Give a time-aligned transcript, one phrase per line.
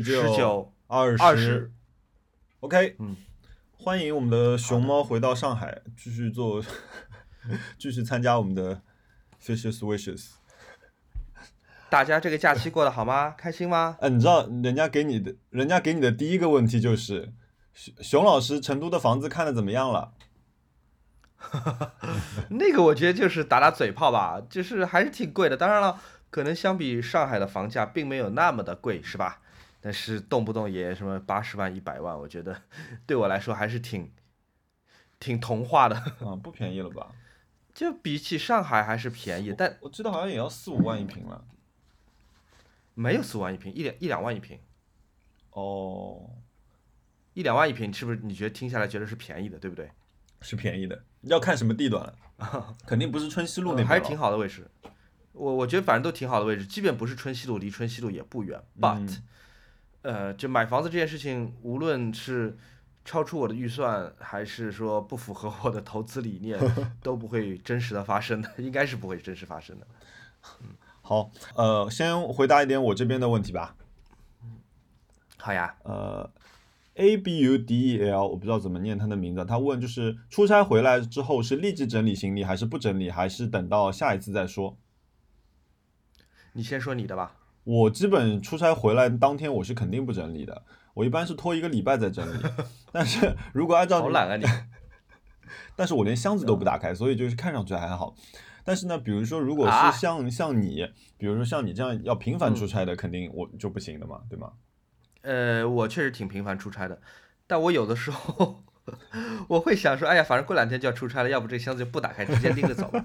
[0.00, 1.70] 十十九、二二十。
[2.60, 3.14] OK，嗯，
[3.76, 6.64] 欢迎我们的熊猫回到上海，继续做，
[7.76, 8.80] 继续参加我们的
[9.44, 10.30] Fishes Wishes。
[11.90, 13.34] 大家这个假期过得好吗？
[13.36, 13.98] 开心吗？
[14.00, 17.34] 哎、你知道人家给你的，人家给你的第一个问题就是，
[17.74, 20.14] 熊熊老师，成都的房子看的怎么样了？
[22.48, 25.56] 那个我觉得就是打打嘴炮吧，就是还是挺贵的。
[25.56, 26.00] 当然了，
[26.30, 29.41] 可能相比上海的房价并没有那么的贵，是吧？
[29.82, 32.62] 但是动不动也什么八十万、一百万，我觉得
[33.04, 34.10] 对我来说还是挺
[35.20, 35.96] 挺童话的。
[35.96, 37.12] 啊，不便宜了吧？
[37.74, 41.44] 就比起上海还是便宜，但我记得好像也要四五万一平了。
[42.94, 44.58] 没有四五万一平，一两一两万一平，
[45.50, 46.30] 哦，
[47.34, 49.90] 一两万一平，是不是你觉得听下来觉得是便宜的，对不对？
[50.42, 52.76] 是便宜的，要看什么地段了。
[52.84, 54.18] 肯定不是春熙路那边、嗯还是挺。
[54.18, 54.68] 好的位置。
[55.32, 58.60] 我我觉得反正都挺好的位置，即便不是春熙路，离春熙路也不远。
[58.78, 59.18] But，、
[60.02, 62.56] 呃，就买房子这件事情，无论是
[63.04, 66.58] 超出我的预算，还是说不符合我的投资理念，
[67.02, 69.86] 都不会真实的发生的，应该是不会真实发生的。
[71.02, 73.76] 好，呃，先回答一点我这边的问题吧。
[75.38, 76.30] 好呀，呃
[76.94, 79.44] ，A B U D E L，我不知道怎么念他的名字。
[79.44, 84.76] 他问就是出差回来之后是立即整理行李，还是不整理，还是等到下一次再说？
[86.52, 87.34] 你先说你的吧。
[87.64, 90.62] 我基本出差回来当天我是肯定不整理的，
[90.94, 92.42] 我一般是拖一个礼拜再整理。
[92.90, 94.44] 但是如果按照你好懒啊你！
[95.76, 98.14] 但是我连箱子都不打开，所以就是看上去还好。
[98.64, 104.52] 但是呢，比如说如果啊是像、像你，比如说像你这样要频繁出差的，肯定我就不行的嘛，对吗？
[105.22, 107.00] 呃，我确实挺频繁出差的，
[107.46, 108.64] 但我有的时候
[109.48, 113.04] 我会想说，哎呀，反正过两天就要出差了，要不这箱子就不打开，直接拎着走吧。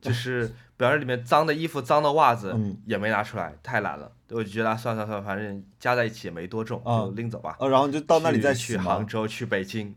[0.00, 0.52] 就是，
[0.82, 4.10] 比方说里面脏的衣服、脏的袜子嗯也没拿出来，太懒了。
[4.30, 7.56] 我就觉得啊算了算了，反正加在一起也没多重，啊就拎走吧。
[7.60, 9.06] 呃，然后就到那里再去去杭。
[9.06, 9.94] 州、去北京，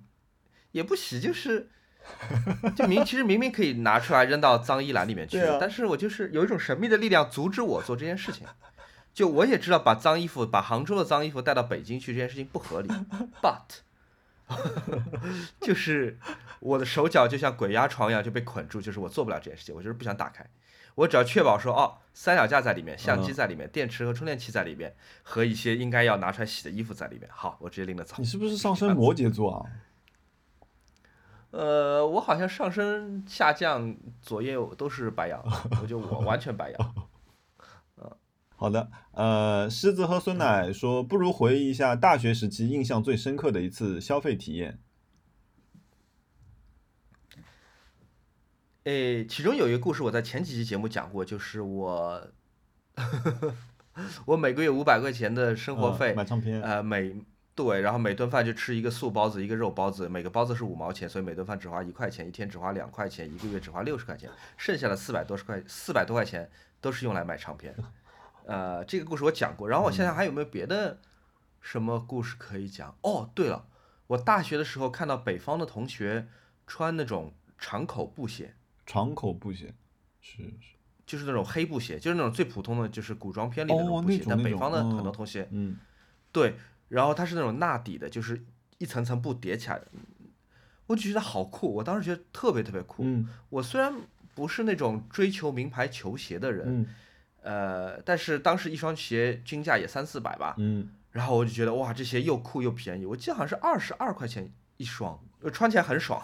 [0.74, 1.72] 也不洗，就是
[2.76, 8.46] 就明其实明明可以拿出来扔到脏衣篮里面去 啊，但是我就是有一种神秘的力量阻止我做这件事情。
[9.12, 12.90] 就我也知道把脏衣服、把杭州的脏衣服带到北京去这件事情不合理，
[13.42, 13.80] but
[15.60, 16.20] 就是
[16.60, 20.46] 我的手脚就像鬼压床一样就被捆住，就是我做不了这件事情，我就是不想打开。
[20.96, 28.26] 我只要确保说，哦，三脚架在里面，相机在里面，电池和充电器在里面，和一些应该要拿出来洗的衣服在里面，好，我直接拎着走你。
[28.26, 29.66] 是不是上升摩羯座啊？
[31.52, 35.42] 呃，我好像上升下降左右都是白羊，
[35.82, 36.96] 我就我完全白羊。
[38.58, 44.80] 好的，呃，狮子喝酸奶说，不如回忆一下大学时期印象最深刻的一次消费体验。
[48.86, 52.22] 诶，其中有一个故事我在前几期节目讲过，就是我
[54.26, 57.16] 我每个月五百块钱的生活呃费，买唱片，呃，每
[57.56, 66.48] 对，然后每顿饭就吃一个素包子，一个肉包子，每个包子是五毛钱，所以每顿饭只花一块钱，一天只花两块钱，一个月只花六十块钱，剩下的四百多十块四百多块钱
[66.80, 67.76] 都是用来买唱片。
[68.46, 71.00] 呃，这个故事我讲过，然后我想想还有没有别的
[71.60, 72.96] 什么故事可以讲？
[73.02, 73.66] 哦，对了，
[74.06, 76.28] 我大学的时候看到北方的同学
[76.68, 78.54] 穿那种长口布鞋，
[78.86, 79.74] 长口布鞋，
[80.22, 80.76] 是是，
[81.06, 84.24] 就是那种黑布鞋，就是那种最普通的，就是古装片里的那哦种布鞋。
[84.28, 85.78] 但北方的很多拖鞋，嗯，
[86.32, 86.56] 对，
[86.90, 88.46] 然后它是那种纳底的，就是
[88.78, 89.88] 一层层布叠起来的，
[90.88, 93.04] 我就觉得好酷，我当时觉得特别特别酷。
[93.04, 93.94] 嗯我虽然
[94.34, 96.88] 不是那种追求名牌球鞋的人，嗯
[97.42, 106.22] 呃，但是当时一双鞋均价也三四百吧，嗯，然后我就觉得哇，这鞋又酷又便宜，我记得好像是二十二块钱一双，我穿起来很爽。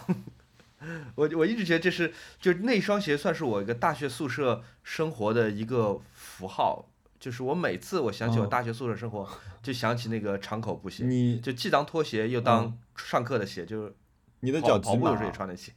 [1.14, 6.88] 我我一直觉得这是就那双鞋算是我一个大学宿舍生活的一个符号，
[7.20, 9.28] 就是我每次我想起我哦大学宿舍生活，
[9.62, 13.94] 就想起那个长口布鞋，你就既当拖鞋又当上课的鞋，就是
[14.40, 15.32] 你的脚跑步的时候也啊？
[15.32, 15.72] 穿的鞋。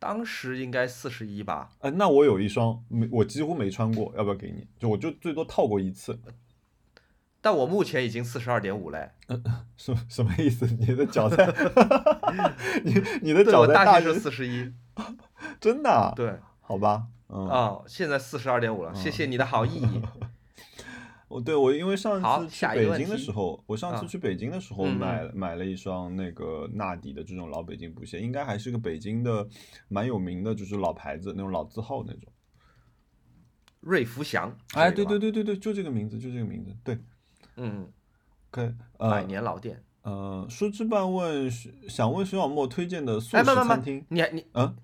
[0.00, 4.64] 当时应该四十一吧，呃，那我有一双没，我几乎没穿过，要不要给你？
[4.78, 6.16] 就我就最多套过一次，
[7.40, 9.10] 但我目前已经四十二点五嘞。
[9.76, 10.66] 什什么意思？
[10.66, 11.46] 你的脚在，
[12.84, 14.72] 你你的对，脚我大学在大学是四十一，
[15.60, 16.12] 真的啊？
[16.16, 19.82] 对，好吧，嗯，啊、现在四十二点五了，谢谢你的好意。
[21.28, 29.46] 我对我因为上好次去北京的时候，我上次嗯去北京的时候买了买了一双那个纳底的这种老北京布鞋，应该还是个北京的
[29.88, 32.32] 蛮有名的，就是老牌子那种老字号那种。
[33.80, 36.98] 瑞福祥，哎，对对对，对对对，就这个名字，就这个名字，对。
[37.58, 37.92] 嗯
[38.50, 39.82] ，OK，百呃年老店。
[40.02, 44.74] 呃，书之半问想问徐小莫推荐的素哎，食餐厅，，你还你嗯，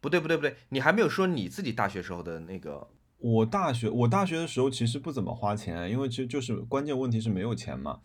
[0.00, 2.86] 不对不对不对，你还没有说你自己大学时候的那个
[3.18, 8.00] 我大学我大学的时候其实不怎么花钱，因为其实就是关键问题是没有钱嘛。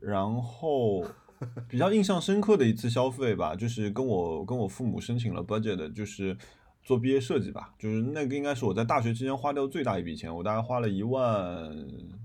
[0.00, 1.04] 然后
[1.68, 6.34] 比较印象深刻的一次消费吧，就是跟我跟我父母申请了 budget 的，就是
[6.82, 11.70] 做毕业设计吧，就是那个应该是我在大学期间花掉最大一笔钱，我大概花了一万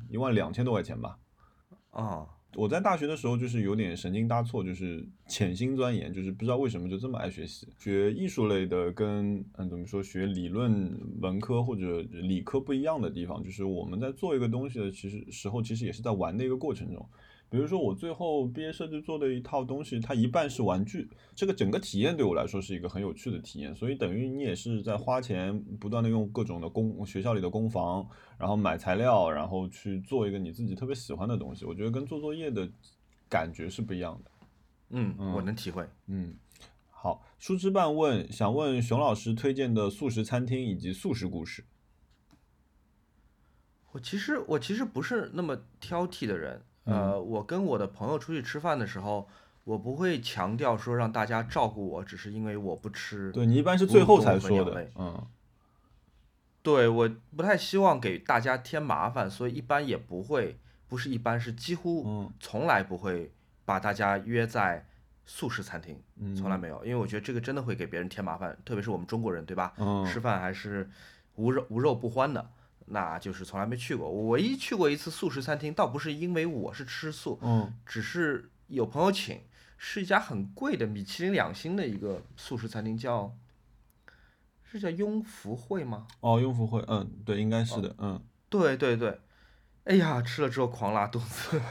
[0.09, 1.17] 一万两千多块钱吧。
[1.91, 2.25] 啊，
[2.55, 7.67] 我在大学的时候就是有点神经搭错，就是潜心钻研，就是不知道为什么就这么爱学习。
[7.77, 17.05] 学艺术类的跟嗯怎么说学理论文科或者理科不一样的地方，就是我们在做一个东西的其实时候，其实也是在玩的一个过程中。
[17.49, 23.75] 比如说我最后毕业设计做的一套东西，它一半是玩具，这个整个体验对我来说是一个很有趣的体验。
[23.75, 28.07] 所以等于你也是在花钱，不断的用各种的工学校里的工房，
[28.37, 31.65] 然后买材料，然后去做一个你自己特别喜欢的东西。
[31.65, 32.69] 我觉得跟做作业的
[33.27, 34.31] 感觉是不一样的。
[34.91, 35.87] 嗯，我能体会。
[36.05, 36.35] 嗯，
[36.91, 41.65] 好，书之伴问想问熊老师推荐的素食餐厅以及素食故事。
[43.91, 46.61] 我其实我其实不是那么挑剔的人。
[46.85, 49.27] 呃，我跟我的朋友出去吃饭的时候，
[49.63, 53.31] 我不会强调说让大家照顾我，只是因为我不吃。
[53.31, 55.27] 对你一般是最后才说的，嗯。
[56.61, 63.31] 对，我不太希望给大家添麻烦，所以一般也不会，不是一般是几乎从来不会
[63.63, 64.85] 把大家约在
[65.25, 66.01] 素食餐厅，
[66.35, 69.73] 从来没有，因为我觉得这个真的会给别人添麻烦，特别是我们中国人，对吧？
[70.05, 70.89] 吃饭还是
[71.35, 72.49] 无肉无肉不欢的。
[72.91, 79.41] 那就是从来没去过，我唯一去过一次素食餐厅，倒不是因为我是吃素，嗯，只是有朋友请，
[79.77, 83.35] 是一家很贵的米其林两星的一个素食餐厅，叫
[84.63, 86.07] 是叫雍福会吗？
[86.19, 89.19] 哦，雍福会，嗯，对，应该是的，嗯，对对对，
[89.83, 91.61] 哎呀，吃了之后狂拉肚子，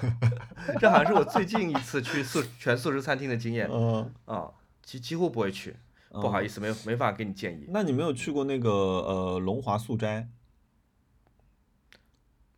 [0.80, 4.50] 这好像是我最近一次去素全素食餐厅的经验，嗯啊，
[4.82, 5.76] 几几乎不会去，
[6.10, 7.66] 不好意思，没有没法给你建议。
[7.68, 10.28] 那你没有去过那个呃龙华素斋？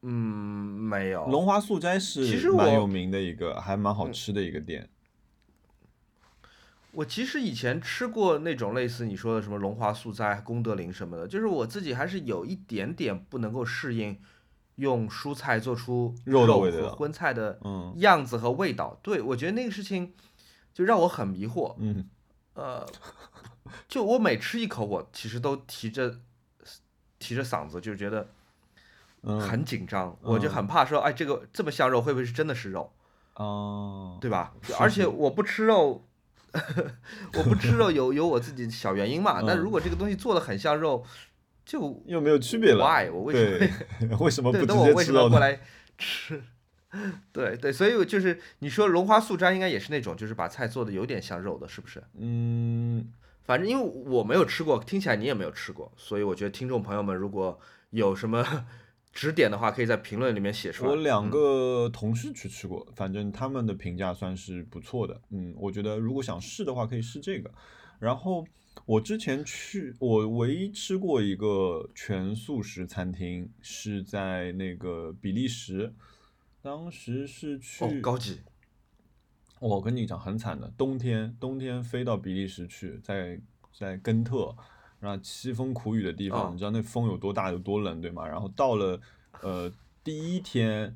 [0.02, 1.26] 嗯，没有。
[1.26, 4.88] 龙华素斋是其实蛮有名的一个，还蛮好吃的一个店。
[6.93, 14.19] 我其实以前吃过那种类似你说的什么龙华素斋、功德林什么的，就是我自己还是有一点点不能够适应
[14.76, 17.61] 用蔬菜做出肉和荤菜的
[17.97, 18.99] 样子和味道。
[19.02, 20.14] 对我觉得那个事情
[20.73, 21.76] 就让我很迷惑。
[21.79, 22.08] 嗯，
[22.55, 22.85] 呃，
[23.87, 26.20] 就我每吃一口，我其实都提着
[27.19, 28.31] 提着嗓子，就觉得。
[29.22, 32.93] 很紧张，我就很怕说，哎，这个这么像肉，会不会是真的是肉？
[33.34, 34.52] 哦，对吧？
[34.78, 36.05] 而且我不吃肉，
[36.52, 39.40] 我不吃肉有有我自己小原因嘛。
[39.46, 41.05] 但如果这个东西做的很像肉，
[41.64, 42.84] 就又没有区别了。
[42.84, 43.08] Why？
[43.11, 44.17] 我为什么？
[44.20, 44.78] 为什么不直接吃？
[44.78, 45.61] 我为什么过来
[45.96, 46.43] 吃？
[47.32, 52.02] 对对，所以就是你说龙花素斋应该也是那种，就是把菜做的有点像肉的，是不是？
[52.19, 53.12] 嗯，
[53.44, 57.58] 反正因为我没有吃过，听起来你也没有吃过，所以我觉得听众朋友们如果
[57.90, 58.44] 有什么。
[59.12, 60.90] 指点的话，可以在评论里面写出来。
[60.90, 65.20] 我两个同事去吃过，反正他们的评价算是不错的。
[65.30, 67.50] 嗯，我觉得如果想试的话，可以试这个。
[67.98, 68.46] 然后
[68.86, 75.92] 我之前去，我唯一吃过一个全素食餐厅，是在那个比利时，
[76.62, 78.40] 当时是去高级。
[79.58, 83.40] 我跟你讲，很惨的，冬天冬天飞到比利时去，在
[83.76, 84.56] 在根特。
[85.00, 88.29] 然后凄风苦雨的地方，你知道那风有多大有多冷，对吗？
[88.29, 89.00] 然后到了，
[89.41, 89.73] 呃，
[90.05, 90.94] 第一天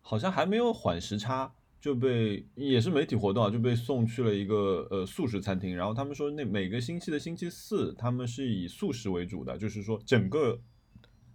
[0.00, 5.76] 好像还没有缓时差，就被也是媒体活动啊，就被送去了一个呃素食餐厅。
[5.76, 10.58] 然后他们说那每个星期的星期四，他们是以素食为主的，就是说整个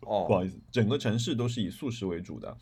[0.02, 2.58] 哦不好意思，整个城市都是以素食为主的。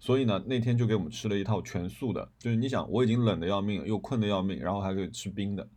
[0.00, 5.68] 所以呢，那天就给我们吃了一套全素的，就是你想我已经冷的要命，又困的要命，然后还可以吃冰的。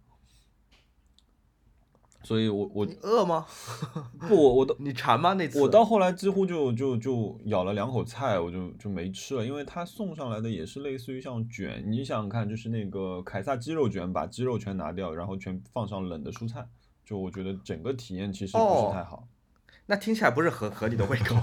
[2.23, 3.45] 所以，我我饿吗？
[4.27, 5.33] 不，我我都你馋吗？
[5.33, 16.67] 那次我到后来几乎就就就咬了两口菜，我就就没吃了，因为他送上来的也是类似于像卷，你想想看，就是那个凯撒鸡肉卷，把鸡肉全拿掉，然后全放上冷的蔬菜，
[17.05, 19.27] 就我觉得整个体验其实不是太好。
[19.87, 21.35] 那听起来不是很合你的胃口。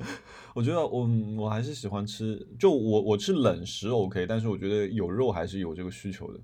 [0.54, 1.08] 我觉得我
[1.38, 6.40] 我还是喜欢吃，就我我吃冷食 OK，但是我觉得有肉还是有这个需求的。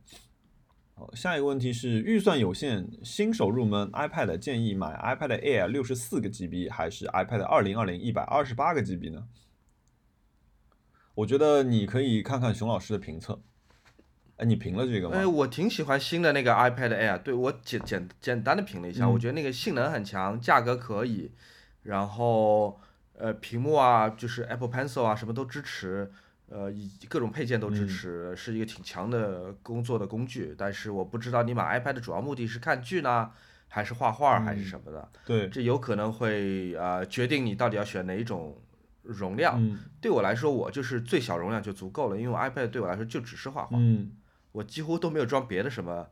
[1.14, 9.26] 下一个问题是预算有限，新手入门 iPad 建议买 iPad Air 六十四个 GB 还是 iPad 二零二零一百二十八个 GB 呢？
[11.14, 13.40] 我觉得你可以看看熊老师的评测。
[14.36, 15.16] 哎，你评了这个吗？
[15.16, 21.32] 哎，我挺喜欢新的那个 iPad Air，对我简简简单的评了一下，我觉得那个性能很强，价格可以，
[21.82, 22.80] 然后
[23.16, 26.12] 呃屏幕啊，就是 Apple Pencil 啊，什么都支持。
[26.50, 30.54] 呃，以各种配件都支持，是一个挺强的工作的工具。
[30.56, 33.30] 但是我不知道你买 iPad 的主要目的是看剧呢，
[33.68, 38.60] 还是画画还是什么的，对，这有可能会呃决定你到底要选哪一种
[39.02, 39.56] 容量。
[39.62, 44.12] 嗯对我来说，我就是最小容量就足够了，因为我 iPad 对我来说就只是画画，嗯
[44.52, 46.08] 我几乎都没有装别的什么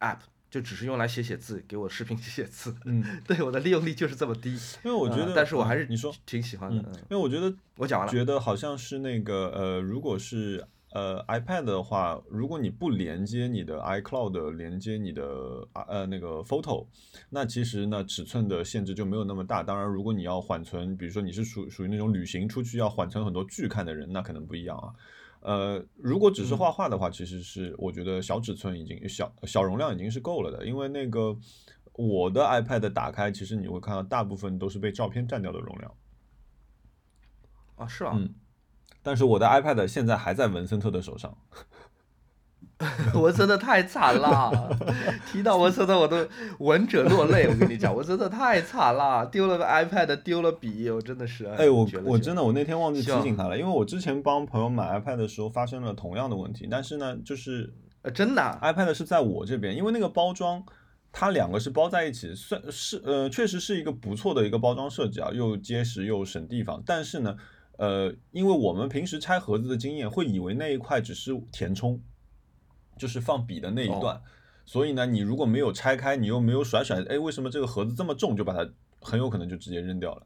[0.00, 0.18] app，
[0.50, 2.74] 就只是用来写写字，给我视频写 写字。
[2.84, 4.50] 嗯， 对我的利用率就是这么低。
[4.84, 6.82] 因为我觉得，呃但是我还是嗯你说，挺喜欢的。
[7.10, 8.12] 因为我觉得我讲完了。
[8.12, 16.86] 觉得好像是那个呃，如果是呃 iPad 的话，如果你不连接你的 iCloud，连接你的啊呃那个 Photo，
[17.28, 19.62] 那其实呢尺寸的限制就没有那么大。
[19.62, 24.94] 当然，如果你要缓存，比如说你是属属于那种旅行出去要缓存很多剧看的人，那可能不一样啊。
[25.40, 31.36] 呃，如果只是画画的话，其实是我觉得小尺寸已经小小容量已经是够了的，因为那个
[31.92, 35.94] 我的 iPad 打开，其实你会看到大部分都是被照片占掉的容量。
[37.76, 38.12] 啊，是啊？
[38.16, 38.34] 嗯，
[39.02, 41.36] 但是我的 iPad 现在还在文森特的手上。
[43.14, 44.76] 文森特太惨了，
[45.32, 46.26] 提到文森特我都
[46.58, 47.48] 闻者落泪。
[47.48, 51.46] 我跟你讲，我真的太惨了，丢了个 iPad，丢了笔，我真的是。
[51.46, 60.62] 哎，我我真的我那天忘记提醒他了，因为我之前帮朋友买 iPad 的时候发生了同样的问题，但是呢，就是呃真的啊 iPad 是在我这边，因为那个包装
[61.10, 67.34] 它两个是包在一起，算是呃确实是一个不错的一个包装设计啊，又结实又省地方，但是呢。
[67.78, 72.00] 呃，因为我们平时拆盒子的经验，会以为那一块只是填充，
[72.96, 74.20] 就是放笔的那一哦段，
[74.64, 78.68] 所以呢，你如果没有拆开，你又没有甩甩，哎，为什么这个盒子这么重，就把它
[79.00, 80.22] 很有可能就直接扔掉了。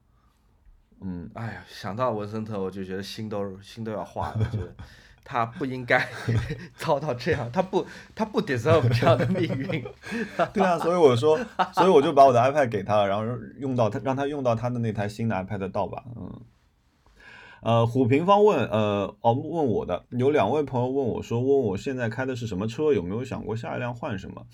[1.03, 4.75] 嗯，哎呀，想到文森特，我就觉得心都心都要化了，觉得
[5.25, 6.09] 他不应该
[6.77, 9.85] 遭到这样，他不他不 deserve 这样的命运。
[10.53, 11.39] 对啊，所以我说，
[11.75, 13.25] 所以我就把我的 iPad 给他了，然后
[13.59, 16.41] 用到他让他用到他的那台新的 iPad 的盗版，嗯。
[17.62, 24.47] 呃，虎平方问，呃，哦，问我的，有两位朋友问我说，问我现在开的是什么车，有没有想过下一辆换什么？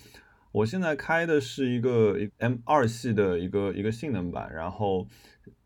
[0.53, 5.07] 我现在开的是一个 M 二系的一个一个性能版，然后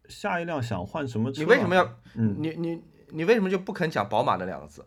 [0.09, 1.45] 下一辆想换什么车、啊？
[1.45, 1.85] 你为什么要？
[2.17, 4.85] 嗯，你你你为什么就不肯讲宝马那两个字？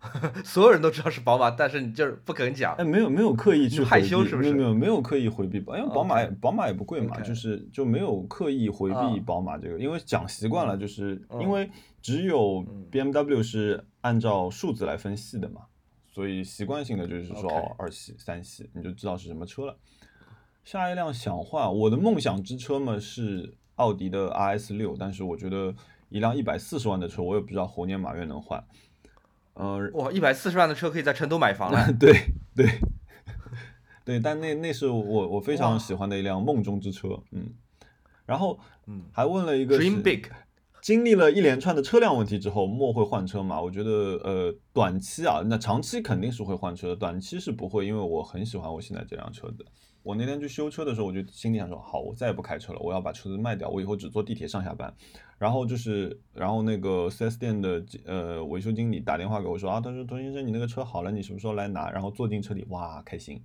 [0.44, 2.74] 所有人都知道是宝马， 但是你就是不肯讲。
[2.76, 2.84] 哎，。
[2.84, 4.52] 没有没有刻意去害羞是不是？
[4.52, 12.86] 没有没有刻意回避，因为宝马宝马也不贵嘛就是就没有刻意回避啊宝马这个，因为讲习惯了，就是因嗯为只有嗯。
[12.90, 15.62] BMW 是按照数字来分系的嘛，
[16.06, 19.76] 所以习惯性的就是说哦二系三系你就知道是什么车了。
[20.64, 25.74] 下一辆想换，我的梦想之车嘛是奥迪的 RS 六，但是我觉得
[26.08, 28.62] 一辆一百四十万的车，我也不知道猴年马月能换。
[29.58, 31.92] 嗯、哇，一百四十万的车可以在成都买房了。
[31.98, 32.12] 对
[32.54, 32.66] 对
[34.04, 37.52] 对，但那那是我我非常喜欢的一辆梦中之车，嗯。
[38.24, 40.26] 然后嗯还问了一个，Dream big。
[40.80, 43.60] 经历了一连串的车辆问题之后，莫会换车吗？
[43.60, 43.90] 我觉得
[44.22, 49.66] 呃，短期啊，那长期肯定是会换车的，短期是不会，因为我很喜欢我现在这辆车子。
[50.02, 54.94] 我那天去修车的时候，我就心里想说，好，我再也不开车了，我要把车子卖掉，我以后只坐地铁上下班。
[55.38, 61.90] 然后就是，然后那个 4S 店的呃维修经理打电话给我说啊，他说童先生，你那个车好了，你什么时候来拿？
[61.90, 63.42] 然后坐进车里，哇，开心。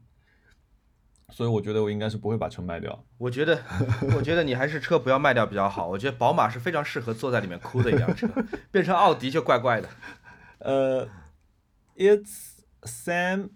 [1.30, 3.04] 所以我觉得我应该是不会把车卖掉。
[3.18, 3.60] 我觉得，
[4.16, 5.88] 我觉得你还是车不要卖掉比较好。
[5.88, 8.28] 我觉得宝马是非常适合坐在里面哭的一辆车，
[8.72, 9.90] 变成奥迪就怪怪的。
[10.60, 11.08] 呃
[11.96, 13.50] ，It's Sam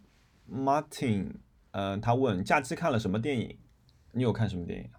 [0.52, 1.36] Martin，
[1.78, 3.56] 呃，他问假期看了什么电影？
[4.14, 4.90] 你有看什么电影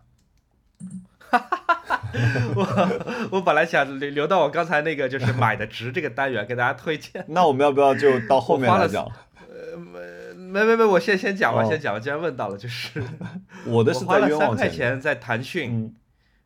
[1.19, 2.03] 哈哈哈？
[2.55, 7.25] 我我本来想留留到我刚才那个就是买的值这个单元给大家推荐。
[7.31, 9.05] 那我们要不要就到后面来讲？
[9.49, 9.77] 呃
[10.37, 11.99] 没没没，我先先讲吧，哦先讲吧。
[11.99, 13.03] 既然问到了，就是
[13.67, 14.57] 我的是花了三在冤枉的。
[14.57, 15.95] 块钱在腾讯，嗯，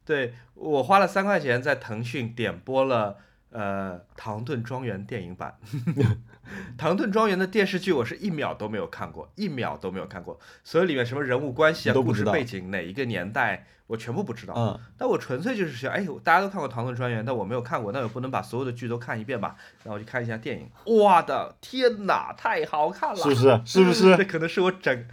[0.06, 3.18] 对我花了三块钱在腾讯点播了
[3.52, 5.56] 呃《唐顿庄园》电影版。
[6.76, 14.52] 唐顿庄园的电视剧我是一秒都没有看过，一秒都没有看过，所以里面什么人物关系啊、故事背景、哪一个年代，我全部不知道。
[14.56, 19.56] 嗯，但我纯粹就是想，哎，大家都看过《唐顿庄园》，但我没有看过，那我不能把所有的剧都看一遍吧？
[19.84, 20.68] 那我就看一下电影，
[21.00, 23.16] 哇的天哪，太好看了！
[23.16, 23.60] 是不是？
[23.64, 24.16] 是不是？
[24.16, 25.06] 这 可能是我整，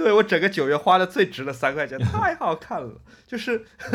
[0.00, 2.90] 对我整个九月花的最值的三块钱，太好看了，
[3.26, 3.66] 就是，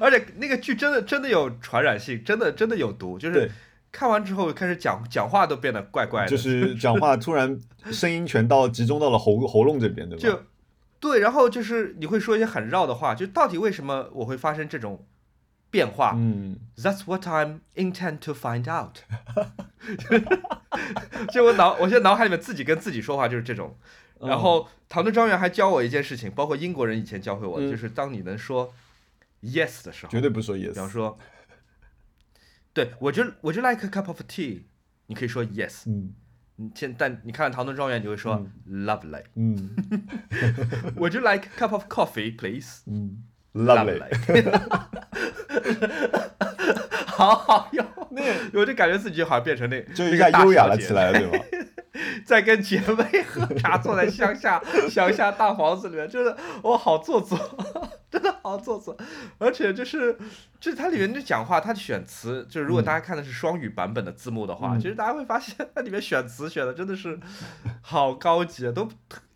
[0.00, 3.48] 而且那个剧真的真的有传染性，真的真的有毒，就是，
[3.92, 7.56] 看完之后开始讲讲话都变得怪怪的，就是 讲话突然
[7.92, 10.20] 声音全到集中到了喉喉咙这边，对吧？
[10.20, 10.42] 就
[10.98, 15.06] 对，然后就是你会说一些很绕的话，就到底为什么我会发生这种
[15.70, 16.14] 变化？
[16.16, 18.98] 嗯，That's what I'm intent to find out
[21.30, 23.76] 就我脑，我现在脑海里面自己跟自己说话就是这种。
[24.22, 28.72] 嗯然后唐顿庄园还教我一件事情，包括英国人以前教会我的，嗯就是当你能说
[29.42, 30.68] yes 的时候，绝对不说 yes。
[30.72, 31.18] 比方说，
[32.72, 34.62] 对我就我就 like a cup of tea，
[35.06, 35.82] 你可以说 yes。
[35.86, 36.14] 嗯
[36.56, 39.22] 你现但你看《唐顿庄园》，你就会说 lovely。
[39.34, 39.74] 嗯
[40.96, 42.82] ，Would you like a cup of coffee, please？
[42.86, 43.24] 嗯
[43.54, 44.02] ，lovely。
[47.06, 48.22] 好好用，那
[48.60, 51.44] 我就感觉自己好像变成那就一下优雅了起来，对吗？
[52.24, 57.38] 在跟姐妹喝茶，坐在乡下乡下大房子里面，真的我好做作，
[58.10, 58.96] 真的好做作。
[59.38, 60.16] 而且就是
[60.58, 67.18] 就是它里面就讲话，它选词，就是如果大家看的是双语版本的字幕的话，其实大家会发现它里面选词选的真的是
[67.80, 68.88] 好高级，都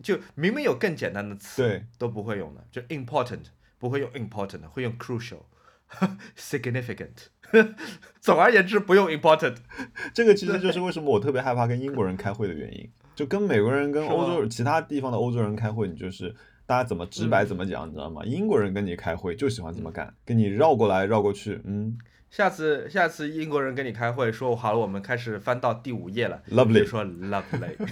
[0.03, 3.41] 就明明有更简单的词，对，都不会用的，就 important
[3.79, 7.27] 不会用 important，会用 crucial，significant。
[8.21, 9.57] 总而言之，不用 important。
[10.13, 12.89] 这个其实就是为什么我特别害怕跟英国人开会的原因。
[13.15, 16.35] 就跟美国人、跟欧洲其他地方的欧洲人开会，你就是
[16.67, 18.23] 大家怎么直白怎么讲，你知道吗？
[18.25, 21.59] 英国人跟你开会就喜欢这么干，跟你绕过来绕过去。
[21.65, 21.97] 嗯，
[22.31, 27.75] 下次下次英国人跟你开会说好了，我们开始翻到第五页了，lovely 说 lovely。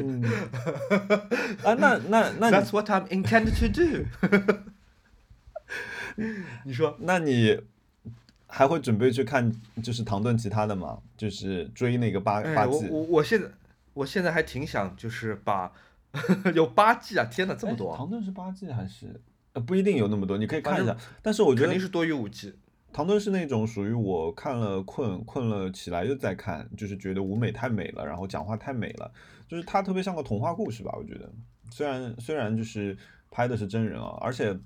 [0.00, 0.22] 嗯，
[1.62, 4.06] 啊，那那那，That's what I'm intended to do。
[6.64, 7.60] 你说，那你
[8.46, 10.98] 还会准备去看就是唐顿其他的吗？
[11.16, 12.88] 就是追那个八八季。
[12.88, 13.48] 我我现在
[13.94, 15.72] 我现在还挺想就是把
[16.54, 17.24] 有八季啊！
[17.30, 17.94] 天哪，这么多！
[17.96, 19.20] 唐顿是八季还是？
[19.52, 20.96] 呃，不一定有那么多，你可以看一下。
[21.22, 22.54] 但是我觉得肯定是多于五季。
[22.92, 29.12] 唐顿是那种属于我看了困困了起来又再看，就是觉得舞美太美了，然后讲话太美了，
[29.46, 30.92] 就是它特别像个童话故事吧？
[30.96, 31.30] 我觉得，
[31.70, 32.96] 虽然虽然就是
[33.30, 34.58] 拍的是真人啊，而且。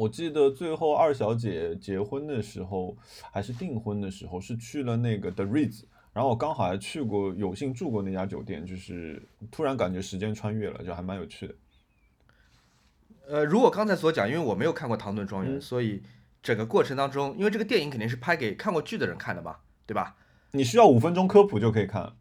[0.00, 2.96] 我记得最后二小姐结婚的时候，
[3.30, 5.82] 还是订婚的时候，是去了那个 The Ritz，
[6.14, 11.54] 然后我刚好还去过，有幸住过那家酒店，就是突然感觉时间穿越了，就还蛮有趣的。
[13.28, 16.02] 呃，如果刚才所讲，因为我没有看过《唐顿庄园》，所以
[16.42, 20.16] 整个过程当中，因为这个电影肯定是拍给看过剧的人看的嘛，对吧？
[20.52, 22.14] 你需要五分钟科普就可以看。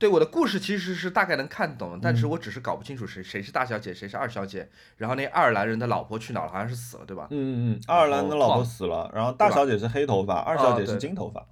[0.00, 4.70] 对我的故事其实是大概能看懂，但是我只是搞不清楚谁谁是大小姐，谁是二小姐。
[4.96, 6.50] 然后那爱尔兰人的老婆去哪了？
[6.50, 7.28] 好像是死了，对吧？
[7.30, 11.46] 嗯嗯嗯，爱尔兰的老婆死了，然后大小姐是黑头发，二小姐是金头发。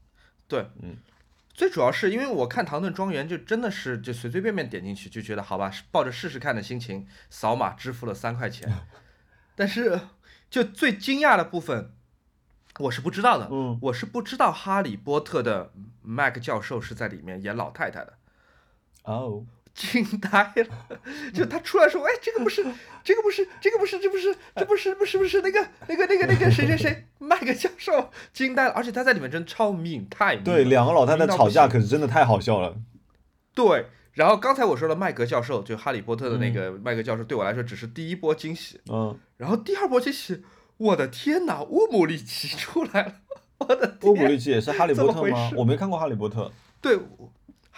[0.46, 0.96] 对，嗯，
[1.52, 8.72] 最主要是因为我看《唐顿庄园》就真的是就随随便便点进去就觉得好吧，抱着试试看的心情扫码支付了三块钱。
[9.54, 10.00] 但是
[10.48, 11.92] 就最惊讶的部分，
[12.78, 18.14] 我是不知道的，嗯，我是不知道哈利波特的麦克教授是在里面演老太太的。
[19.08, 19.42] 哦，
[19.74, 21.00] 惊呆了！
[21.32, 22.62] 就他出来说：“哎，这个不是，
[23.02, 32.76] 这个不是，这个不是，这不是，这不是，不是不是那个那个那个那个谁谁谁麦克教授惊呆了，而且他在里面真超命，太对，两个老太太吵架可是真的太好笑了。
[33.54, 38.78] 对，然后刚才我说的麦格教授，就哈利波特的那个麦格教授，对我来说只是第一波惊喜。
[38.90, 40.44] 嗯，然后第二波惊喜，
[40.76, 43.14] 我的天哪，乌姆里奇出来了！
[43.58, 45.50] 我的天乌姆里奇也是哈利波特吗？
[45.56, 46.52] 我没看过哈利波特。
[46.82, 46.98] 对。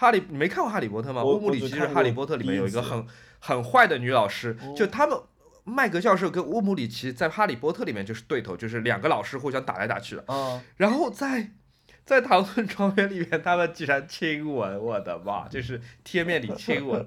[0.00, 1.22] 哈利，你没看过《哈利波特》吗？
[1.22, 3.06] 乌姆里奇是《哈利波特》里面有一个很
[3.38, 5.20] 很坏的女老师，就他们
[5.64, 10.24] 麦格教授跟乌姆里奇在《哈利波特》里面就是对头，就是两个老师互相打来打去的。
[10.78, 11.50] 然后在
[12.06, 17.06] 在唐顿庄园里面，他们竟然亲吻，我的妈，就是贴面里亲吻，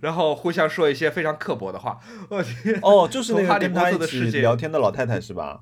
[0.00, 2.00] 然后互相说一些非常刻薄的话。
[2.28, 2.76] 我天！
[2.82, 5.60] 哦，就是那个跟他一起聊天的老太太是吧？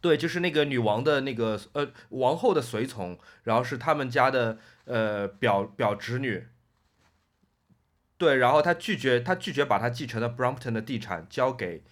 [0.00, 4.58] 对，就是那个女王的那个呃王后的随从，然后是他们家的。
[4.86, 6.46] 呃，表表侄女，
[8.16, 11.82] 对，然后他拒绝，他拒绝把他继承的 Brompton 的地产交给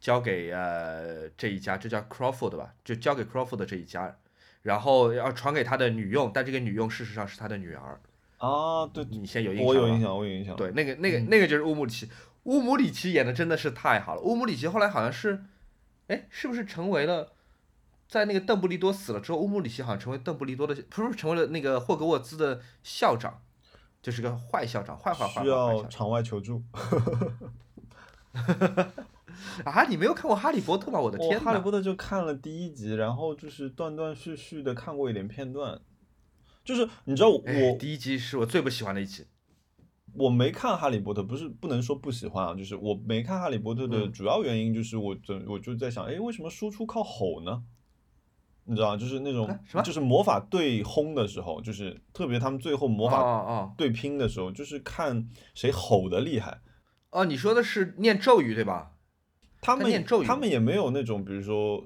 [0.00, 4.16] 交给呃这一家，这叫 Crawford 吧，就交给 Crawford 的这一家，
[4.62, 8.00] 然后要传给他的女佣，但这个女佣事实上是他的女儿。
[8.38, 10.56] 啊，对，你先有印象我有印象，我有印象。
[10.56, 12.08] 对，那个那个那个就是乌姆里奇，
[12.44, 14.22] 乌姆里奇演的真的是太好了。
[14.22, 15.44] 乌姆里奇后来好像是，
[16.06, 17.34] 哎，是不是成为了？
[18.10, 23.40] 在那个邓布利多死了之后，乌姆里奇好像成为邓布利多的，不是成为了那个霍格沃兹的校长，
[24.02, 25.42] 就是个坏校长，坏坏坏坏。
[25.44, 26.60] 需要场外求助。
[29.64, 30.98] 啊，你没有看过《哈利波特》吗？
[30.98, 31.38] 我的天！
[31.38, 35.80] 哈利波特就看了第一集，然后就是断断续续的看过一点片段。
[36.64, 39.24] 就是你知道我第一集是我最不喜欢的一集。
[40.14, 47.62] 我没看《哈利波特》，不是不能说不喜欢啊，就是我没看《哈利波特》的主要原因就是我怎我就在想，哎，为什么输出靠吼呢？
[48.70, 56.60] 你知道就是那种，就是魔法对轰的时候，就是特别他们最后魔法对拼的时候，就是看谁吼的厉害。
[57.10, 58.92] 哦，你说的是念咒语对吧？
[59.60, 61.84] 他们念咒语，他们也没有那种，比如说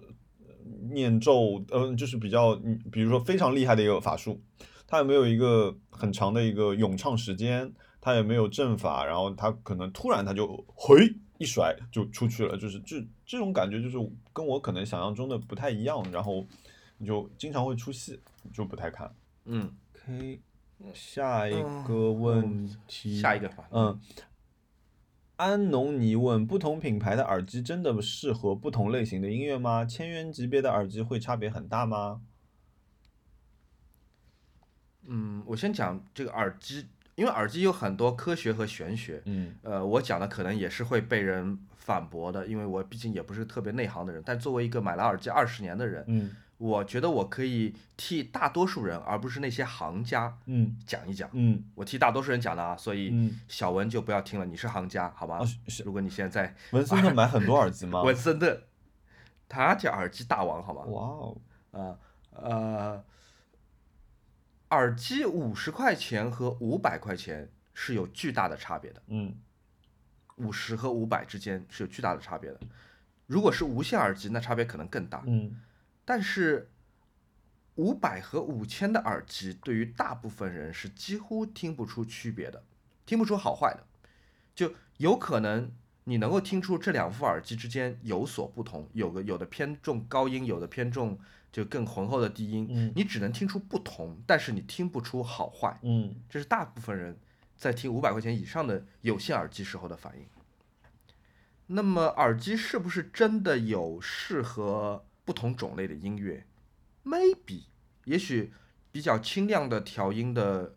[0.92, 2.54] 念咒，嗯，就是比较，
[2.92, 4.38] 比如说非常厉害的一个法术，
[4.86, 11.00] 他也没有一个很长的一个咏唱时间，他也没有阵法，然后他可能突然他就回。
[11.38, 13.98] 一甩就出去了，就是这这种感觉，就是
[14.32, 16.46] 跟我可能想象中的不太一样，然后。
[17.02, 18.20] 就经常会出戏，
[18.52, 19.10] 就不太看。
[19.46, 20.40] 嗯，OK，
[20.92, 23.68] 下一个问题，下一个吧。
[23.70, 23.98] 嗯，
[25.36, 29.84] 安农尼问：不同品牌的耳机真的适合不同类型的音乐吗？
[29.84, 32.22] 千元级别的耳机会差别很大吗？
[35.06, 39.20] 嗯，我先讲这个耳机，因为耳机有很多科学和玄学。
[39.26, 44.22] 嗯呃，我讲的可能也是会被人反驳的，因为我毕竟也不是特别内行的人。
[44.24, 51.28] 但作为一个买了耳机二十年的人，嗯我觉得我可以替大多数人，而不是那些行家嗯讲一讲。
[51.32, 55.40] 嗯我替大多数人讲的啊，所以嗯，小文就不要听了，你是行家，好吧
[55.84, 58.02] 如果你现在在文森特买很多耳机吗？
[58.06, 58.62] 文森特，
[59.48, 60.82] 他叫耳机大王，好吗？
[60.82, 61.40] 哇哦，
[61.72, 61.98] 啊
[62.30, 63.04] 呃，
[64.70, 69.34] 耳机五十块钱和五百块钱是有巨大的差别的，嗯
[70.36, 72.60] 五十和五百之间是有巨大的差别的。
[73.26, 75.22] 如果是无线耳机，那差别可能更大。
[75.26, 75.60] 嗯
[76.04, 76.70] 但是
[77.76, 82.62] 五百和五千的耳机，对于大部分人是几乎听不出区别的，
[83.04, 83.84] 听不出好坏的。
[84.54, 85.72] 就有可能
[86.04, 91.18] 你能够听出这两副耳机之间有所不同，有个有的偏重高音，有的偏重
[91.50, 95.78] 就更浑厚的低音，嗯你只能听出不同，但是你听不出好坏。
[95.82, 97.18] 嗯这是大部分人
[97.56, 100.26] 在听五百块钱以上的有线耳机时候的反应。
[101.66, 106.46] 那么耳机是不是真的有适合不同种类的音乐
[107.04, 107.64] ？Maybe，
[108.04, 108.52] 也许
[108.92, 110.74] 比较轻量的调音的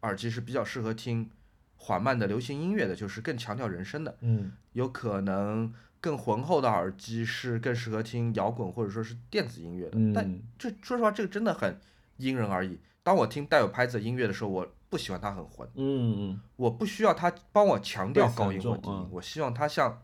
[0.00, 1.30] 耳机是比较适合听
[1.76, 4.16] 缓慢的流行音乐的，就是更强调人声的。
[4.20, 9.98] 嗯有可能更浑厚的耳机是更适合听摇滚或者说是电子音乐的。
[10.14, 11.78] 但嗯这说实话，这个真的很
[12.16, 12.78] 因人而异。
[13.02, 20.02] 当我听带有拍子的音乐的时候，我不喜欢它很浑，嗯我不需要它帮我强调高音或低音我希望它像，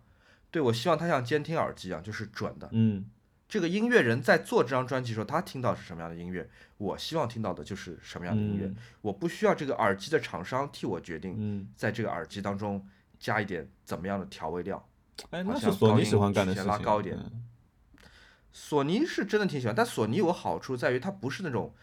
[0.50, 2.68] 对我希望它像监听耳机一样，就是准的。
[2.72, 3.08] 嗯
[3.48, 8.66] 这个音乐人在做这张专辑的时候，他听到是什么样的音乐，我希望听到的就是什么样的音乐。
[8.66, 8.76] 嗯。
[9.00, 12.86] 我不需要这个耳机的厂商替我决定，嗯，在这个耳机当中
[13.18, 14.86] 加一点怎么样的调味料。
[15.30, 17.16] 哎，好那是像索尼喜欢干的事情，拉高一点。
[17.16, 17.44] 嗯。
[18.52, 21.74] 索尼是真的挺喜欢，但索尼有个好处在于它不是那种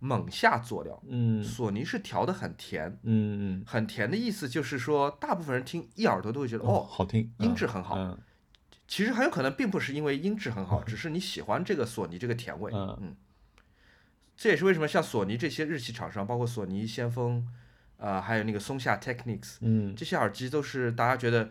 [0.00, 1.42] 猛下佐料，嗯。
[1.42, 8.18] 索尼是调的很甜，嗯嗯，很甜的意思就是说，大部分人听一耳朵都会觉得哦，哦，好听，嗯音质很好嗯
[8.90, 12.72] 其实很有可能并不是因为音质很好，只是你喜欢这个索尼这个甜味。
[12.74, 13.16] 嗯嗯，
[14.36, 17.46] 这也是为什么像索尼这些日系厂商，包括索尼、先锋，
[17.98, 21.50] 呃，还有那个松下 Technics 嗯这些耳机，都是大家觉得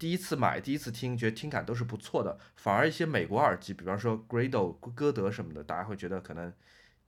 [0.00, 2.36] 第一次买、第一次听，觉得听感都是不错的。
[2.56, 6.52] 反而一些美国耳机，比方说 Grado、歌德什么的，大家会觉得可能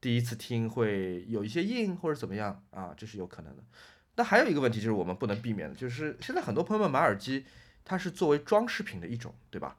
[0.00, 3.64] 第一次听会有一些硬或者怎么样啊，这是有可能的。
[4.14, 7.44] 那还有一个问题就是我们不能避免的，就是现在很多朋友们买耳机，
[7.90, 9.76] 它是作为装饰品的一种，对吧？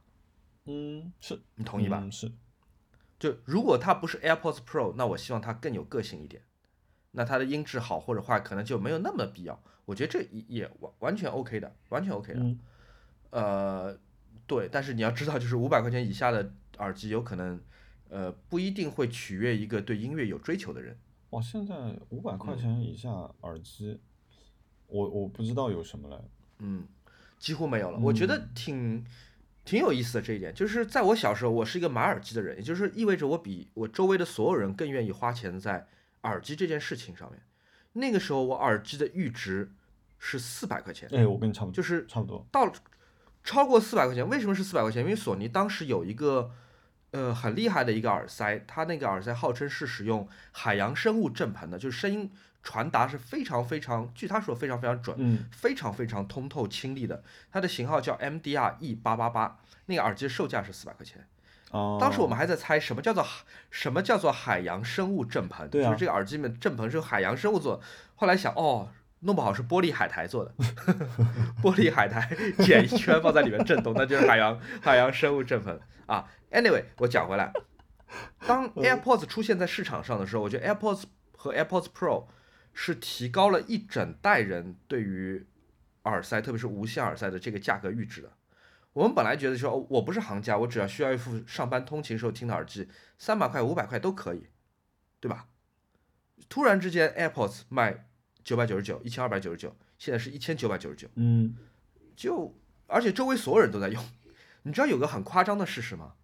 [0.65, 2.01] 嗯，是，你同意吧？
[2.03, 2.29] 嗯是，
[3.17, 6.43] 就如果它不是 AirPods Pro，那我希望它更有个性一点。
[7.11, 9.63] 那它的音质好或者坏，可能就没有那么必要。
[9.85, 12.41] 我觉得这也也完完全 OK 的，完全 OK 的。
[12.41, 12.59] 嗯
[13.29, 13.97] 呃，
[14.45, 17.61] 对，但是你要知道，就是五百块钱以下的耳机，有可能
[18.09, 20.99] 呃不一定会取悦一个对音乐有追求的人。
[21.29, 23.09] 哇，现在五百块嗯钱以下
[23.43, 24.01] 耳机，
[24.87, 26.21] 我我不知道有什么了，
[26.59, 26.85] 嗯，
[27.41, 27.97] 几乎没有了。
[27.97, 29.03] 我觉得挺
[29.65, 35.87] 挺有意思的这一点，就是在我小时候，我是一个买耳机的人，也就是意味着我比我周围的所有人更愿意花钱在
[36.21, 37.41] 耳机这件事情上面。
[37.93, 39.71] 那个时候我耳机的阈值
[40.19, 42.71] 是四百块钱，哎，我跟你差不多，就是差不多，到
[43.43, 45.01] 超过四百块钱，为什么是四百块钱？
[45.03, 46.51] 因为索尼当时有一个
[47.09, 52.31] 呃很厉害的一个耳塞，它那个耳塞号称是使用海洋生物振盆的，就是声音
[52.63, 57.23] 传达是非常非常，据他说非常非常准，嗯非常非常通透清丽的。
[57.51, 61.25] 它的型号叫 MDR E 八八八，那个耳机售价是四百块钱。
[61.71, 63.25] 哦，当时我们还在猜什么叫做
[63.69, 67.83] 什么叫做海洋生物振盆，对啊就是这个耳机里面振盆是由海洋生物做的。
[68.15, 68.89] 后来想，哦，
[69.21, 70.53] 弄不好是玻璃海苔做的，
[71.63, 76.27] 玻璃海苔剪一圈放在里面震动，那就是海洋海洋生物振盆啊。
[76.51, 77.53] Anyway，我讲回来，
[78.45, 81.03] 当 AirPods 出现在市场上的时候，我觉得 AirPods
[81.37, 82.25] 和 AirPods Pro
[82.73, 85.45] 是提高了一整代人对于
[86.03, 88.31] 耳塞，特别是无线耳塞的这个价格阈值的。
[88.93, 94.47] 我们本来觉得说，哦我不是行家，我只要需要一副上班通勤时候听的耳机，三百块、五百块都可以，
[95.19, 95.47] 对吧？
[96.49, 98.09] 突然之间，AirPods 卖
[98.43, 101.55] 九百九十九、一千二百九十九，现在是一千九百九十九，嗯
[102.15, 102.53] 就
[102.87, 104.03] 而且周围所有人都在用。
[104.63, 106.15] 你知道有个很夸张的事实吗？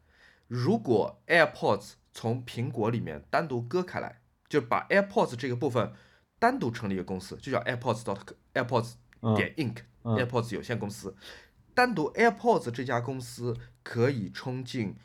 [0.47, 5.93] 如果 AirPods 从苹果里面单独割开来，就把 AirPods 这个部分
[6.39, 8.19] 单独成立一个公司，就叫 AirPods dot
[8.53, 11.15] AirPods 嗯点 Inc、嗯 AirPods 有限公司。
[11.73, 14.95] 单独 AirPods 这家公司可以冲进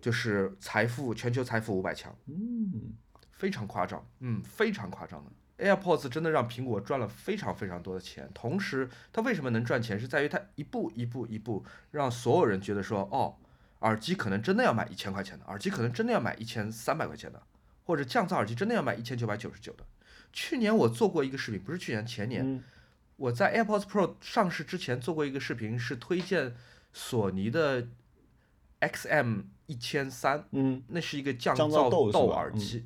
[0.00, 2.94] 就是财富全球财富五百强，嗯
[3.30, 5.30] 非常夸张，嗯，非常夸张的。
[5.56, 13.36] AirPods 真的让苹果赚了非常非常多的钱，同时它为什么能赚钱，是在于它一步一步一步让所有人觉得说，哦，
[13.80, 17.40] 耳机可能真的要买一千块钱的，耳机可能真的要买一千三百块钱的，
[17.84, 19.84] 或者降噪耳机真的要买一千九百九十九的。
[20.34, 22.62] 去年我做过一个视频，不是去年前年，
[23.16, 26.54] 我在 AirPods Pro 上市之前做过一个视频，是推荐
[26.92, 27.86] 索尼的
[28.80, 32.84] XM 一千三，嗯，那是一个降噪豆豆耳机，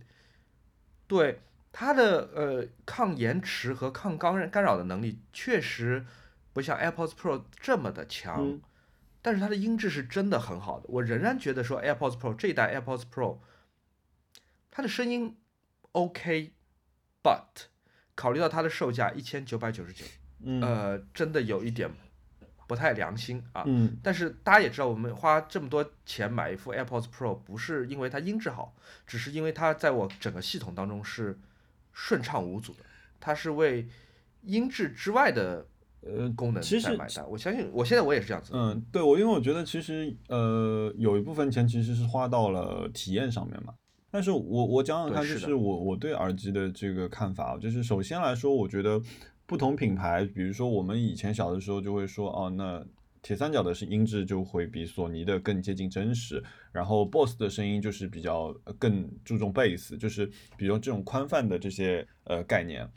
[1.09, 1.41] 对。
[1.71, 6.05] 它的呃抗延迟和抗干干扰的能力确实
[6.53, 8.59] 不像 AirPods Pro 这么的强，
[9.23, 10.87] 但是它的音质是真的很好的。
[10.89, 13.39] 我仍然觉得说 AirPods Pro 这一代 AirPods Pro
[14.71, 15.37] 它的声音
[17.22, 17.64] OK，but
[18.14, 20.04] 考虑到它的售价一千九百九十九，
[20.62, 21.90] 呃，真的有一点
[22.66, 23.64] 不太良心啊。
[23.66, 23.96] 嗯。
[24.02, 28.74] 但是大家也知道，我们花这么多钱买一副 AirPods Pro 不是因为它音质好，
[29.07, 31.38] 只是因为它在我整个系统当中是。
[32.00, 32.78] 顺畅无阻的，
[33.18, 33.88] 它是为
[34.42, 35.66] 音质之外的
[36.02, 37.28] 呃功能在买单。
[37.28, 38.52] 我相信，我现在我也是这样子。
[38.54, 43.74] 嗯，对我，因为我觉得其实呃有一部分钱其实是花到了体验上面嘛。
[44.11, 49.01] 但是我我讲讲看，就是我我对耳机的这个看法，就是首先来说，我觉得
[49.47, 52.85] 不同品牌，比如说我们以前小的时候就会说，哦，那。
[53.21, 60.25] 铁三角的是音质就会比索尼的更接近真实，然后 BOSS 的声音就是比较更注重贝斯，就是
[60.57, 62.88] 比如这种宽泛的这些呃概念。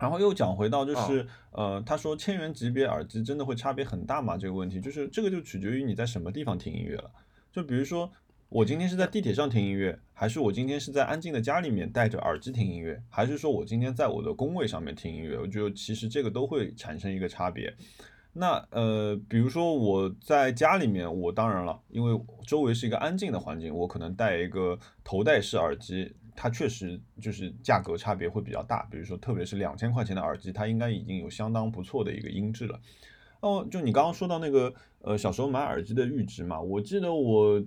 [0.00, 4.38] 然后又讲回到就是呃，他说千元级别耳机真的会差别很大吗？
[4.38, 7.10] 这个问题就是这个就取决于你在什么地方听音乐了。
[7.52, 8.10] 就比如说
[8.48, 15.36] 我今天是在地铁上听音乐，还是我今天是在安静的家里面戴着耳机听音乐，还是说我今天在我的工位上面听音乐？
[15.36, 17.74] 我觉得其实这个都会产生一个差别。
[18.34, 28.86] 那呃，比如说我在家里面，我当然了，因为周围是一个安静的环境，我可能戴一个头戴式耳机，它确实就是价格差别会比较大。
[28.92, 32.80] 比如说，特别是两千块钱的耳机，它应该已经有相当不错的一个音质了。
[33.40, 37.60] 哦，就你刚刚说到那个呃，小时候买耳机的阈值嘛，我记得我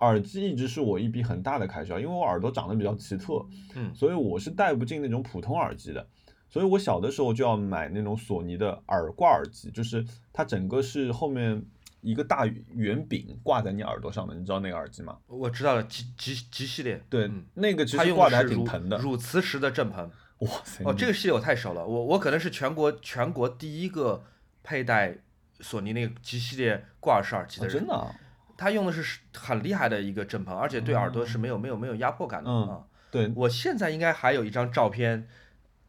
[0.00, 6.06] 耳机一直是我一笔很大的开销，因为我耳朵长得比较奇特，嗯，所以我是戴不进那种普通耳机的。
[6.50, 11.62] 所以我小的时候就要买那种索尼的耳挂耳机，就是它整个是后面
[12.00, 15.18] 一个大圆饼挂在你耳朵上的，你知道那个耳机吗？
[15.26, 18.96] 我知道了，G G G 系列，对，那个其实挂的还挺疼的。
[18.96, 20.82] 乳磁石的振盆，哇塞！
[20.84, 24.24] 哦，这个系列我太熟了，我我可能是全国全国第一个
[24.62, 25.18] 佩戴
[25.60, 28.14] 索尼那个 G 系列挂耳式耳机的人，真的。
[28.58, 32.84] 它用的是很厉害的一个振盆，而且对耳朵是没有没有没有压迫感的啊。
[33.10, 35.26] 对，我现在应该还有一张照片。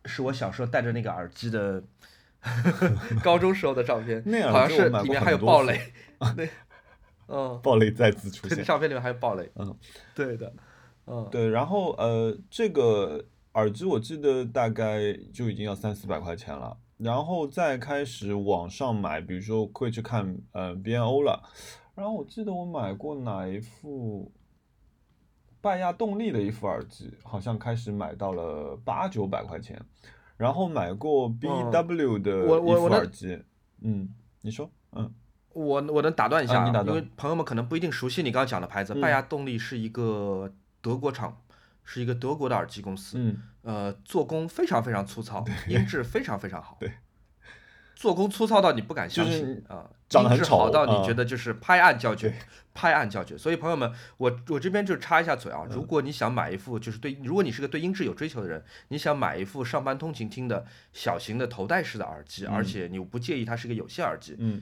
[0.05, 1.83] 是我小时候戴着那个耳机的
[3.21, 5.77] 高中时候的照片， 好像是里面还有暴雷，
[6.19, 6.47] 那，
[7.27, 9.75] 嗯，暴雷再次出现，照片里面还有暴雷，嗯，
[10.15, 10.53] 对的，
[11.05, 21.43] 嗯，对，然后呃，这个耳机我记得大概就已经要三四百块钱了，然后再开始网上买，比如说会去看呃 B N O 了，
[21.99, 24.31] 然后我记得我买过哪一副。
[25.61, 29.77] 拜亚动力的一副耳机，好像开始买到了八九百块钱，
[30.37, 33.43] 然后买过 B W 的一副耳机，
[33.81, 34.07] 嗯，
[34.39, 35.13] 你说，嗯，
[35.51, 41.41] 我我能打断一下，因为朋友们可能不一定熟悉你刚刚讲的牌子，拜亚动力是一个德国厂，
[41.83, 46.89] 是一个德国的耳机公司，嗯，呃，做工非常非常粗糙，音质非常非常好，对。
[47.99, 52.33] 做工粗糙到你不敢相信啊，音质好到你觉得就是拍案叫绝，
[52.73, 53.37] 拍案叫绝。
[53.37, 64.61] 所以朋友们，我我这边就插一下嘴啊，如果你想买一副就是对，如果你是个对音质有追求的人，你想买一副上班通勤听的小型的头戴式的耳机，而且你不介意它是个有线耳机，嗯，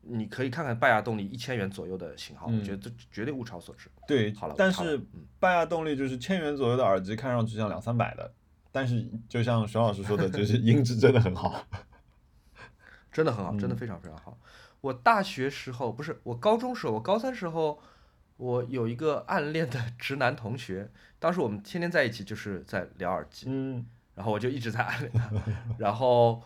[0.00, 3.90] 你可以看看拜亚动力一千元左右的型号，我觉得这绝对物超所值。
[4.06, 4.98] 对，好了，但是
[5.38, 8.32] 拜亚动力就是千元左右的耳机，看上去像两三百的，
[8.72, 11.62] 但是就像熊老师说的，就是音质真的很好。
[13.18, 14.38] 真的很好，真的非常非常好。
[14.80, 17.82] 我大学时候不是我高中时候，我高三时候，
[18.36, 25.32] 我有一个暗恋的 直男同学，当时我们天天在一起就是在聊耳机，嗯，然后我就一直在暗恋他，
[25.78, 26.40] 然后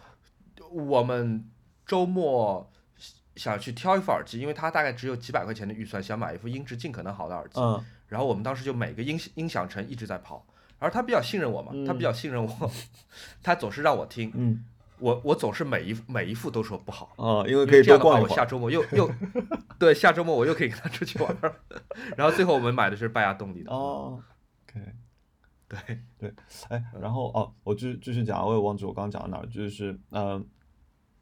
[0.70, 1.46] 我们
[1.84, 2.72] 周末
[3.36, 10.46] 想去挑一副耳机，因为他大概只有几百块钱的预算，想买一副音质尽可能好的耳机，嗯，然后我们当时就每个音音响城一直在跑，
[10.78, 12.70] 而他比较信任我嘛，他比较信任我，
[13.44, 14.64] 他总是让我听，嗯。
[15.02, 19.10] 我我总是每一每一副都说不好啊，因为可以多逛我下周末又又
[19.78, 21.54] 对下周末我又可以跟他出去玩儿，
[22.16, 23.72] 然后最后我们买的是拜亚动力的。
[23.72, 24.22] 哦
[24.68, 24.80] ，OK，
[25.68, 25.78] 对
[26.18, 26.32] 对，
[26.68, 30.46] 哎，然后哦，我继继续讲，我也忘记我刚刚讲到哪儿，就是嗯，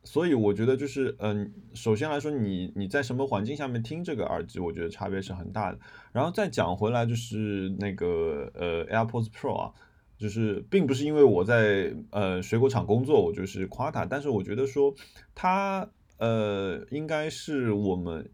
[0.05, 5.79] 所以我觉得就是，嗯，首先来说你，你在什么环境下面听这个耳机，我觉得差别是很大的。
[6.13, 9.73] 然后再讲回来，就是那个呃 AirPods Pro 啊，
[10.21, 14.95] 就是并不是因为我在呃水果厂工作，我就是夸它，但是我觉得说
[15.35, 18.31] 它呃应该是我们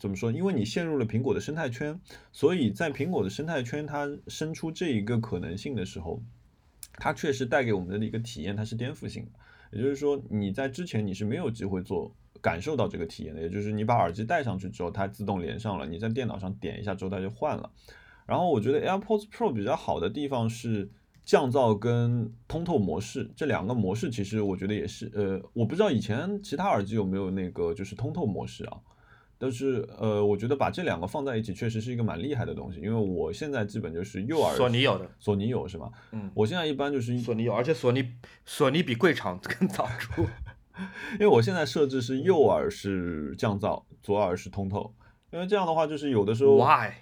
[0.00, 0.32] 怎么说？
[0.32, 2.00] 因为你陷入了苹果的生态圈，
[2.32, 6.20] 所以在苹果的生态圈它生出这一个可能性的时候，
[6.94, 9.30] 它确实带给我们的一个体验，它是颠覆性的。
[9.70, 13.40] 也就是说，你在之前你是没有机会做感受到这个体验的。
[13.40, 17.70] 也就是你把耳机戴上去之后，它自动连上了，你在电脑上点一下之后，它就换了。
[18.26, 20.90] 然后我觉得 AirPods Pro 比较好的地方是
[21.26, 28.78] 降噪跟通透模式这两个模式，其实我觉得也是，呃，我不知道以前其他耳机有没有那个就是通透模式啊。
[29.36, 32.80] 但是呃，我觉得把这两个放在一起，确实是一个蛮厉害的东西。
[32.80, 35.90] 因为我现在基本就是右耳，索尼有的，索尼有是吗？
[36.12, 38.12] 嗯，我现在一般就是索尼有，而且索尼
[38.46, 40.24] 索尼比贵厂 更早出。
[41.14, 44.94] 因为我现在设置是右耳是降噪，左耳是通透。
[45.32, 46.92] 因为这样的话，就是有的时候，Why？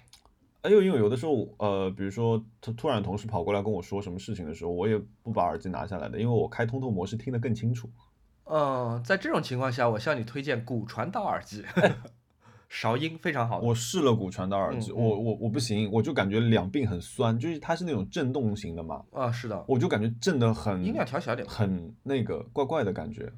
[0.65, 7.87] 哎呦，因为有的时候，呃，比如说突突然同事跑过来跟我说什么事情的时候，我也不把耳机拿下来的，因为我开通透模式听得更清楚。
[8.45, 11.63] 嗯，在这种情况下，我向你推荐骨传导耳机，
[12.67, 13.59] 韶音非常好。
[13.59, 21.47] 我试了骨传导耳机，我我我不行，我就感觉两鬓很酸，就是它是那种震动型的嘛，啊，是的，我就感觉震得很音量调小点。
[21.47, 23.31] 很那个怪怪的感觉。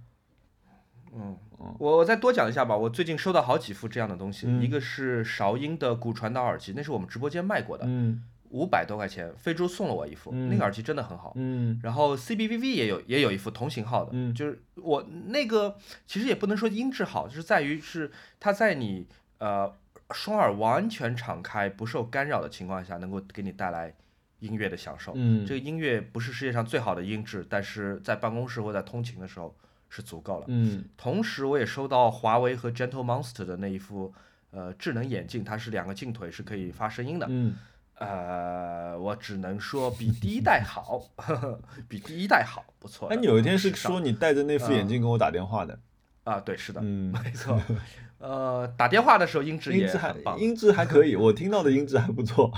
[1.16, 1.38] 嗯，
[1.80, 2.76] 我我再多讲一下吧。
[2.76, 11.34] 我最近收到好几副这样的东西，嗯一个是韶音的骨传导耳机，那是我们直播间卖过的，嗯五百多块钱，非洲送了我一副，嗯那个耳机真的很好。
[11.36, 19.08] 嗯然后 CBVV 也有也有一副同型号的，嗯就是我那个其实也不能说音质好，就是在于是它在你
[19.40, 19.74] 呃
[20.12, 23.94] 双耳完全敞开、不受干扰的情况下，能够给你带来
[24.40, 25.12] 音乐的享受。
[25.16, 29.54] 嗯这个音乐不是世界上最好的音质，但是在办公室或在通勤的时候
[29.90, 30.46] 是足够了。
[30.48, 34.14] 嗯同时，我也收到华为和 Gentle Monster 的那一副
[34.52, 37.26] 呃智能眼镜，它是两个镜腿是可以发声音的。
[37.30, 37.56] 嗯
[38.00, 41.02] 呃，我只能说比第一代好，
[41.90, 43.16] 比第一代好，不错的。
[43.16, 45.80] 哎，你有一天是说你戴着那副眼镜跟我打电话的，
[46.24, 47.60] 啊，对，是的，嗯，没错。
[48.20, 52.52] 呃，打电话的时候音质也音质还很棒，音质还可以，我听到的音质还不错。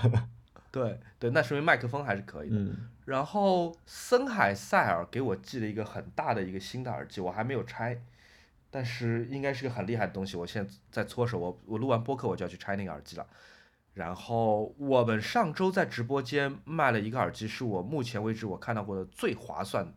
[0.71, 2.57] 对对，那说明麦克风还是可以的。
[2.57, 2.75] 嗯
[3.09, 7.99] 然后森海塞尔给我寄了一个很大的一个新的耳机，我还没有拆，
[8.69, 10.37] 但是应该是个很厉害的东西。
[10.37, 13.25] 我现在在搓手，我我录完播客我就要去拆那个耳机了。
[13.95, 19.91] 然后我们上周在直播间卖了一个耳机，是我目前为止我看到过的最划算、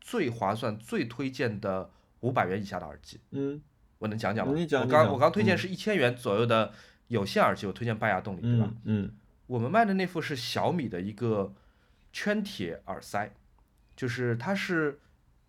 [0.00, 1.90] 最划算、最推荐的
[2.20, 3.20] 五百元以下的耳机。
[3.32, 3.60] 嗯
[3.98, 4.54] 我能讲讲吗？
[4.56, 6.72] 我刚我刚推荐嗯是一千元左右的
[7.08, 8.66] 有线耳机，我推荐拜亚动力，对吧？
[8.84, 9.10] 嗯嗯
[9.46, 11.52] 我们卖的那副是小米的一个
[12.16, 13.30] 圈铁耳塞，
[13.94, 14.98] 就是它是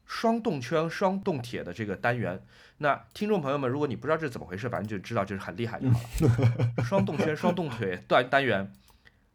[0.05, 2.43] 双动圈、双动铁的这个单元。
[2.79, 6.83] 那听众朋友们，如果你不知道这是怎么回事，反正就知道就是很厉害就好了。
[6.83, 8.69] 双动圈、双动腿单单元，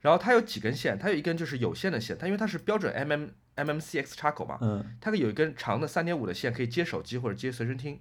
[0.02, 7.98] 然后它有几根线，它有一根就是有线的线，它因为它是标准 MM MMCX 插口嘛，嗯它有一根长的三点五的线可以接手机或者接随身听，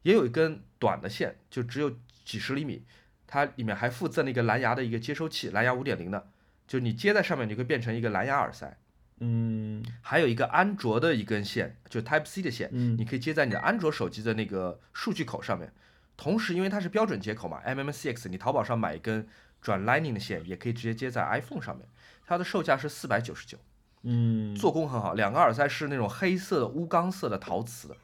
[0.00, 2.86] 也有一根短的线，就只有几十厘米，
[3.26, 6.30] 它里面还附赠了一个蓝牙的一个接收器，蓝牙五点零的，
[6.66, 8.76] 就你接在上面，你会变成一个蓝牙耳塞。
[9.24, 15.72] 嗯还有一个安卓的一根线，就 Type C 的线，嗯你可以接在你的安卓手机的那个数据口上面。
[16.16, 19.26] 同时，因为它是标准接口嘛，MMCX，你淘宝上买一根
[19.60, 21.86] 转 Lightning 的线，也可以直接接在 iPhone 上面。
[22.26, 23.58] 它的售价是四百九十九。
[24.02, 27.96] 嗯，做工很好，两个耳塞是那种黑色的钨钢色的陶瓷的，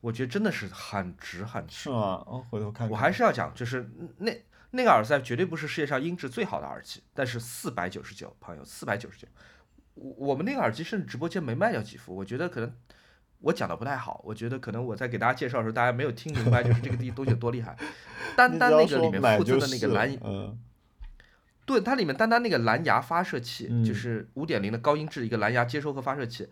[0.00, 1.74] 我觉得真的是很值很值。
[1.84, 2.22] 是吗？
[2.26, 2.90] 哦，回头看看。
[2.90, 4.32] 我还是要讲，就是那
[4.76, 9.26] 那个耳塞绝对不是世界上音质最好的耳机，但是四百九十九，朋友，四百九十九。
[9.94, 12.72] 我我们那个耳机甚至直播间没卖掉几副，我觉得可能
[13.40, 17.76] 我讲的不太好，我觉得可能我在给大家介绍的时候，大家没有听明白，就是这个地东西有多厉害。
[18.36, 20.58] 单单那个里面附赠的那个蓝嗯
[21.64, 26.48] 对，它里面单单那个蓝牙发射器，嗯就是五点零的高音质一个蓝牙接收和发射器，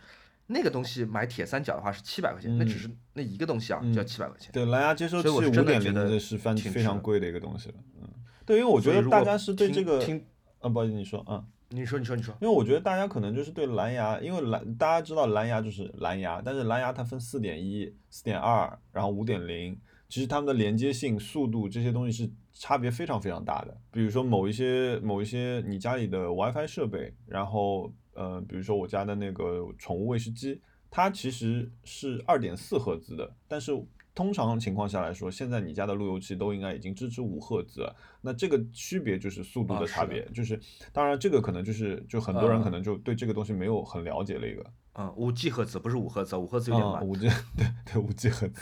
[0.46, 4.50] 那个东西买铁三角的话是七百块钱，那只嗯是那一个东西啊，嗯就要七百块钱。
[4.52, 7.74] 对，蓝牙接收器五点零真的是非挺非常贵的一个东西了。
[8.00, 8.08] 嗯，
[8.46, 10.24] 对，因为我觉得大家是对这个，听，
[10.60, 11.44] 啊，不好意思，你说，嗯。
[11.70, 19.76] 你说你说你说，因为我觉得大家可能就是对蓝牙，因为蓝大家知道蓝牙就是蓝牙，但是蓝牙它分四点一、四点二，然后五点零，
[20.08, 23.76] 其实它们的连接性、速度这些东西是差别非常非常大的。
[23.90, 33.72] 比如说某一些某一些你家里的 WiFi 设备，然后呃，比如说我家的那个宠物喂食机，它其实是二点四赫兹的，但是
[34.14, 37.96] 通常情况下来说，现在你家的路由器都应该已经支持五赫兹了。
[38.20, 40.58] 那这个区别就是速度的的差别，就是
[40.92, 44.64] 当然这个可能就是就很多人嗯可能就对这个东西没有很了解了一个。
[44.94, 46.96] 嗯，五 G 赫兹不是五赫兹，五赫兹有点慢。
[46.96, 48.60] 啊五 G 对对五 G 赫兹。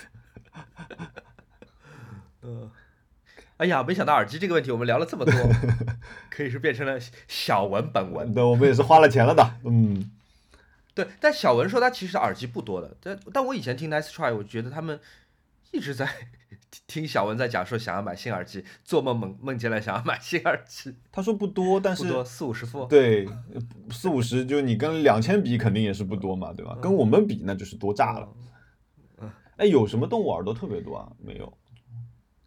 [2.42, 2.70] 嗯，
[3.58, 5.32] 哎呀，没想到耳机这个问题我们聊了这么多，
[6.30, 6.98] 可以是变成了
[7.28, 8.32] 小文本文。
[8.34, 9.58] 对，我们也是花了钱了的。
[9.64, 10.10] 嗯，
[10.94, 14.98] 对，但小文说他其实耳机不多的，但但我以前听 Nice Try，我觉得他们
[15.72, 16.08] 一直在
[16.86, 22.86] 听小文在讲说想要买新耳机，做梦梦梦见了想要买新耳机，他说不多，但是不多四五十副。
[22.86, 23.28] 对
[23.90, 26.78] 四五十，就你跟两千比肯定也是不多嘛，对吧？
[26.80, 28.28] 跟我们比那就是多炸了。
[29.56, 31.12] 哎，有什么动物耳朵特别多啊？
[31.18, 31.52] 没有。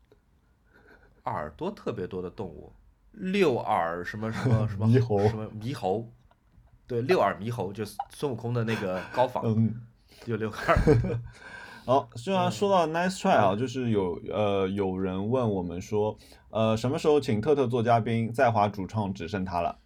[1.25, 2.73] 耳朵特别多的动物，
[3.11, 6.11] 六耳什么什么什么 猕猴什么猕猴，
[6.87, 9.81] 对，六耳猕猴就是孙悟空的那个高仿，嗯，
[10.25, 11.19] 有六个耳。
[11.85, 16.17] 好，虽然说到 nice try 嗯啊，就是有呃有人问我们说，
[16.49, 18.33] 呃什么时候请特特做嘉宾？
[18.33, 19.77] 在华主唱只剩他了，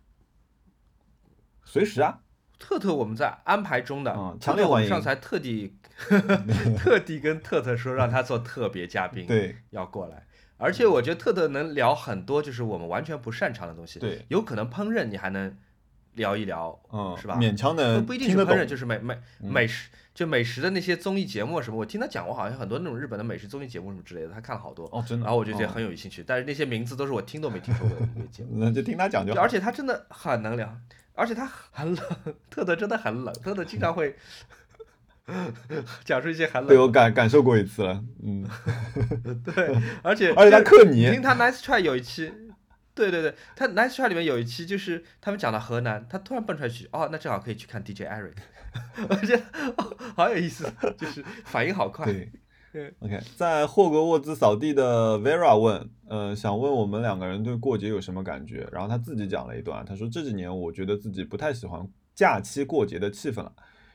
[1.66, 2.20] 随时啊。
[2.58, 5.78] 特特我们在安排中的，嗯强烈欢迎上次还特地
[6.78, 10.26] 特地跟特特说让他做特别嘉宾，对要过来。
[10.58, 15.58] 而且我觉得特特能聊很多就是我们完全不擅长的东西，对，有可能烹饪你还能
[16.16, 17.36] 聊一聊，嗯，是吧？
[17.38, 18.66] 勉强的不一定是烹饪。
[18.66, 25.24] 就是美美嗯美食，就美食的那些综艺节目什么，我听他讲过，好像很多那种日本的美食综艺节目什么之类的，他看了好多，哦，真的。
[25.26, 29.42] 然后我就觉得哦很有兴趣，但是那些名字都是我听都没听说过的一个节目， 那就听他讲就好。
[29.42, 30.76] 而且他真的很能聊，
[31.14, 32.04] 而且他很冷，
[32.50, 34.16] 特特真的很冷，特特经常会
[36.04, 38.46] 讲出一些很冷，对我感感受过一次了，嗯，
[39.46, 42.34] 对，而且而且他就克你你听他 Nice Try 有一期。
[43.00, 48.34] 对对对，他 Nice Try 里面有一期就是他们讲到河南，他突然蹦出来一句，哦，那正好可以去看 DJ Eric，
[49.08, 49.44] 我觉得、
[49.78, 52.06] 哦、好有意思，就是反应好快。
[52.06, 52.30] 对
[52.74, 52.94] 对。
[53.00, 58.68] OK，在霍格沃兹扫地的 Vera 问，呃，想问我们两个人对过节有什么感觉？
[58.72, 63.54] 然后他自己讲了一段，他说这几年我觉得自己不太喜欢假期过节的气氛了，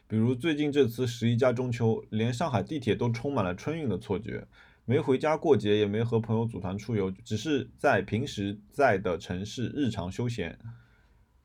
[0.08, 4.46] 比如最近这次十一加中秋，连上海地铁都充满了春运的错觉。
[4.84, 10.58] 没回家过节，也没和朋友组团出游，只是在平时在的城市日常休闲，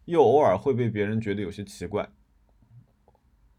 [0.06, 2.10] 又偶尔会被别人觉得有些奇怪。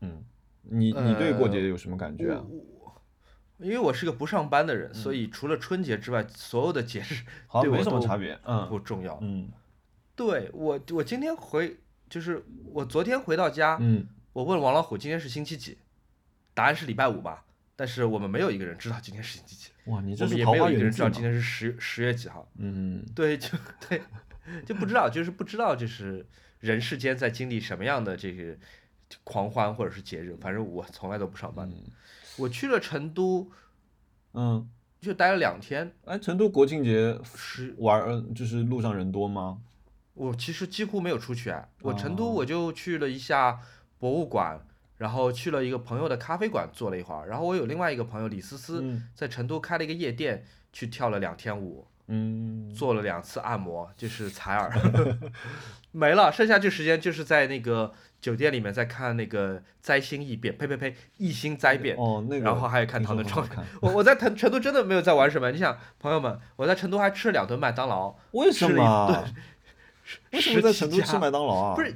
[0.00, 0.24] 嗯，
[0.62, 2.44] 你你对过节有什么感觉啊？
[2.48, 8.38] 我因为我是个不上班的人，嗯所以除了春节之外，所有的节日 好像没对我都什么差别。
[8.44, 9.18] 嗯不重要。
[9.22, 9.50] 嗯
[10.16, 11.78] 对我，我今天回，
[12.08, 15.78] 就是我昨天回到家，嗯，我问王老虎今天是星期几，
[16.52, 17.44] 答案是礼拜五吧，
[17.80, 20.92] 但是我们没有一个人知道今天是星期几，哇，你我们这是桃也没有一个人？
[20.92, 22.46] 知道今天是十十月几号。
[22.58, 23.48] 嗯，对，就
[23.88, 24.02] 对，
[24.66, 26.26] 就不知道，就是不知道，就是
[26.58, 28.54] 人世间在经历什么样的这个
[29.24, 30.36] 狂欢或者是节日。
[30.38, 31.66] 反正我从来都不上班。
[31.70, 31.74] 嗯
[32.36, 33.50] 我去了成都，
[34.34, 34.68] 嗯，
[35.00, 39.62] 就待了两天，哎，成都国庆节是玩儿就是路上人多吗？
[40.12, 41.66] 我其实几乎没有出去啊。
[41.80, 43.58] 我成都哦我就去了一下
[43.98, 44.60] 博物馆，
[45.00, 50.44] 然后去了一个朋友的咖啡馆坐了一会儿，然后我有另外一个朋友李思思嗯在成都开了一个夜店，
[50.74, 51.86] 去跳了两天舞。
[52.12, 54.70] 嗯，做了两次按摩，就是采耳，
[55.92, 61.96] 没了，剩下这时间就是在那个酒店里面在看那个灾星异变，呸呸呸，异星灾变。
[61.96, 63.64] 哦，那个，然后还有看听唐顿庄说很好看。
[63.80, 69.24] 我我在成成都真的没有在玩什么，你想，朋友们，我在成都还吃了两顿麦当劳，为什吃了一么？
[70.32, 71.74] 为什么在成都吃麦当劳啊？
[71.78, 71.94] 不是，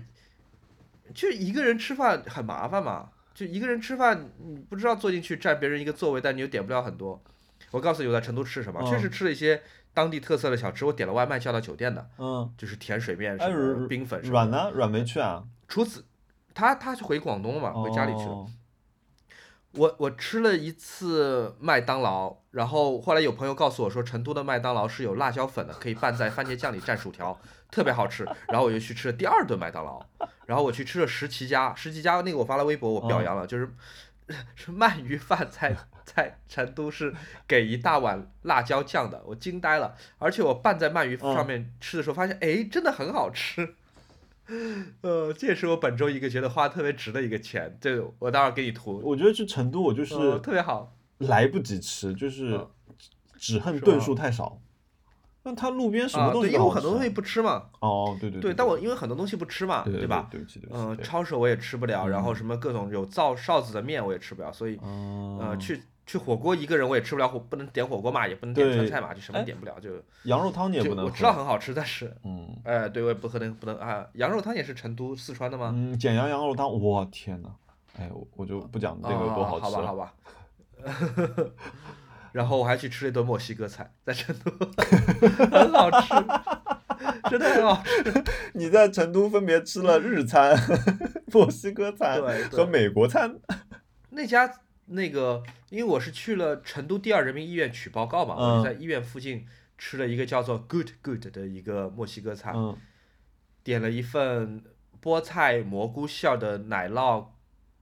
[1.12, 7.22] 就一个人吃饭很麻烦嘛，就一个人吃饭，你不知道坐进去占别人一个座位，但你又点不了很多。
[7.70, 9.60] 我告诉你我在成都吃什么，确嗯实吃了一些
[9.92, 14.50] 当地特色的小吃，我点了外卖叫到酒店的，嗯，就是甜水面哎，什么冰粉什么的。
[14.50, 14.70] 软呢？
[14.74, 15.44] 软没去啊？
[15.68, 16.04] 除此，
[16.54, 18.30] 他他回广东了嘛，回家里去了。
[18.30, 18.50] 哦
[19.76, 27.36] 我我吃了一次麦当劳，然后后来有朋友告诉我说，成都的麦当劳是有辣椒粉的，可以拌在番茄酱里蘸薯条，
[27.74, 28.24] 特别好吃。
[28.46, 30.00] 然后我就去吃了第二顿麦当劳，
[30.46, 33.68] 然后我去吃了十七家，十七家那个我发了微博，我表扬了，就是
[34.54, 37.12] 是鳗鱼饭在在成都是
[37.48, 39.96] 给一大碗辣椒酱的，我惊呆了。
[40.18, 43.74] 而且我拌在鳗鱼上面吃的时候，发现哎，真的很好吃。
[45.00, 50.94] 呃，这也是我本周一个觉得花特别值的一个钱，这个我待会儿给你图，我觉得去成都，我就是呃特别好。
[51.18, 52.70] 来不及吃，就是嗯
[53.38, 54.60] 只恨顿数太少。
[55.46, 60.26] 那他路边什么东西因为我很多东西不吃嘛，哦，对对对，但我因为很多东西不吃嘛，对对吧？
[60.30, 61.04] 对不起对不起，嗯，对。
[61.04, 62.36] 抄手我也吃不了，然后嗯。
[62.36, 69.90] 什么各种有灶哨子的面我也吃不了，所以嗯呃，去去火锅一个人我也吃不了火，不能点火锅嘛，也不能点川菜嘛，就什么哎点不了，就
[70.24, 71.04] 羊肉汤你也不能。
[71.04, 72.48] 我知道很好吃，但是嗯。
[72.64, 75.72] 哎，对我也不可能不能啊，羊肉汤也是成都四川的吗？
[75.76, 77.50] 嗯，简阳羊肉汤，我天呐，
[77.98, 79.86] 哎，我我就不讲这个多啊好吧，吃了。
[79.86, 80.14] 好吧，
[82.34, 84.50] 然后我还去吃了一顿墨西哥菜，在成都，
[85.46, 86.08] 很好吃，
[87.30, 88.24] 真的很好吃。
[88.54, 90.52] 你在成都分别吃了日餐、
[91.32, 92.20] 墨西哥餐
[92.50, 93.38] 和美国餐。
[94.10, 94.52] 那家
[94.86, 99.46] 那个，因为我是去了成都第二人民医院取报告嘛，我嗯就在医院附近
[99.78, 102.76] 吃了一个叫做 Good Good 的一个墨西哥菜，嗯
[103.62, 104.64] 点了一份
[105.00, 107.26] 菠菜蘑菇馅儿的奶酪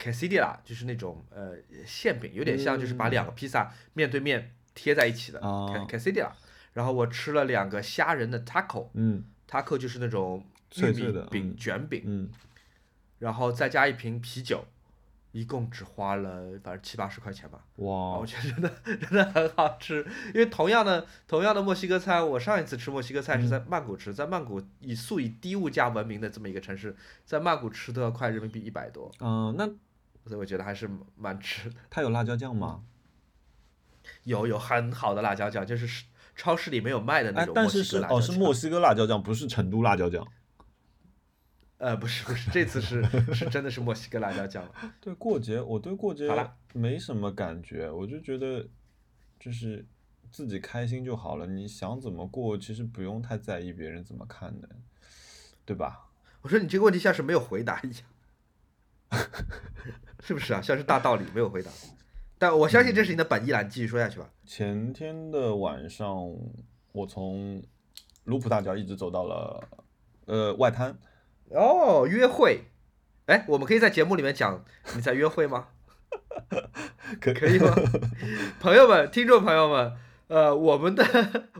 [0.03, 5.87] quesadilla，就是那种呃馅饼，有点像就是把两个披萨面对面贴在一起的嗯哦。
[5.87, 6.31] Ques- quesadilla。
[6.73, 9.23] 然后我吃了两个虾仁的 taco，taco 嗯。
[9.79, 10.43] 就是那种
[10.75, 11.55] 玉米饼嗯。
[11.55, 12.29] 卷饼，嗯，
[13.19, 14.65] 然后再加一瓶啤酒，
[15.31, 17.63] 一共只花了反正七八十块钱吧。
[17.75, 18.17] 哇。
[18.17, 29.69] 我，觉得真的真的很好吃，因为同样的同样的墨西哥菜，我上一次吃墨西哥菜是在曼谷吃，在曼谷以素以低物价闻名的这么一个城市，在曼谷吃都要快人民币一百多，嗯，那
[30.25, 31.75] 所以我觉得还是蛮值的。
[31.89, 32.83] 它有辣椒酱吗？
[34.23, 36.05] 有有很好的辣椒酱，就是
[36.35, 40.27] 超市里没有卖的那哎，种但是是哦，是墨西哥辣椒酱，不是成都辣椒酱。
[41.77, 43.03] 呃不是不是，这次是
[43.33, 44.71] 是真的是墨西哥辣椒酱了。
[45.01, 46.29] 对过节，我对过节
[46.73, 48.67] 没什么感觉，我就觉得
[49.39, 49.85] 就是
[50.31, 51.45] 自己开心就好了。
[51.45, 54.69] 你想怎么过，其实不用太在意别人怎么看的，
[55.65, 56.09] 对吧？
[56.41, 58.01] 我说你这个问题像是没有回答一样，
[60.21, 60.61] 是不是啊？
[60.61, 61.69] 像是大道理没有回答。
[62.37, 64.29] 但我相信这是你的本意啦，你继续说下去吧。
[64.45, 66.29] 前天的晚上，
[66.91, 67.63] 我从
[68.25, 69.63] 卢浦大桥一直走到了
[70.25, 70.97] 呃外滩，
[71.51, 72.65] 哦，约会，
[73.27, 74.63] 哎，我们可以在节目里面讲
[74.95, 75.67] 你在约会吗？
[77.21, 77.73] 可可以吗？
[78.59, 79.93] 朋友们，听众朋友们，
[80.27, 81.03] 呃，我们的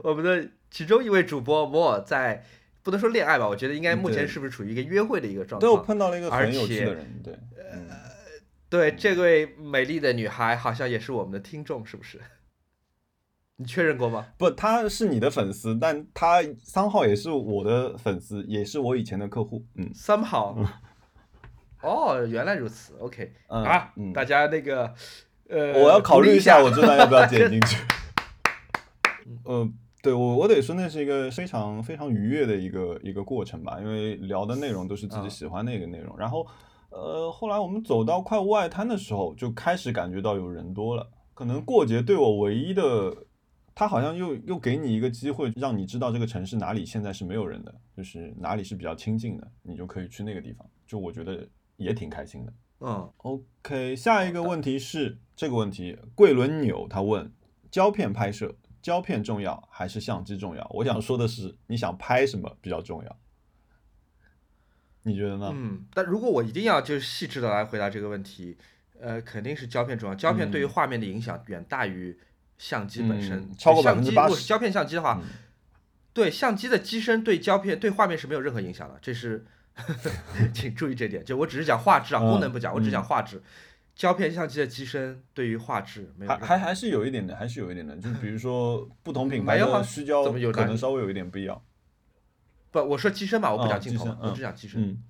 [0.04, 2.44] 我们的其中一位主播摩尔在
[2.84, 5.78] 不能说恋爱吧，我觉得应该目前是不是处于一个约会的一个状态对我？
[5.78, 7.80] 碰到了一个很有趣的人，对，呃，
[8.70, 12.20] 对，这位美丽的女孩好像也是我们的听众，是不是？
[13.56, 14.28] 你确认过吗？
[14.38, 20.68] 不，她是你的粉丝，但她三号也是我的粉丝，也是我以前的客户，嗯 somehow，
[21.82, 24.94] 哦，原来如此，OK，嗯啊，嗯大家那个，
[25.48, 27.78] 呃，我要考虑一下，我这段要不要剪进去。
[29.46, 29.70] 呃，
[30.04, 36.14] 对我我得说，那是一个非常非常愉悦的一个一个过程吧，因为聊的内容都是自己啊喜欢的一个内容。
[36.18, 36.46] 然后，
[36.90, 41.10] 呃，后来我们走到快外滩的时候，就开始感觉到有人多了。
[41.34, 43.16] 可能过节对我唯一的，
[43.74, 50.70] 他好像又又给你一个机会，让你知道这个城市哪里现在是没有人的，就是哪里是比较清静的，你就可以去那个地方。
[50.86, 51.48] 就我觉得
[51.78, 52.54] 也挺开心的。
[52.82, 57.32] 嗯，OK，下一个问题是这个问题，桂纶纽他问：
[57.72, 60.68] 胶片拍摄，胶片重要还是相机重要？
[60.72, 63.18] 我想说的是，你想拍什么比较重要？
[65.04, 65.52] 你觉得呢？
[65.56, 68.58] 嗯，但如果我一定要就是细致的来回答这个问题，
[69.00, 70.14] 呃，肯定是胶片重要。
[70.14, 72.18] 胶片对于画面的影响远大于
[72.58, 73.40] 相机本身。
[73.40, 75.30] 嗯超过相机如果是胶片相机的话，嗯
[76.14, 79.46] 对相机的机身对胶片对画面是没有任何影响的，这是
[80.54, 81.26] 请注意这点。
[81.26, 83.42] 就我只是讲画质啊，嗯功能不讲，我只嗯讲画质。
[83.96, 87.96] 胶片相机的机身对于画质没有还还还是有一点的，还是有一点的。
[87.98, 91.62] 就比如说不同品牌的虚焦怎么有可能稍微有一点不一样。
[92.72, 94.82] 不，我说机身嘛，我不哦讲镜头嘛，我只讲机身。
[94.82, 95.04] 嗯，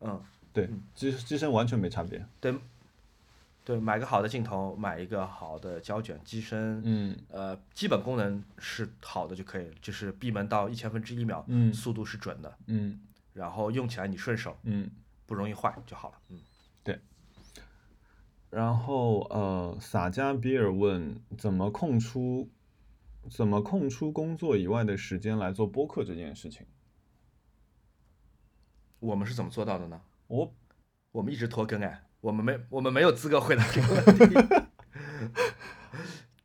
[0.00, 0.22] 嗯，
[0.52, 2.24] 对嗯，机机身完全没差别。
[2.40, 2.54] 对，
[3.64, 12.98] 对，买个好的镜头，买一个好的胶卷机身，嗯呃，基本功能是好的就可以了，就是闭门到一千分之一秒，嗯速度是准的，嗯
[13.34, 14.90] 然后用起来你顺手，嗯。
[15.24, 16.14] 不容易坏就好了。
[16.28, 16.38] 嗯，
[18.52, 22.50] 然后呃，洒家比尔问怎么空出
[23.30, 26.66] 怎么空出工作以外的时间来做播客这件事情。
[29.00, 30.02] 我们是怎么做到的呢？
[30.26, 30.54] 我
[31.12, 34.34] 我们一直拖更哎，我们没我们没有资格回答这个问题。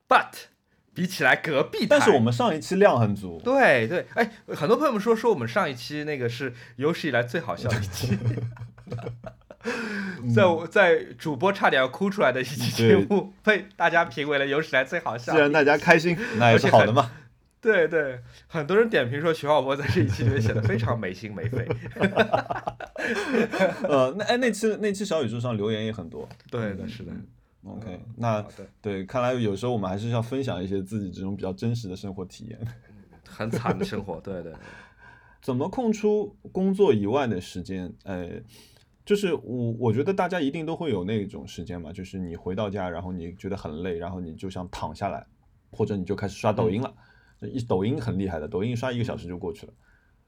[0.07, 0.45] But
[0.93, 8.17] 比起来隔壁台，但是我们上一期量很足，对对，哎，很多朋友们说说我们上一期那个是有史以来最好笑的一期，
[10.33, 15.37] 在我在主播差点要哭出来的一期节目， 被大家评为了有史以来最好笑既。
[15.37, 17.11] 然大家开心， 那也是好的嘛。
[17.59, 21.67] 对对，很多人点评说徐浩波在这一期里面显得非常没心没肺。
[23.83, 26.27] 呃，那哎那期那期小宇宙上留言也很多。
[26.49, 27.11] 对的，是的。
[27.11, 27.25] 嗯
[27.65, 28.41] OK，那，
[28.81, 32.57] 对，看来有时候我们还是要分享一些自己这种比较真实的生活体验。
[33.27, 34.53] 很惨的生活，对对。
[35.41, 37.91] 怎么空出工作以外的时间？
[38.05, 38.29] 呃，
[39.07, 45.25] 就是我我觉得大家一定都会有那种时间嘛，就是你回到家，然后你觉得很累，然后你就想躺下来，
[45.71, 46.93] 或者你就开始刷抖音了。
[47.39, 49.71] 一抖音很厉害的，抖音刷一个小时就过去了。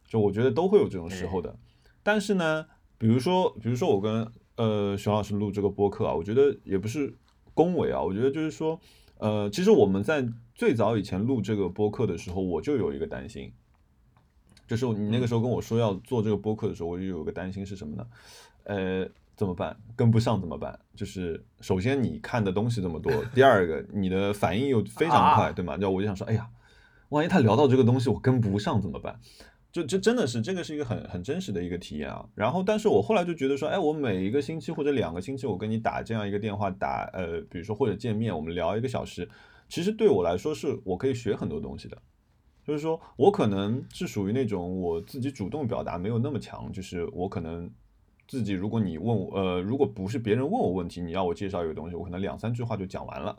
[0.08, 1.54] 就我觉得都会有这种时候的。
[2.04, 2.66] 但是呢，
[2.98, 4.26] 比如说，比如说我跟
[4.56, 7.14] 呃熊老师录这个播客啊，我觉得也不是
[7.54, 8.80] 恭维啊，我觉得就是说，
[9.18, 10.26] 呃，其实我们在
[10.56, 13.52] 最早以前录这个播客的时候，我就有一个担心，
[14.66, 18.08] 就是你那个时候跟我说要做这个播客的时候，我就有个担心是什么呢？
[18.70, 19.76] 呃，怎么办？
[19.96, 20.80] 跟不上怎么办？
[20.96, 25.76] 就是首先你看的东西这么多，第二个你的反应又非常快，啊对吗？
[25.76, 26.48] 就我就想说，哎呀，
[27.10, 29.20] 万一他聊到这个东西我跟不上怎么办？
[29.72, 32.24] 就这真的是这个是一个很很真实的一个体验啊。
[32.36, 39.28] 然后，但是我后来就觉得说，哎，我每一个星期或者两个星期，我跟你打这样一个电话，打呃，比如说或者见面，我们聊一个小时，
[39.68, 41.98] 其实对我来说是我可以学很多东西的。
[42.66, 47.68] 就是说我可能是属于那种我自己主动表达没有那么强，就是我可能
[48.30, 53.36] 自己，如果你问我，呃，如果不是别人问我问题，你要我介绍一个东西，我可能两三句话就讲完了。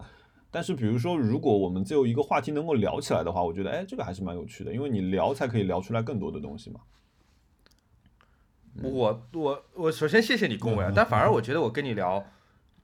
[0.51, 6.81] 但是比如说，如果我们只有一个话题能够聊起来的话，我觉得，哎，这个还是蛮有趣的，因为你聊才可以聊出来更多的东西嘛。
[8.83, 12.25] 我我我首先谢谢你恭维啊，但反而我觉得我跟你聊，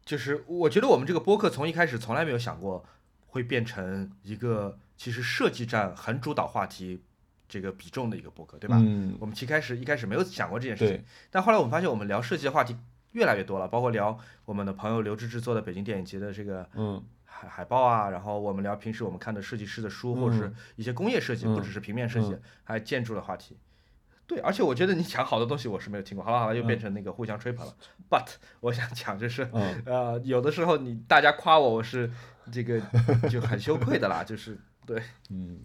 [0.04, 2.84] 就是我觉得我们这个播客从一开始从来没有想过
[3.26, 7.02] 会变成一个其实设计站很主导话题
[7.48, 8.76] 这个比重的一个博客，对吧？
[8.80, 12.76] 嗯，我们其开始一开始没有想过这件事情对，但后来我们发现我们聊设计的话题
[13.12, 23.56] 越来越多了，包括聊我们的朋友刘志志做的北京电影节的这个嗯海海报啊，然后我们聊平时我们看的设计师的书，或者是嗯一些工业设计，嗯不只是平面设计嗯，还有建筑的话题。
[24.26, 26.24] 对，而且我觉得你讲好多东西我是没有听过。
[26.24, 27.72] 好了好了，又变嗯成那个互相吹捧了。
[28.10, 28.26] But
[28.58, 32.10] 我想讲就是，嗯呃，有的时候你大家夸我，我是
[32.50, 32.80] 这个
[33.30, 35.58] 就很羞愧的啦，就是对，嗯，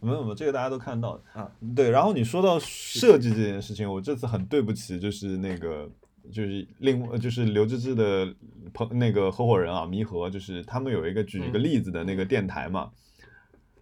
[0.00, 1.50] 没有没有，这个大家都看到啊。
[1.74, 5.90] 对，然后你说到设计这件事情，我这次很对不起，就是那个
[6.30, 8.34] 就是另呃就是刘志志的
[8.74, 12.90] 朋那个合伙人啊，弥合，就是他们有一个举一个嗯例子的那个电台嘛。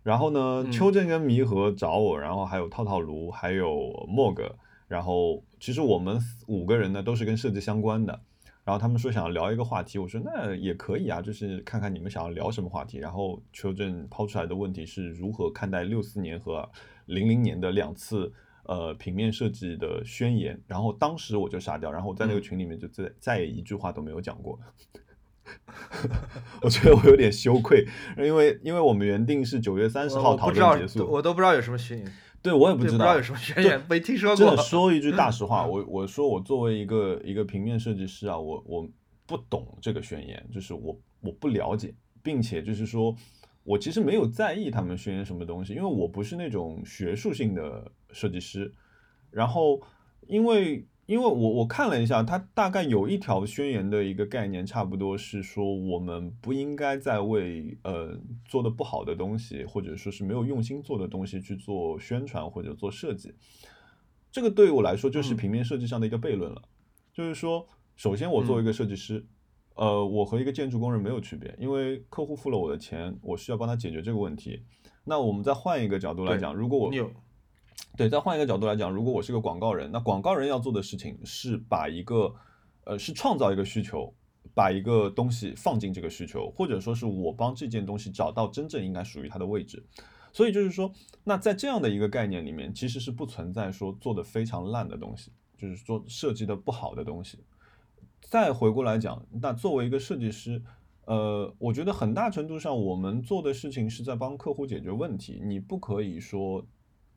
[0.05, 4.55] 然后呢，嗯邱正跟弥合找我，然后还有套套炉，还有莫哥，
[4.87, 8.21] 然后其实我们五个人呢都是跟设计相关的。
[8.67, 12.99] 然后他们说想要聊一个话题，我说那也可以啊，就是看看你们想要聊什么话题。
[12.99, 16.69] 然后邱正抛出来的问题是如何看待六四年和
[17.05, 18.33] 零零年的两次
[18.65, 20.61] 呃平面设计的宣言。
[20.67, 24.59] 然后当时我就傻掉，然后我在那个嗯群里面就再再也一句话都没有讲过。
[26.61, 27.87] 我觉得我有点羞愧，
[28.19, 32.13] 因为因为我们原定是九月三十号讨论结，束，我都不知道有什么宣言，
[32.47, 34.63] 对我也不知道，有什么宣言，没听说过真的。
[34.63, 38.89] 说一句大实话， 我我说我作为一个一个平面设计师啊，我我
[39.27, 41.93] 不懂这个宣言，就是我我不了解，
[42.23, 43.13] 并且就是说
[43.65, 48.73] 我其实没有在意他们宣言什么东西，因为我不是那种学术性的设计师。
[49.33, 49.83] 然后
[50.29, 63.33] 因为因为我我看了一下，它大概有一条宣言的一个概念，差不多是说我们不应该再为呃做的不好的东西，或者说是没有用心做的东西去做宣传或者做设计。
[64.33, 66.61] 这个对于我来说就是嗯平面设计上的一个悖论了，
[67.15, 69.25] 就是说，首先我作为一个设计师，
[69.77, 74.61] 呃，我和一个建筑工人没有区别，因为客户付了我的钱，我需要帮他解决这个问题。
[75.05, 77.09] 那我们再换一个角度来讲，如果我你有
[77.97, 82.35] 对，再换一个角度来讲，如果我是个广告人，那广告人要做的事情是把一个，
[82.85, 84.13] 呃，是创造一个需求，
[84.55, 89.83] 把一个东西放进这个需求，或者说是我帮这件东西找到真正应该属于它的位置。
[90.33, 90.93] 所以就是说，
[91.25, 97.39] 那在这样的一个概念里面，其实是不存在说做的非常烂的东西，就是说设计的不好的东西。
[98.21, 100.63] 再回过来讲，那作为一个设计师，
[101.07, 105.41] 呃，我觉得很大程度上我们做的事情是在帮客户解决问题。
[105.43, 106.67] 你不可以说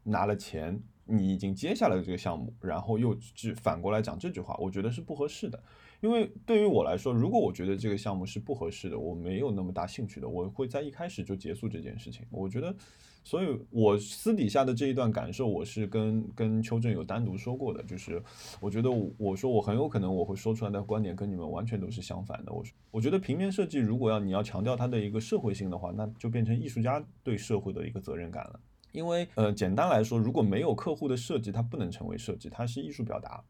[0.10, 5.62] 拿了钱，你已经接下了这个项目，然后又去反过来讲这句话，我觉得是不合适的。
[6.02, 12.26] 因为对于我来说，如果我觉得这个项目是不合适的，我没有那么大兴趣的，我会在一开始就结束这件事情。
[12.32, 12.74] 我觉得，
[13.22, 18.24] 所以我私底下的这一段感受，我是跟跟邱正有单独说过的，就是
[18.62, 22.54] 我觉得我我说我很有可能我会说出来的观点跟你们完全都是相反的。
[22.54, 28.60] 我我觉得平面设计如果要你要强调它的一个社会性的话，那就变成艺术家对社会的一个责任感了。
[28.92, 33.44] 因为呃，简单来说，如果没有客户的设计，它不能成为设计，它是艺术表达。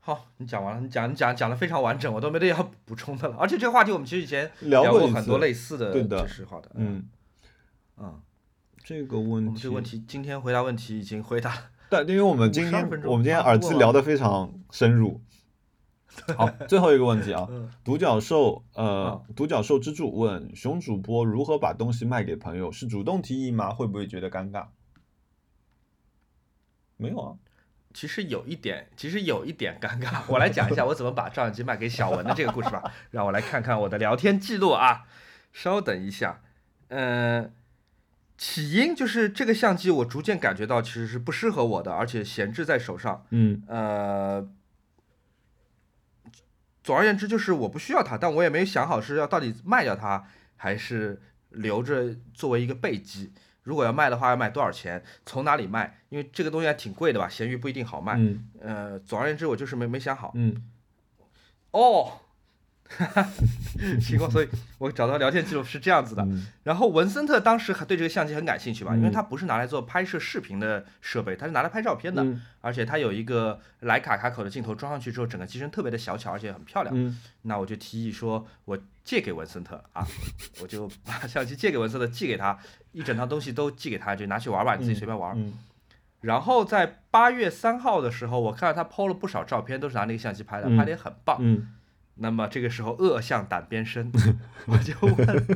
[0.00, 3.36] 好，你讲完了，你讲你讲讲的非常完整，我都没得要补充的了。
[3.36, 7.08] 而且这个话题我们其实以前聊过很多类似的对的知识化的，嗯，
[7.98, 8.20] 嗯，
[8.82, 11.60] 这个问题，我们这个问题今天回答问题已经回答了。
[11.90, 15.20] 但因为我们今天我们今天耳机聊得非常深入。
[16.36, 22.72] 好，最后一个问题啊，嗯，独角兽呃啊，独角兽之助问熊主播如何把东西卖给朋友？
[22.72, 23.72] 是主动提议吗？
[23.72, 24.66] 会不会觉得尴尬？
[26.96, 27.36] 没有啊，
[27.94, 30.22] 其实有一点，其实有一点尴尬。
[30.28, 32.82] 我来讲一下我怎么把照相机卖给小文的这个故事吧。
[33.12, 35.06] 让我来看看我的聊天记录啊。
[35.52, 36.40] 稍等一下，
[36.88, 37.52] 嗯、
[38.36, 43.24] 起因就是这个相机，我逐渐感觉到其实是不适合我的，而且闲置在手上。
[43.30, 44.48] 嗯呃，
[46.88, 50.24] 总而言之，就是我不需要它，但我也没想好是要到底卖掉它，
[50.56, 51.20] 还是
[51.50, 53.30] 留着作为一个备机？
[53.62, 55.04] 如果要卖的话，要卖多少钱？
[55.26, 55.98] 从哪里卖？
[56.08, 58.14] 因为这个东西还挺贵的吧，闲鱼不一定好卖。
[58.16, 60.32] 嗯呃，总而言之，我就是没没想好。
[60.34, 60.64] 嗯
[61.72, 62.20] 哦，
[64.00, 66.22] 情况，所以我找到聊天记录是这样子的。
[66.22, 76.94] 嗯然后文森特当时还对这个相机很感兴趣吧，因为嗯它不是拿来做拍摄视频的设备，它是拿来拍照片的，嗯而且它有一个徕卡卡口的镜头装上去之后，整个机身特别的小巧，而且很漂亮。
[76.96, 80.06] 嗯那我就提议说，我借给文森特啊，
[80.60, 82.58] 我就把相机借给文森特，寄给他，
[82.92, 85.38] 一整套东西都寄给他，就拿去玩吧，你自己随便玩。
[85.38, 85.52] 嗯
[86.20, 91.38] 然后在八月三号的时候，我看到他 PO 了不少照片，都是拿那个相机拍的，嗯拍的也很棒。
[91.40, 91.68] 嗯
[92.18, 94.12] 那么这个时候恶向胆边生，
[94.66, 95.46] 我就问，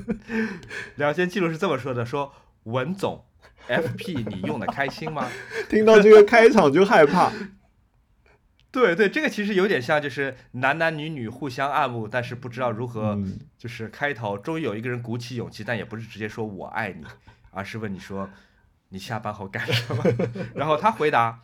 [0.97, 2.33] 聊天记录是这么说的：说
[2.65, 3.25] 文总
[3.69, 5.29] ，FP 你用的开心吗？
[5.69, 7.33] 听到这个开场就害怕。
[8.73, 17.05] 对对，这个其实有点像，就是男男女女互相爱慕，但是不知道如何，嗯就是开头终于有一个人鼓起勇气，但也不是直接说我爱你，
[17.51, 18.31] 而是问你说
[18.89, 20.03] 你下班后干什么？
[20.55, 21.41] 然后他回答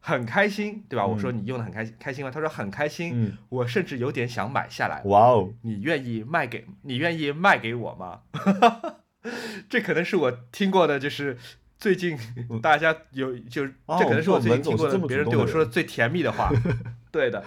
[0.00, 1.06] 很开心，对吧？
[1.06, 2.30] 我说你用的很开心，开心吗？
[2.30, 5.02] 他说很开心，嗯，我甚至有点想买下来。
[5.04, 8.22] 哇哦，你愿意卖给你愿意卖给我吗？
[9.68, 11.36] 这可能是我听过的，就是
[11.78, 12.18] 最近
[12.62, 16.50] 大家有就是哦这可能是我最近听过的别人对我说的最甜蜜的话。
[17.12, 17.44] 对的，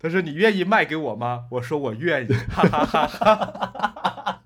[0.00, 1.44] 他说你愿意卖给我吗？
[1.50, 4.42] 我说我愿意，哈哈哈哈。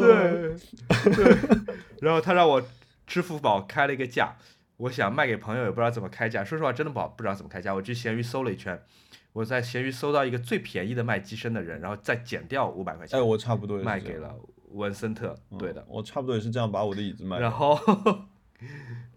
[0.00, 0.56] 对
[1.14, 1.36] 对，
[2.00, 2.62] 然后他让我
[3.06, 4.34] 支付宝开了一个价，
[4.80, 6.42] 我想卖给朋友也不知道怎么开价。
[6.42, 7.74] 说实话，真的不好不知道怎么开价。
[7.74, 8.80] 我去闲鱼搜了一圈，
[9.32, 14.34] 我在闲鱼搜到一个最便宜的卖机身的人，然后再减掉五百块钱哎，我差不多也是卖给了
[14.72, 15.36] 文森特。
[15.50, 17.42] 嗯对的，我差不多也是这样把我的椅子卖了。
[17.42, 17.78] 然后。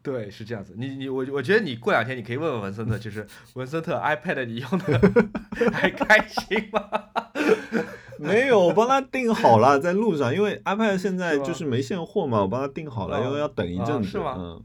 [0.02, 0.74] 对，是这样子。
[0.78, 5.00] 你你我我觉得你过两天你可以问问文森特，就是 文森特 iPad 你用的
[5.72, 6.82] 还开心吗？
[8.20, 14.10] 没有，我帮他订好了，在路上，因为 iPad 现在就是没现货嘛，我帮他订好了，哦因为要等一哦阵子。
[14.10, 14.64] 是吗嗯，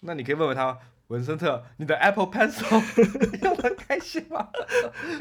[0.00, 0.78] 那你可以问问他，
[1.08, 2.64] 文森特，你的 Apple Pencil
[3.44, 4.48] 用的开心吗？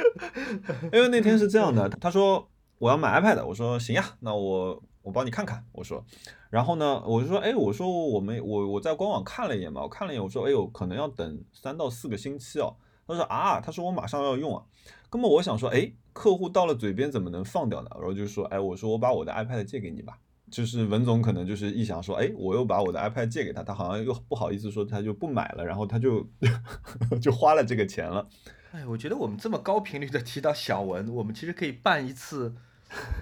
[0.93, 6.03] 因为那天是这样的，他说我要买 iPad，我说行呀，那我我帮你看看，我说，
[6.49, 12.75] 然后呢，我就说，哎，我说我没我我在官网看了一眼嘛，我看了一眼，我说，哎呦，可能要等三到四个星期哦。
[13.07, 14.63] 他说啊，他说我马上要用啊。
[15.09, 17.89] 根本我想说，哎，客户到了嘴边怎么能放掉呢？
[17.95, 20.19] 然后就说，哎，我说我把我的 iPad 借给你吧。
[20.51, 26.27] 就是文总可能就是一想说，哎，我又把我的 iPad 借给他，他好像又不好意思说，他就不买了，然后他就
[27.21, 28.27] 就花了这个钱了。
[28.71, 32.53] 哎，我觉得我们这么高频率的提到小文，我们其实可以办一次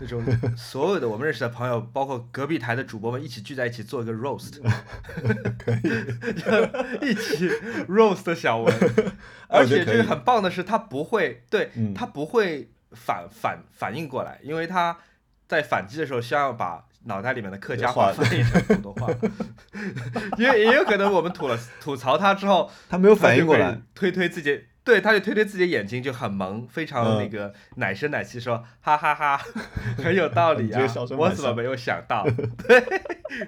[0.01, 0.23] 那种
[0.57, 4.59] 所有的我们认识的朋友，包括隔壁台的主播们一起聚在一起做一个 roast，
[5.57, 7.49] 可以，一起
[7.87, 8.73] roast 小文。
[9.47, 14.97] 而且这个很棒的是，他不会对嗯他不会反反反应过来，因为他
[15.47, 19.07] 在反击的时候，先要把脑袋里面的客家话话翻译成普通话，
[20.37, 23.81] 也也有可能我们吐了吐槽他之后，他没有反应过来。
[23.95, 29.37] 推推自己，对，他就推推自己的眼睛就很萌，非常嗯那个奶声奶气说，哈哈哈
[30.03, 30.81] 很有道理啊
[31.17, 32.25] 我怎么没有想到？
[32.67, 32.79] 对，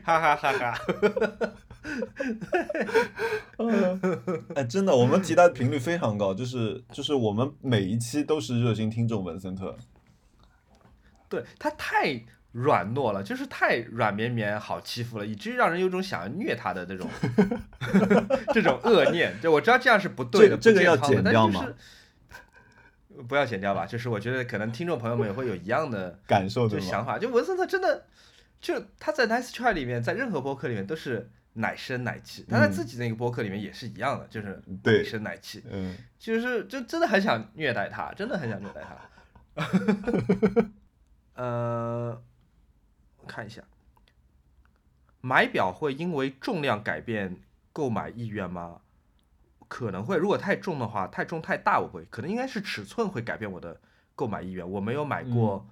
[0.03, 0.79] 哈哈哈哈。
[4.55, 9.75] 哎，真的，我们提他的频率非常高，就是就是我们每一期都是热心听众文森特。
[11.29, 12.19] 对他太
[12.51, 17.07] 软糯了，就是太软绵绵，好欺负了，以至于让人有种想要虐他的这种
[18.53, 19.39] 这种恶念。
[19.41, 21.67] 就我知道这样是不对的，这这个要剪掉吗
[23.27, 26.67] 不要剪掉吧，就是我觉得可能听众朋友们也会有一样的感受？
[26.69, 27.19] 就想法。
[27.19, 28.05] 就文森特真的，
[28.61, 35.61] 就他在 Nice Try 里面，在任何播客里面都是奶声奶气，他在嗯自己那个播客里面也是一样的，就是对奶声奶气。
[35.69, 39.65] 嗯，就是就真的很想虐待他，真的很想虐待他。
[41.35, 42.21] 呃，我
[43.29, 43.61] 看一下，
[45.21, 47.37] 买表会因为重量改变
[47.71, 48.81] 购买意愿吗？
[49.67, 53.79] 可能会，如果太重的话，太重太大我不会，可能应该是尺寸会改变我的
[54.15, 54.67] 购买意愿。
[54.67, 55.63] 我没有买过、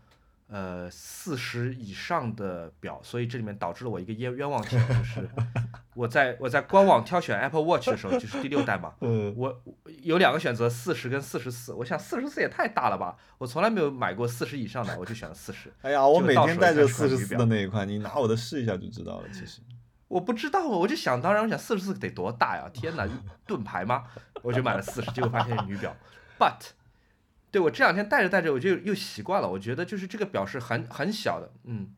[0.48, 5.28] 呃四十以上的表，所以这里面导致了我一个冤冤枉钱，就是
[5.98, 9.74] 我在我在官网挑选 Apple Watch 的时候，就是第六代嘛， 嗯，我我
[10.04, 11.74] 有两个选择，四十跟四十四。
[11.74, 15.74] 我想四十四也太大了吧，我从来没有买过四十以上的，我就选了四十。
[15.82, 19.24] 哎呀，我就每天带手再出来着四十四的那一块，你拿我的试一下就知道了。
[19.34, 19.60] 其实，
[20.08, 22.70] 我不知道，我就想当然，我想四十四得多大呀？
[22.72, 23.08] 天哪，
[23.48, 24.04] 盾牌吗？
[24.44, 25.96] 我就买了四十，结果发现是女表。
[26.40, 26.70] But，
[27.50, 29.50] 对我这两天戴着戴着，我就又习惯了。
[29.50, 31.90] 我觉得就是这个表是很很小的，嗯，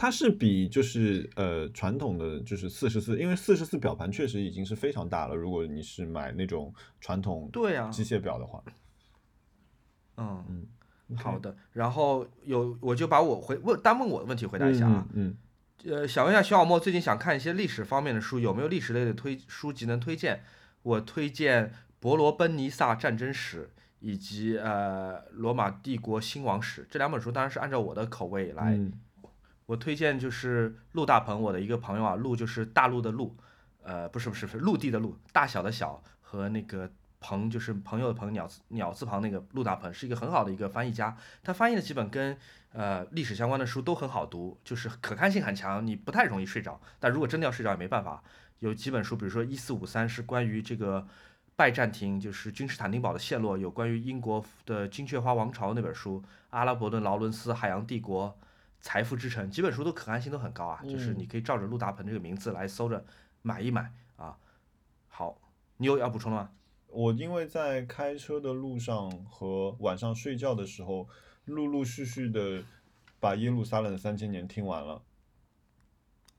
[0.00, 5.36] 它是比就是呃传统的就是四十四，因为四十四表盘确实已经是非常大了。
[5.36, 6.72] 如果你是买那种
[7.02, 8.64] 传统对啊、机械表的话，
[10.16, 15.06] 嗯嗯，好的，然后有我就把我回问单问我的问题回答一下啊。
[15.12, 15.36] 嗯
[15.84, 20.42] 呃，想问一下徐小沫，最近想看一些历史方面的书，有没有历史类的推书籍能推荐？
[20.80, 21.66] 我推荐
[21.98, 23.64] 《伯罗奔尼撒战争史》
[23.98, 28.80] 以及呃《罗马帝国兴亡史》这两本书，当然是按照我的口味来。
[29.70, 33.36] 我推荐就是陆大鹏，我的一个朋友啊，陆就是大陆的陆，
[33.84, 36.90] 呃，不是不是不是陆地的陆，大小的小和那个
[37.20, 42.36] 鹏就是朋友的朋，鸟字鸟字旁那个陆大鹏是一个很好的一个翻译家，他翻译的几本跟
[42.72, 46.80] 呃历史相关的书都很好读，就是可看性很强，你不太容易睡着。
[46.98, 48.20] 但如果真的要睡着也没办法，
[48.58, 51.06] 有几本书，比如说一四五三是关于这个
[51.54, 58.36] 拜占庭，就是君士坦丁堡的陷落，有关于英国的金雀花王朝那本书，阿拉伯的劳伦斯海洋帝国。
[58.80, 63.04] 财富之城几本书都可看性都很高啊，就是你可以照着陆大鹏这个名字来搜着
[63.42, 64.36] 买一买啊。
[65.08, 65.38] 好，
[65.76, 66.50] 你有要补充的吗？
[66.88, 71.08] 我因为在开车的路上和晚上睡觉的时候，
[71.44, 72.62] 陆陆续续的
[73.20, 75.02] 把耶路撒冷的三千年听完了。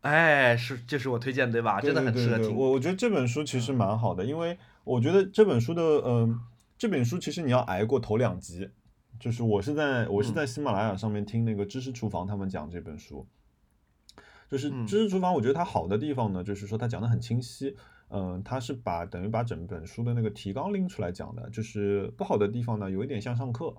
[0.01, 1.79] 哎，是，这是我推荐的对吧？
[1.79, 2.55] 真的很适合听。
[2.55, 6.41] 我我觉得这本书其实蛮好的，因为我觉得这本书的，嗯，
[6.77, 8.71] 这本书其实你要挨过头两集。
[9.21, 13.27] 就是我是在我是在喜马拉雅上面听那个知识厨房他们讲这本书，
[14.49, 17.75] 就是知识厨房，我觉得它好的地方呢，就是说它讲的很清晰，
[18.09, 23.75] 嗯，它是把等于把整本书的那个提纲拎出来讲的，就是不好的地方呢，有一点像上课，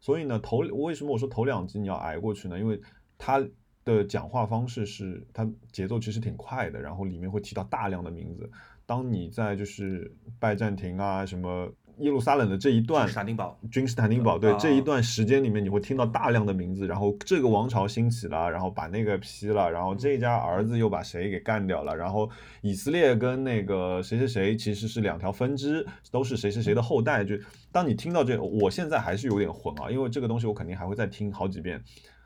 [0.00, 2.58] 所以呢头为什么我说头两集你要挨过去呢？
[2.58, 2.80] 因为
[3.18, 3.46] 它
[3.84, 8.50] 的讲话方式是它节奏其实挺快的，然后里面会提到大量的名字，
[8.86, 11.70] 当你在就是拜占庭啊什么。
[11.98, 22.28] 耶路撒冷的这一段，君士坦丁堡，君士坦丁堡，对这一段时间里面，你会听到大量的名字，然后这个王朝兴起了，然后把那个劈了，然后这家儿子又把谁给干掉了，然后
[22.60, 27.24] 以色列跟那个谁谁谁其实是两条分支，都是谁谁谁的后代。
[27.24, 27.34] 就
[27.72, 31.82] 当你听到这，我现在还是有点混啊，因为这个东西我肯定还会再听好几遍，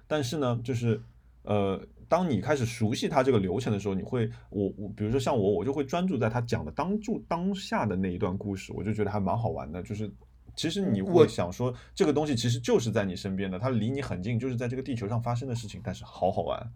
[0.06, 1.00] 但是呢，就是
[1.42, 1.80] 呃。
[2.11, 9.80] 当你开始熟悉他这个流程的时候，你会，我我比如说像我，我就会专注在他讲的当住当下的那一段故事，我就觉得还蛮好玩的。
[9.84, 10.12] 就是
[10.56, 16.72] 其实你会想说，这个东西其实就是在你身边的，它离你很近，就是在这个地球上发生的事情，但是好好玩。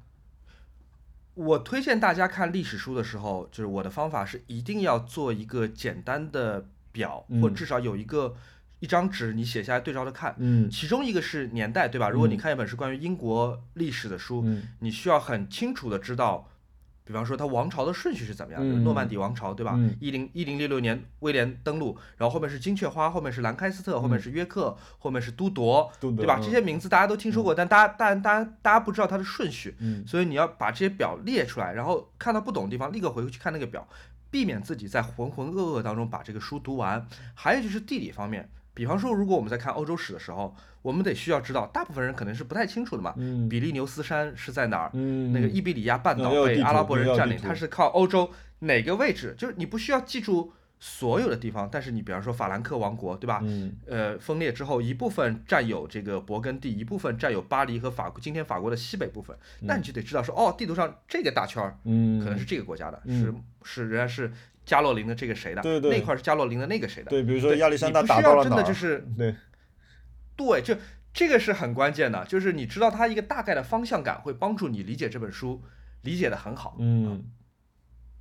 [1.34, 8.36] 我推荐大家看历史书的时候，就是我的方法是一定要做一个简单的表，或至少有一个。
[8.84, 12.10] 一张纸，你写下来对照着看，嗯，其中一个是年代，对吧？
[12.10, 14.44] 如果你看一本是关于英国历史的书，
[14.80, 16.50] 你需要很清楚的知道，
[17.02, 19.74] 比方说它王朝的顺序是怎么样的，诺曼底王朝，对吧？
[20.00, 26.38] 一零一零六六年威廉登陆，然后后面是金雀花，后面是兰开斯特，后面是约克，后面是都铎，对吧？
[26.42, 29.74] 这些名字大家都听说过，但大家但大家大家不知道它的顺序，
[30.06, 33.88] 所以你要把这些表列出来，然后看到不懂的地方立刻回去看那个表，
[34.30, 37.06] 避免自己在浑浑噩噩当中把这个书读完。
[37.34, 38.50] 还有就是地理方面。
[38.74, 43.14] 比方说，如果我们在看欧洲史的时候，我们得需要知道，大部分人可能是不太清楚的嘛。
[43.16, 43.48] 嗯。
[43.48, 44.90] 比利牛斯山是在哪儿？
[44.92, 45.32] 嗯。
[45.32, 49.34] 那个伊比利亚半岛被阿拉伯人占领，它是靠欧洲哪个位置？
[49.38, 53.40] 就是你不需要记住所有的地方，但是你比方说法兰克王国，对吧？
[53.44, 53.76] 嗯。
[53.86, 59.36] 呃，分裂之后，一部分占有这个勃艮第，一部分占有巴黎和法国，今天法国的西北部分。
[59.60, 64.32] 那你就得知道说，哦，地图上这个大圈儿，嗯，可能是这个国家的，是是仍然是。
[64.64, 65.62] 加洛林的这个谁的？
[65.62, 67.10] 对对，那块是加洛林的那个谁的？
[67.10, 68.62] 对，比如说亚历山大打到了哪？
[68.62, 69.34] 就是对，
[70.36, 70.74] 对，就
[71.12, 75.62] 这个是很关键的，就是你知道它一个大概的方向感，会帮助你理解这本书，
[76.02, 76.76] 理解的很好。
[76.78, 77.24] 嗯，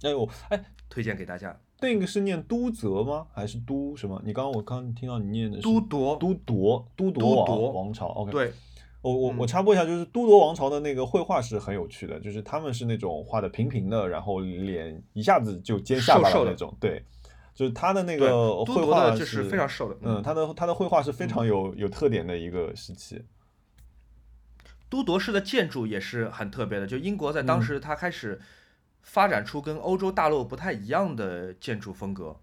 [0.04, 1.60] 哎我哎，推荐给大家。
[1.82, 3.28] 那个是念都泽吗？
[3.34, 4.22] 还是都什么？
[4.24, 8.08] 你刚刚我刚听到你念的是都铎，都铎，都铎王王朝。
[8.08, 8.54] OK，对。
[9.04, 17.04] 我我我插播一下，就是都铎王朝的那个绘画是很有趣的，就是他们是那种画的平平的，然后脸一下子就尖下巴的那种，对，
[17.54, 23.22] 就是他的那个绘画是非常瘦的，嗯，他的他的绘画是非常有有特点的一个时期。
[24.90, 28.42] 都铎式的建筑也是很特别的，就英国在当时他开始。
[29.04, 32.36] 发展出跟欧洲大陆不太一样的建筑风格，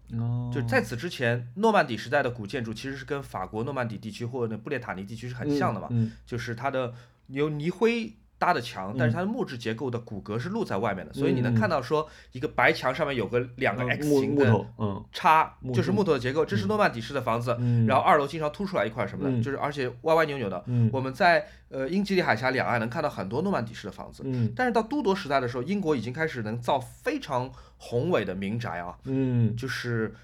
[0.53, 5.89] 就在此之前，诺曼底时代的古建筑其实是跟法国诺曼底地区或者那布列塔尼地区是很像的嘛，
[6.25, 6.93] 就是它的
[7.27, 8.15] 由泥灰。
[8.41, 14.65] 搭的墙，但是它的木质结构的骨骼是露在外面的，所以你能看到说一个白墙上面有个两个 X 型的
[15.13, 17.55] 叉，就是木头的结构，这是诺曼底式的房子。
[17.87, 20.65] 然后二楼经常凸出来一块什么的，就是而且歪歪扭扭的。
[20.91, 24.23] 我们在呃英吉利海峡两岸能看到很多诺曼底式的房子。
[24.55, 30.15] 但是到都铎时代的时候，英国已经开始能造非常宏伟的民宅啊，嗯就是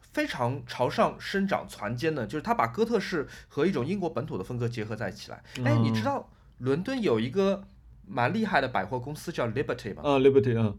[0.00, 5.42] 非常朝上生长攒尖的，就是他把哥特式和一种英国本土的风格结合在一起来。
[5.64, 6.30] 哎，你知道？
[6.58, 7.64] 伦敦有一个
[8.06, 10.02] 蛮厉害的百货公司叫 Liberty 嘛？
[10.02, 10.74] 啊，Liberty 啊，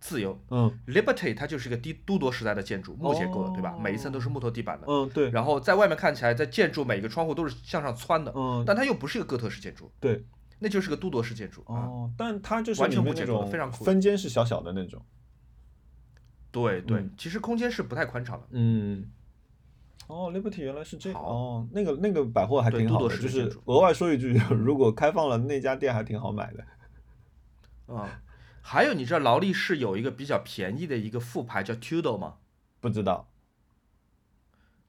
[0.00, 0.38] 自由。
[0.50, 3.80] 嗯 Liberty 它就是一个低都铎时代的建筑，木结构的，对吧哦？
[3.80, 10.24] 每一层都是木头地板的，嗯，对，然后在外面看起来，在建筑每一个窗户都是向上窜的，嗯但它又不是一个哥特式建筑，对，
[10.58, 11.74] 那就是个都铎式建筑啊。
[11.86, 15.00] 哦，但它就是完全木结构的非常酷分间是小小的那种。
[16.50, 18.46] 对对嗯，其实空间是不太宽敞的。
[18.50, 19.10] 嗯，
[20.06, 26.64] 哦，Liberty 原来是这个哦，那个那个百货还挺好的，就是额外说一句， 如果开放了那家店还挺好买的。
[27.94, 28.22] 啊，
[28.60, 32.34] 还有你知道劳力士有一个比较便宜的一个副牌叫 Tudor 吗？
[32.80, 33.28] 不知道。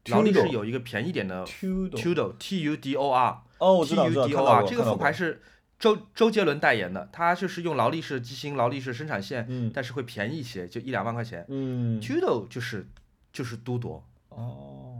[0.08, 4.52] 劳力士有一个便宜点的 Tudor T U D O R 哦，我知 T 道，知 U 道，D 看 O 到
[4.54, 5.42] R 过这个副牌是
[5.80, 11.44] 周周杰伦代言的，他就是用劳力士的机芯、劳力士生产线，嗯但是会便宜一些，就一两万块钱。
[11.50, 12.88] 嗯，Tudor 就是
[13.34, 14.95] 就是都铎，哦，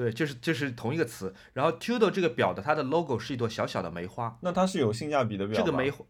[0.00, 1.34] 对，就是就是同一个词。
[1.52, 6.02] 然后 Tudor 这个表的它的 logo 是一朵小小的梅花，那它是有性价比的表这个梅花，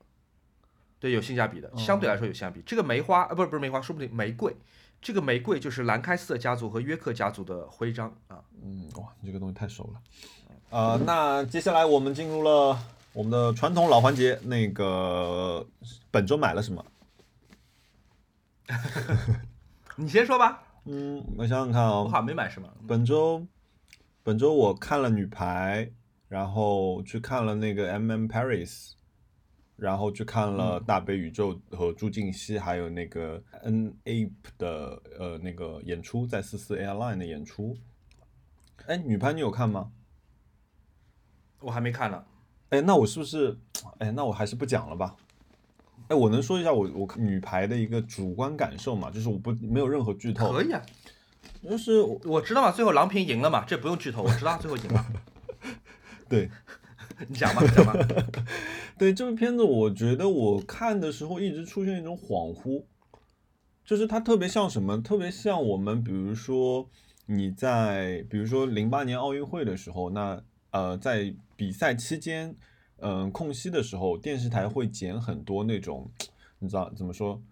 [1.01, 2.62] 对，有性价比的，哦相对来说有性价比。
[2.64, 4.55] 这个梅花，啊，不是不是梅花，说不定玫瑰。
[5.03, 8.41] 这个玫瑰就是兰开斯特家族和约克家族的徽章啊。
[8.62, 10.01] 嗯，哇，你这个东西太熟了。
[10.70, 12.78] 呃、那接下来我们进入了
[13.12, 15.66] 我们的传统老环节，那个
[16.12, 16.84] 本周买了什么？
[19.97, 22.68] 你先说吧，嗯，我想想看啊、我好像没买什么。
[22.86, 23.45] 本周，
[24.23, 25.91] 本周我看了女排，
[26.29, 28.93] 然后去看了那个 M M Paris，
[29.77, 37.77] 然后去看了大悲宇宙和朱婧汐，还有那个 N Ape 的呃那个演出，在四四 Airline 的演出。
[38.87, 39.91] 哎，女排你有看吗？
[41.61, 42.25] 我还没看呢。
[42.71, 43.59] 哎，那我是不是？
[43.99, 45.16] 哎，那我还是不讲了吧。
[46.09, 49.11] 哎，我能说一下我我女排的一个主观感受嘛？
[49.11, 50.83] 就是我不没有任何剧透，可以啊，
[51.62, 55.07] 就是我我知道嘛，最后郎平赢了嘛，这不用剧透，我知道最后赢了。
[56.28, 56.51] 对
[57.28, 57.95] 你讲吧，讲吧。
[58.97, 62.84] 对这部片子，我觉得我看的时候一直出现一种恍惚，
[63.84, 65.03] 就是它特别像什么？
[65.03, 66.88] 特别像我们比如说
[67.26, 72.55] 你在比如说零八年奥运会的时候，那呃在比赛期间，
[72.99, 76.11] 嗯、空隙的时候，电视台会剪很多那种
[76.59, 77.43] 你知道怎么说？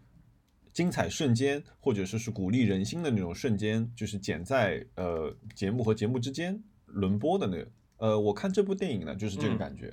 [0.79, 7.69] 精彩瞬间，或者说是鼓励人心的那种瞬间，就是剪在呃节目和节目之间轮播的那个。
[7.97, 9.93] 呃，我看这部电影呢，就是这个嗯感觉。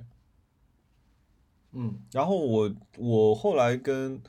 [1.72, 4.22] 嗯然后我我后来跟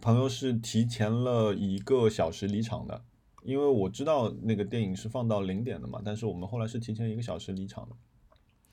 [0.00, 3.04] 朋友是提前了一个小时离场的，
[3.44, 7.94] 因为我知道那个电影是放到零点的嘛，但是我们后来是提前一个小时离场的，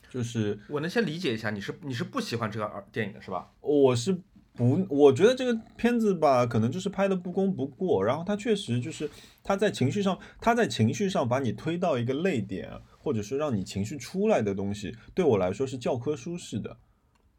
[0.09, 3.51] 就是我能先理解一下，你是你是不喜欢这个电影的是吧？
[3.59, 4.17] 我是
[4.57, 9.09] 不，我觉得这个片子吧，可能就是拍的不功不过，然后他确实就是
[9.43, 16.75] 他在情绪上，他在情绪上把你推到一个泪点，或者是让你情绪出来的东西，对我来说是教科书式的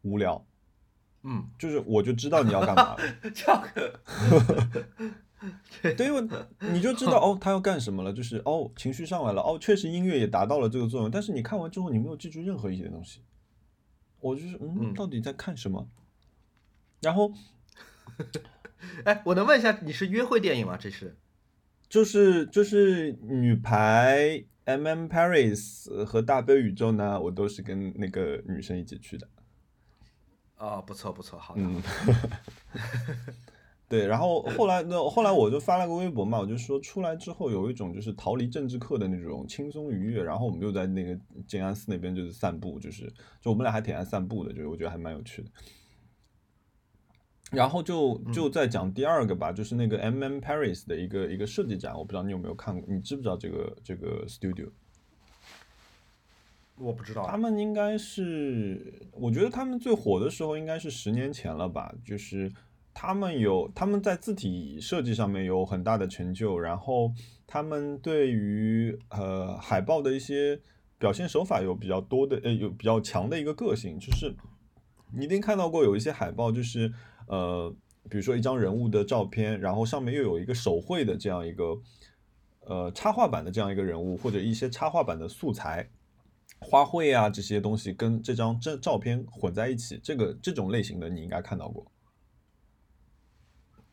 [0.03, 0.47] 无聊，
[1.25, 2.99] 嗯，就是我就知道你要干嘛了。
[3.35, 3.93] 教科。
[5.83, 6.29] 对，因为
[6.73, 13.21] 你就知道 哦，他要干什么了，就是哦，情绪上来了，哦，确实音乐也达到了这个作用，但是你看完之后，你没有记住任何一点东西，
[14.21, 15.89] 我就是嗯，嗯到底在看什么？
[17.01, 17.33] 然后
[19.05, 20.77] 哎，我能问一下，你是约会电影吗？
[20.77, 21.17] 这是？
[21.89, 29.27] 就是就是女排 M M Paris 呃和大悲宇宙呢，我都是跟那个女生一起去的，
[30.59, 31.63] 哦，不错不错，好的。
[31.63, 31.83] 嗯，
[33.89, 45.49] 对，然后后来呢后来我就发了个微博嘛，我就说出来之后有一种就是逃离政治课的那种轻松愉悦，然后我们就在那个静安寺那边就是散步，就是就我们俩还挺爱散步的，就是我觉得还蛮有趣的。
[47.51, 54.69] 然后就就再讲第二个吧，就是那个 M M Paris 的一个一个设计展，我不知道你有没有看过，你知不知道这个这个 studio？
[56.77, 57.31] 我不知道啊。
[57.31, 62.53] 他们应该是，我觉得他们最火的时候应该是十年前了吧，就是
[62.95, 67.13] 他们有他们在字体设计上面有很大的成就，然后
[67.47, 70.61] 他们对于呃海报的一些
[70.99, 74.35] 表现手法有比较多的呃有比较强的一个个性，就是
[75.13, 76.93] 你一定看到过有一些海报，就是
[77.29, 77.75] 呃
[78.11, 81.81] 比如说一张人物的照片，然后上面又有一个手绘的这样一个
[82.67, 85.89] 呃插画版的这样一个人物，或者一些插画版的素材。
[86.61, 91.87] 花卉啊这些东西跟这张这照片混在一起，这个这种类型的你应该看到过。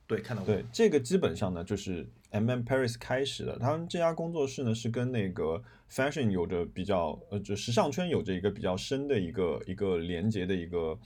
[0.07, 0.51] 对，看到过。
[0.51, 5.61] 对，这个基本上呢就是 M M Paris 开始的，他们这家工作室呢是跟那个
[5.91, 10.97] fashion 有着比较呃，就时尚圈有着一个比较深的一个一个连接的一个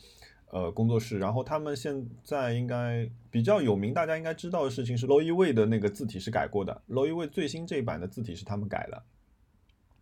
[0.49, 1.17] 呃工作室。
[1.17, 9.03] 然后他们现在应该比较有名，大家应该知道的事情是，Low E Way 的那个字体是改过的 Low E Way 最新这一版的字体是他们改的。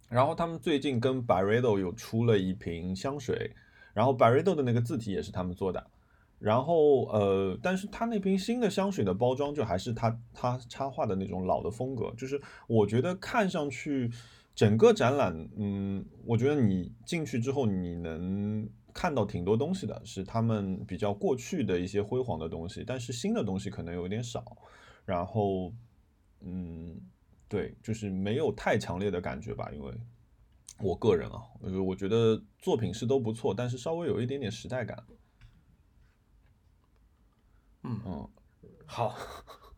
[0.10, 3.52] 然后他们最近跟 Byredo 有出了一瓶香水，
[3.94, 5.86] 然后 Byredo 的那个字体也是他们做的。
[6.40, 14.12] 然后呃，但是他那瓶新的香水的包装就还是他他插画的那种老的风格，就是我觉得看上去
[14.54, 18.70] 整个展览，嗯，我觉得你进去之后你能
[19.00, 24.58] 看到挺多东西的，是他们比较过去的一些辉煌的东西，但是新的东西可能有点少，
[25.06, 25.72] 然后
[26.42, 27.00] 嗯，
[27.48, 29.94] 对，就是没有太强烈的感觉吧，因为
[30.80, 31.44] 我个人啊，
[31.86, 34.98] 我觉得作品是都不错，但是稍微有一点点时代感。
[37.84, 38.30] 嗯嗯，
[38.88, 39.16] 好，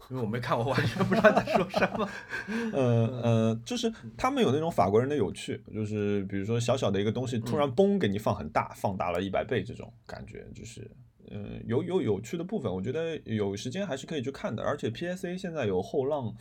[0.10, 2.10] 因为我没看，我完全不知道在说什么。
[2.74, 10.90] 呃呃，就是他们有那种法国人的有趣，就是比如说小小的一个东西突然嘣给你放很大，放大了一百倍这种感觉，就是
[11.32, 14.64] 嗯有有有趣的部分，我觉得有时间还是可以去看的。
[14.64, 16.36] 而且 PSA 现在有后浪。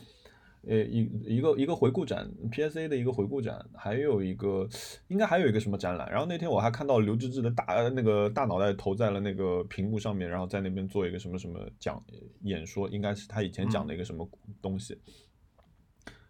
[0.67, 4.67] 呃，一一个一个回顾展，PSA 的一个回顾展，还有一个
[5.07, 6.11] 应该还有一个什么展览。
[6.11, 7.63] 然后那天我还看到刘志志的大
[7.95, 12.03] 那个大脑袋投在了那个屏幕上面，然后在那边做一个什么什么讲
[12.41, 14.29] 演说，应该是他以前讲的一个什么
[14.61, 14.99] 东西。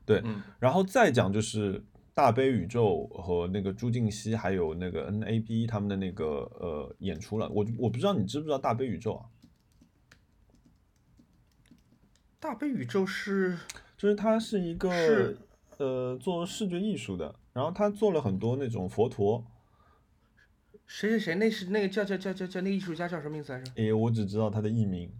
[0.05, 0.21] 对，
[0.59, 6.25] 然后再讲就是大悲宇宙和那个朱静熙还有那个 NAB 他们的那个
[6.59, 7.49] 呃演出了。
[7.49, 9.25] 我我不知道你知不知道大悲宇宙啊？
[12.39, 13.57] 大悲宇宙是。
[14.00, 15.36] 就是他是一个
[15.78, 19.45] 呃做视觉艺术的，然后他做了很多那种佛陀。
[20.88, 21.36] 谁谁谁？
[21.36, 23.72] 那是那个叫叫叫叫叫那个艺术家叫什么名字来着？
[23.76, 25.12] 哎，我只知道他的艺名。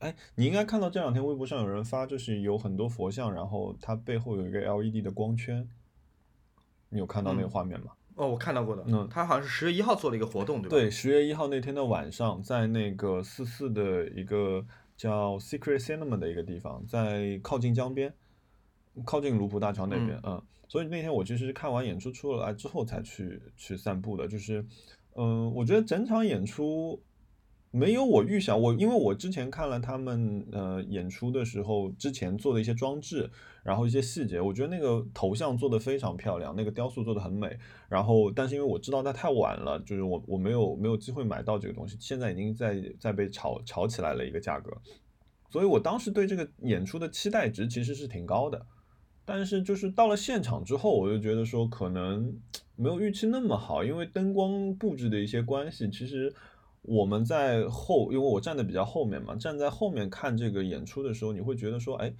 [0.00, 5.68] 哎，你应该看到这两天微博上有人发，就是有很多佛像，然后它背后有一个 LED 的光圈。
[6.88, 7.92] 你有看到那个画面吗？
[8.16, 8.84] 哦，我看到过的。
[8.88, 10.68] 嗯，他好像是十月一号做了一个活动，对吧？
[10.70, 14.66] 对，十月一号那天的晚上，在那个四四的一个
[14.96, 18.12] 叫 Secret Cinema 的一个地方，在靠近江边。
[19.04, 24.64] 靠近卢浦大桥那边，嗯，所以那天我其实是看完演出出来之后才去去散步的，就是，
[25.16, 27.02] 嗯，我觉得整场演出
[27.70, 33.28] 没有我预想，我因为我之前看了他们呃演出的时候之前做的一些装置，
[33.64, 44.70] 然后一些细节，我觉得那个头像做的非常漂亮，那个雕塑做的很美，然后但是因为我知道它太晚了，就是我我没有没有机会买到这个东西，现在已经在在被炒炒起来了一个价格，
[45.50, 48.64] 所以我当时对这个演出的期待值其实是挺高的。
[49.26, 52.38] 但是就是到了现场之后，我就觉得说可能
[52.76, 55.88] 没有预期那么好，因为灯光布置的一些关系。
[55.88, 56.30] 其实
[56.82, 62.12] 我们在后，因为我站的比较后面嘛，站在后面看这个演出的时候，你会觉得说，哎，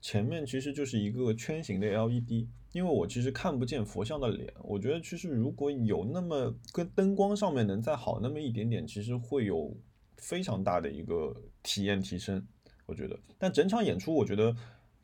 [0.00, 4.50] 前面其实就是一个圈形的 LED，因为我其实看不见佛像的脸。
[4.62, 9.76] 我觉得其实如果有那么跟灯光上面能再好那么一点点，其实会有
[10.16, 12.42] 非常大的一个体验提升。
[12.86, 14.56] 我觉得，但整场演出我觉得。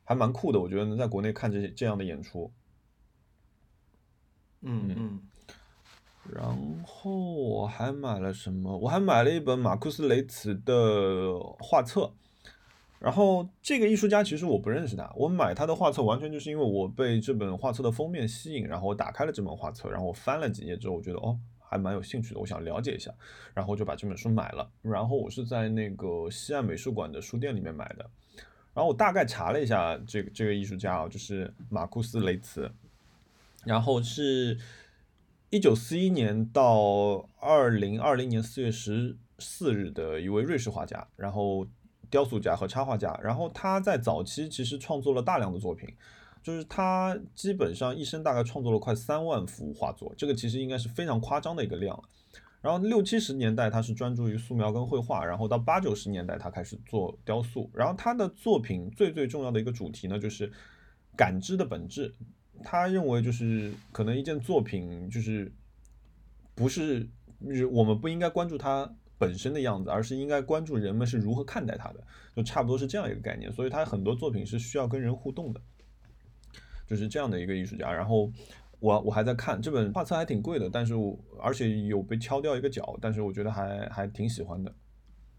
[0.05, 2.49] 还蛮酷的，我觉得能在国内看这些这样的演出。
[4.61, 5.21] 嗯嗯。
[6.33, 8.77] 然后我还买了什么？
[8.77, 12.13] 我还买了一本马库斯雷茨的画册。
[12.97, 23.13] 然后这个艺术家其实我不认识他，我买他的画册完全就是因为我被这本画册的封面吸引，然后我打开了这本画册，然后我翻了几页之后，我觉得哦还蛮有兴趣的，我想了解一下，
[23.53, 24.71] 然后就把这本书买了。
[24.81, 28.09] 然后我是在那个西岸美术馆的书店里面买的。
[28.75, 32.69] 然后我大概查了一下这个这个艺术家啊，就是马库斯雷茨，
[33.63, 34.59] 然后是
[35.49, 41.65] 一九四一年到二零二零年四月十四日的一位瑞士画家，然后
[42.09, 43.17] 雕塑家和插画家。
[43.23, 45.87] 然后他在早期其实创作了大量的作品，
[46.43, 51.97] 就是他基本上一生大概创作了快三万幅画作，这个其实应该是非常夸张的一个量。
[52.65, 57.69] 然后六七十年代他是专注于素描跟绘画，然后到八九十年代他开始做雕塑。
[57.71, 60.51] 然后他的作品最最重要的一个主题呢，就是
[61.15, 62.15] 感知的本质。
[62.63, 65.51] 他认为就是可能一件作品就是
[66.55, 67.07] 不是
[67.71, 72.03] 我们不应该关注它本身的样子，而是应该关注人们是如何看待它的，
[72.35, 73.53] 就差不多是这样一个概念。
[73.53, 75.61] 所以他很多作品是需要跟人互动的，
[76.87, 77.93] 就是这样的一个艺术家。
[77.93, 78.31] 然后。
[78.85, 84.71] 我我还在看这本画册，还挺贵的，但是我而且有被敲掉一个角，但是我觉得还还挺喜欢的。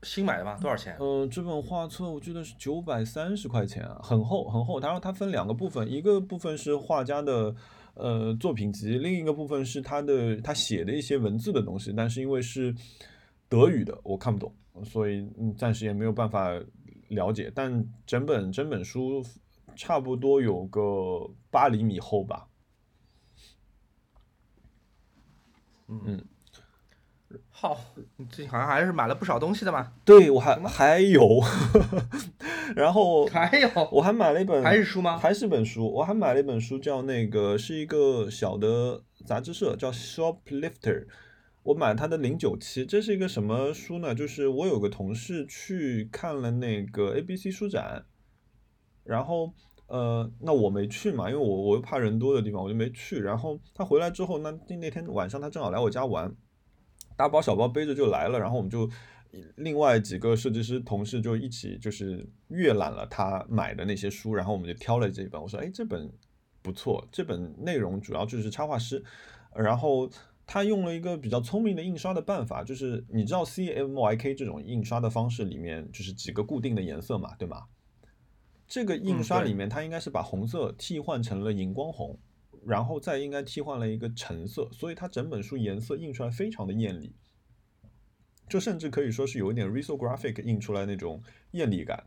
[0.03, 0.59] 新买的吗？
[0.61, 0.97] 多少钱？
[0.99, 4.81] 呃，这本画册我记得是九百三十块钱啊，很厚很厚。
[4.81, 7.55] 然后它分两个部分，一个部分是画家的
[7.95, 11.93] 呃作品集，另一个部分是他的他写的一些文字的东西。
[11.97, 12.75] 但是因为是
[13.49, 14.53] 德语的，我看不懂，
[14.85, 16.51] 所以嗯暂时也没有办法
[17.09, 17.51] 了解。
[17.55, 19.25] 但整本整本书
[19.77, 20.83] 差不多有个
[21.49, 22.49] 八厘米厚吧。
[25.89, 26.25] 嗯，
[27.51, 27.79] 好，
[28.17, 29.93] 你最近好像还是买了不少东西的嘛？
[30.05, 31.41] 对，我还还有，
[32.75, 35.17] 然后还有，我还买了一本，还是书吗？
[35.17, 41.07] 还是本书，我还买了一本书，叫那个是一个小的杂志社，叫 Shoplifter，
[41.63, 44.15] 我买它的零九七，这是一个什么书呢？
[44.15, 48.07] 就是我有个同事去看了那个 ABC 书展，
[49.05, 49.53] 然后
[49.89, 53.21] 呃，那我没去嘛，因为我我又怕人多的地方，我就没去。
[53.21, 56.35] 然后他回来之后，那那那天晚上他正好来我家玩，
[57.17, 58.89] 大包小包背着就来了，然后我们就
[59.57, 66.11] 另外几个设计师同事就一起就是阅览了他买的那些书，然后我们就挑了这一本，我说哎这本
[66.63, 69.05] 不错，这本内容主要就是插画师，
[69.55, 70.11] 然后。
[70.49, 77.65] 他用了一个比较聪明的印刷的办法，就是你知道 CMYK 这种印刷的方式里面，就是几个固定的颜色嘛，对吗？
[78.69, 82.19] 这个印刷里面，它应该是把红色替换成了荧光红，
[82.65, 87.15] 然后再应该替换了一个橙色，所以它整本书颜色印出来非常的艳丽，
[88.49, 91.23] 就甚至可以说是有一点 risographic 印出来那种
[91.53, 92.05] 艳丽感。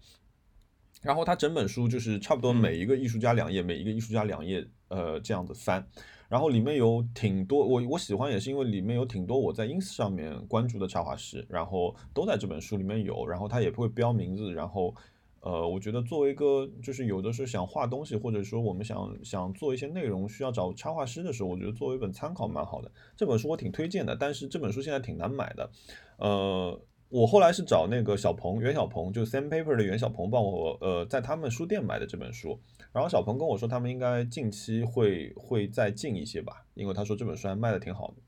[1.01, 5.87] 然后它整本书就是差不多每一个艺术家两页，每一个艺术家两页，呃，这样子翻。
[6.27, 14.93] 然后里面有挺多我我喜欢也是因为里面有挺多我在 ins 上面关注的插画师，然后都在这本书里面有，然后他也不会标名字，然后
[15.41, 22.91] 呃，我觉得作为一个就是有的时候想画东西，或者说我们想想做一些内容需要找插画师的时候，我觉得作为一本参考蛮好的。
[23.15, 25.69] 这本书我挺推荐的，但是这本书现在挺难买的，
[26.17, 26.79] 呃。
[27.11, 32.59] 我后来是找那个小鹏袁小鹏，就 Sandpaper 的袁小鹏帮我，呃，在他们书店买的这本书。
[32.93, 38.21] 然后小鹏跟我说，他们应该近期会会再进一些吧，因为他说这本书还卖的挺好的。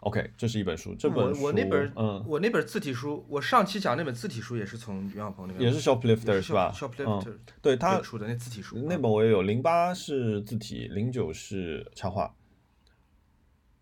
[0.00, 12.34] OK，这是一本书，这本书我那本嗯，我那本字体书，我上期讲那本字体书也是从袁小鹏那边，也是 Shoplifter 是吧？Shoplifter，对他出的那字体书，那本我也有，零八是字体，零九是插画。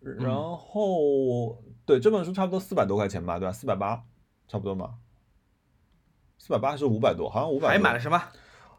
[0.01, 3.51] 然后，对这本书差不多四百多块钱吧，对吧？
[3.51, 4.03] 四百八，
[4.47, 4.95] 差不多嘛？
[6.37, 7.29] 四百八还是五百多？
[7.29, 7.69] 好像五百。
[7.69, 8.21] 还买了什么？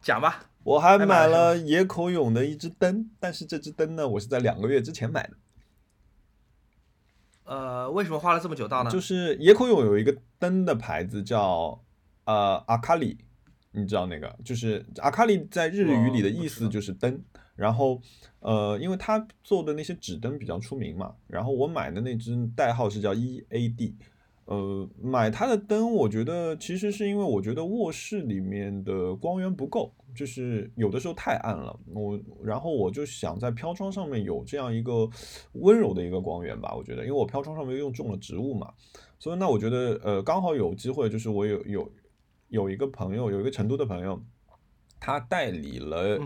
[0.00, 0.44] 讲吧。
[0.62, 5.36] 我还买了野口勇的一只灯，但是这只灯呢，我是在两个月之前买的。
[7.50, 8.90] 呃，为什么花了这么久到呢？
[8.92, 11.82] 就是野口勇有一个灯的牌子叫
[12.24, 13.18] 呃阿卡里，
[13.72, 14.38] 你知道那个？
[14.44, 17.20] 就是阿卡里在日语里的意思就是灯。
[17.56, 18.00] 然后，
[18.38, 23.96] 呃，因为他做的那些纸灯比较出名嘛，然后我买的那只代号是叫 E A D，
[24.50, 35.08] 呃，买它的灯，我觉得其实是因为我觉得卧室里面的光源不够，就是有的时候太暗了，我然后我就想在飘窗上面有这样一个
[35.52, 38.74] 温柔的一个光源吧，我觉得，因为我飘窗上面用种了植物嘛，
[39.20, 41.92] 所以那我觉得，呃，刚好有机会，就是我有有
[42.48, 44.20] 有一个朋友，有一个成都的朋友，
[44.98, 46.20] 他代理了。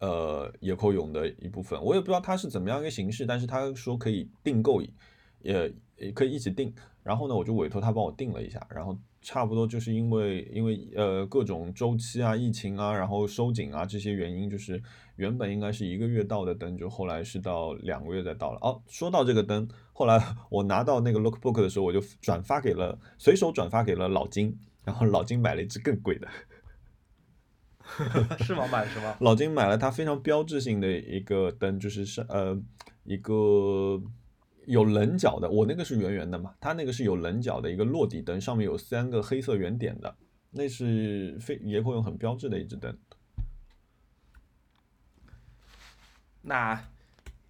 [0.00, 6.74] 呃，野口勇的一部分，我也不知道它是怎么样一个形式，但是他说可以订购，也也可以一起订。
[7.02, 8.64] 然后呢，我就委托他帮我订了一下。
[8.70, 14.82] 然后差不多就是因为因为呃各种周期啊、疫情啊、然后收紧啊这些原因，就是
[15.16, 18.58] 原本应该是一个月到的灯，就后来是到两个月再到了。
[18.62, 20.20] 哦，说到这个灯，后来
[20.50, 26.28] 我拿到那个 lookbook 的时候，我就转发给了随手转发给了老金，然后老金买了一只更贵的。
[28.38, 28.66] 是吗？
[28.68, 29.16] 买是吗？
[29.20, 32.56] 老金买了他非常标志性的一个灯，就是是呃
[33.04, 34.00] 一个
[34.66, 40.16] 有棱角的，我那个是圆圆的嘛，他那个是有棱角的一个落地灯，上面有三个黑色圆点的，
[40.50, 42.96] 那是非野口用很标志的一只灯。
[46.42, 46.84] 那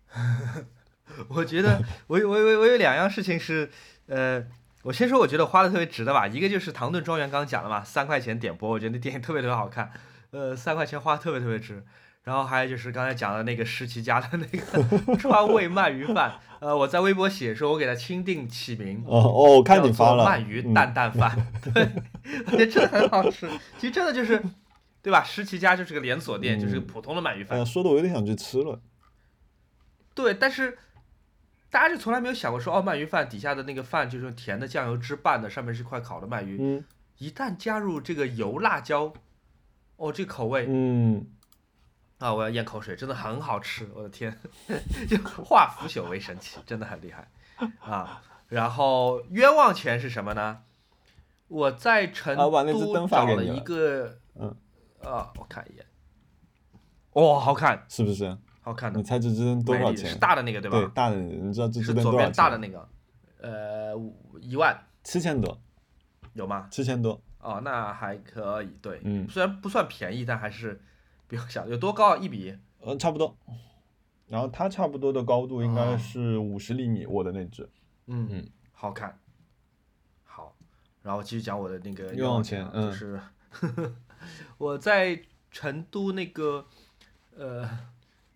[1.29, 3.71] 我觉得我我我我有两样事情是
[4.07, 4.47] 呃。
[4.85, 9.93] 我先说，我觉得花的特别值的吧，一个就是《唐顿庄园》，刚刚讲了嘛，三块钱点播，我觉得那电影特别特别好看，
[10.33, 11.85] 呃，三块钱花特别特别值。
[12.25, 21.37] 然后还有就是刚才讲的那个施奇家的那个 川味鳗鱼饭，呃，我在微博写说，我给他钦定起名，哦哦，我看你发了，鳗鱼蛋蛋饭，
[21.75, 21.89] 对，
[22.47, 23.49] 我觉得真的很好吃。
[23.79, 24.43] 其实真的就是，
[25.03, 25.23] 对吧？
[25.25, 27.65] 施奇家就是个连锁店，就是个普通的鳗鱼饭。
[27.67, 28.81] 说的我有点想去吃了。
[30.15, 30.79] 对，但是。
[31.73, 36.59] 大家就从来没有想过说，哦，鳗鱼饭底下的那个饭就是用甜的酱油汁拌的，上面是块烤的鳗鱼。
[36.61, 36.85] 嗯。
[37.17, 39.11] 一旦加入这个油辣椒，
[39.97, 40.67] 哦，这口味。
[40.69, 41.27] 嗯。
[42.23, 44.39] 啊，我要咽口水，真的很好吃，我的天，
[45.11, 47.29] 就化腐朽为神奇，真的很厉害
[47.81, 48.23] 啊。
[48.49, 50.61] 然后冤枉钱是什么呢？
[51.49, 54.55] 我在成都找了一个，嗯，
[55.03, 55.85] 啊，我看一眼，
[57.15, 58.39] 哇，好看，是不是？
[58.61, 60.09] 好看的，你猜这支灯多少钱？
[60.11, 60.79] 是大的那个对吧？
[60.79, 62.19] 对，大的，你知道这支灯多少钱？
[62.19, 62.89] 左边大的那个，
[63.41, 63.93] 呃，
[64.41, 64.81] 一万。
[65.03, 65.61] 七千多，
[66.35, 66.69] 有吗？
[66.71, 67.21] 七千多。
[67.41, 70.81] 哦，那还可以，对，嗯，虽然不算便宜，但还是
[71.33, 71.67] 比较小。
[71.67, 72.15] 有多高？
[72.15, 72.55] 一比？
[72.85, 73.35] 嗯，差不多。
[74.29, 77.67] 然后它差不多的高度应该是五十厘米，我的那只。
[78.07, 79.19] 嗯嗯，好看。
[80.25, 80.55] 好，
[81.01, 83.19] 然后继续讲我的那个冤枉钱，就是
[84.59, 86.67] 我在成都那个。
[87.35, 87.67] 呃，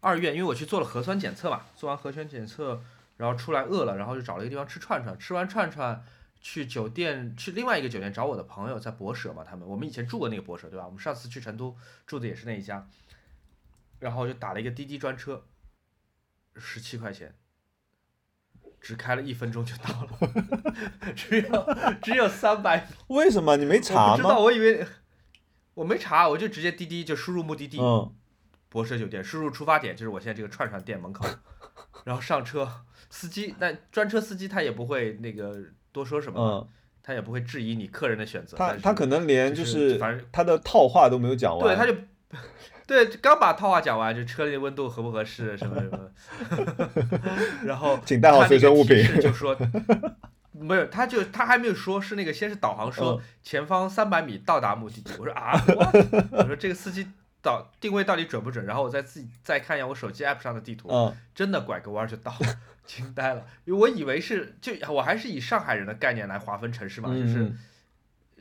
[0.00, 2.82] 二院，因为我去做了核酸检测嘛，做完核酸检测
[3.18, 6.02] 然后出来饿了，然后就找了一个地方吃串串，吃完串串
[6.48, 10.86] 去酒店去另外一个酒店找我的朋友在博舍嘛，他们我们以前住过那个博舍对吧？
[10.86, 12.88] 我们上次去成都住的也是那一家，
[13.98, 15.44] 然后就打了一个滴滴专车，
[16.54, 17.34] 十七块钱。
[18.80, 20.18] 只开了一分钟就到了，
[21.16, 21.66] 只有
[22.00, 22.88] 只有三百。
[23.08, 24.12] 为什么你没查吗？
[24.12, 24.86] 我不知道，我以为
[25.74, 28.14] 我没查，我就直接滴滴就输入目的地，嗯，
[28.68, 31.26] 博舍酒店，输入出发点就是我现在这个串串店门口，
[32.04, 35.60] 然后上车，司机但专车司机他也不会那个
[35.96, 36.68] 多说什么，嗯，
[37.02, 41.96] 他也不会质疑你客人的选择，他他可能连就是反正他的套话都没有讲完，对，他就。
[42.86, 45.98] 对，刚把套话讲完，就车里的温度合不合适，什么什么，
[47.66, 49.04] 然后请带好随身物品。
[49.20, 49.56] 就说
[50.52, 55.10] 没有，他就他还没有说，是那个先是导航说前方三百米到达目的地。
[55.18, 55.60] 我说啊，
[56.30, 57.08] 我说这个司机
[57.46, 58.66] 导定位到底准不准？
[58.66, 60.88] 然后我再自己再看一下我手机 app 上的地图，
[61.32, 62.36] 真的拐个弯就到，
[62.84, 63.46] 惊呆了。
[63.64, 67.52] 因为我以为是就我还是以上海人的概念来划分城市嘛，就是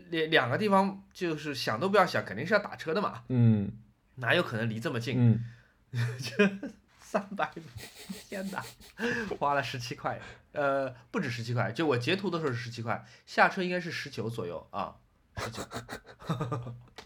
[0.10, 3.24] 两两个地方就是想都不要想，肯定是要打车的嘛。
[3.30, 3.72] 嗯。
[4.18, 5.44] 哪有可能离这么近？
[5.92, 6.50] 嗯，这
[7.00, 7.64] 三百米，
[8.30, 8.64] 天哪，
[9.38, 10.20] 花了十七块，
[10.54, 14.96] 呃，不止十七块，就我截图的时候是十七块，下车应该是十九左右啊，
[15.38, 15.64] 十九。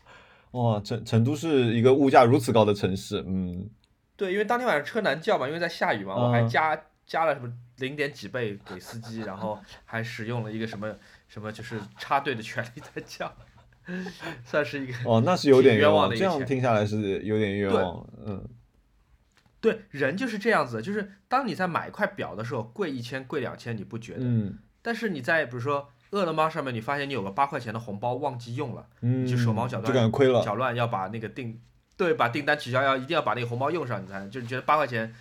[0.52, 3.70] 哇，成成都是一个物价如此高的城市，嗯，
[4.16, 10.96] 对，因为当天晚上车难叫嘛，因为在下雨嘛，我还加加了什么零点几倍给司机，然后还使用了一个什么
[11.28, 13.32] 什么就是插队的权利在叫。
[14.46, 16.16] 算是一个哦，那是有点冤枉的。
[16.16, 18.08] 这样听下来是有点冤枉。
[18.24, 18.48] 嗯，
[19.60, 24.20] 对，人就是这样子，就是当你在买一块表的时候，贵一千、贵两千你不觉得？
[24.22, 24.60] 嗯。
[24.84, 31.60] 但是你在比如说饿了么上面，你发现你有个八块钱的红包忘记用了，嗯，就手忙脚乱，就感觉亏了，搅乱要把那个订，
[31.96, 35.14] 对，把订单取消，要一定要把那个红包用上，你才就觉得八块钱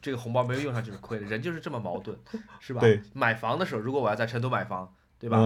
[0.00, 1.26] 这个红包没有用上就是亏的。
[1.26, 2.16] 人就是这么矛盾，
[2.60, 2.80] 是吧？
[2.80, 3.00] 对。
[3.12, 4.92] 买房的时候，如果我要在成都买房。
[5.20, 5.36] 对吧？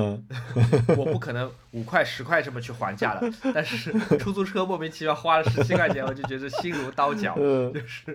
[0.98, 8.14] 我不可能五块十块这么去还价的， 但是出租车莫名其妙花了十七块钱，我就觉得心如刀绞，就是，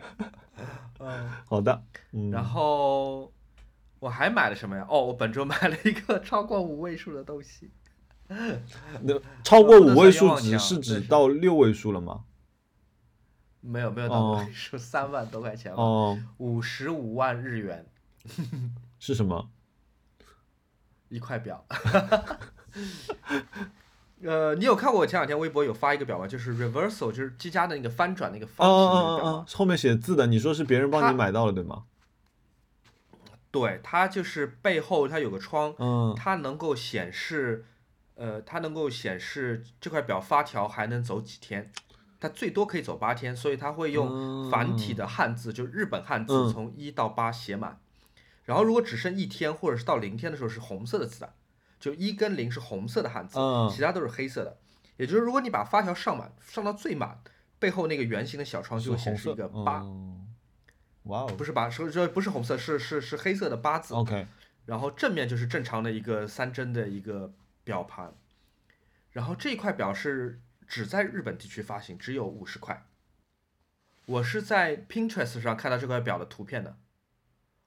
[0.99, 1.82] 嗯，好的，
[2.32, 3.32] 然后
[4.07, 4.88] 我还买了什么呀？
[4.89, 7.69] 哦，我本周买了一个 超过五位数的东西。
[9.03, 12.23] 那超过五位数只是指到六位数了吗？
[13.59, 17.85] 没有没有到五位数， 三万多块钱哦，五十五万日元。
[18.97, 19.49] 是什么？
[21.09, 21.65] 一块表，
[24.23, 26.27] 呃，你有看过我前两天微博有发一个表吗？
[26.27, 31.84] 就是 reversal，就是积家的那个翻转那个方形那个表后面写字的，你说是别人帮你买到了对吗？
[33.59, 37.65] 对，它就是背后它有个窗，嗯，它能够显示，
[38.15, 41.71] 呃，它能够显示这块表发条还能走几天，
[42.19, 47.79] 它最多可以走八天，所以它会用繁体的汉字，就日本汉字从一到八写满。
[48.45, 51.34] 然后如果只剩一天或者是到零天的时候是红色的字的，
[51.79, 53.38] 就一跟零是红色的汉字，
[53.69, 54.57] 其他都是黑色的。
[54.95, 57.19] 也就是如果你把发条上满，上到最满，
[57.59, 59.84] 背后那个圆形的小窗就会显示一个八。
[61.07, 61.27] 哇哦！
[61.38, 63.93] 不是八，说这不是红色，是是是黑色的八字。
[63.93, 64.27] OK。
[64.65, 67.31] 然后正面就是正常的一个三针的一个
[67.63, 68.13] 表盘。
[69.11, 72.85] 然后这块表是只在日本地区发行，只有五十块。
[74.05, 76.77] 我是在 Pinterest 上看到这块表的图片的。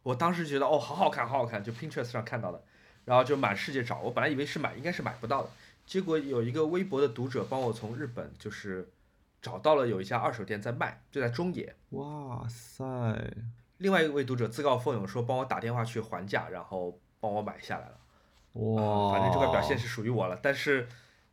[0.03, 2.63] 我当时觉得哦，好好看，好好看，就 Pinterest 上看到的，
[3.05, 4.01] 然后就满世界找。
[4.01, 5.51] 我本来以为是买，应该是买不到的。
[5.87, 8.89] 结果有一个微博的读者帮我从日本就是
[9.41, 11.75] 找到了有一家二手店在卖，就在中野。
[11.91, 12.85] 哇塞！
[13.79, 17.99] 另外一位读者自告奋勇说帮我打电话去还价，然后帮我买下来了。
[18.53, 19.13] 哇！
[19.13, 20.89] 反正这块表现是属于我了，但是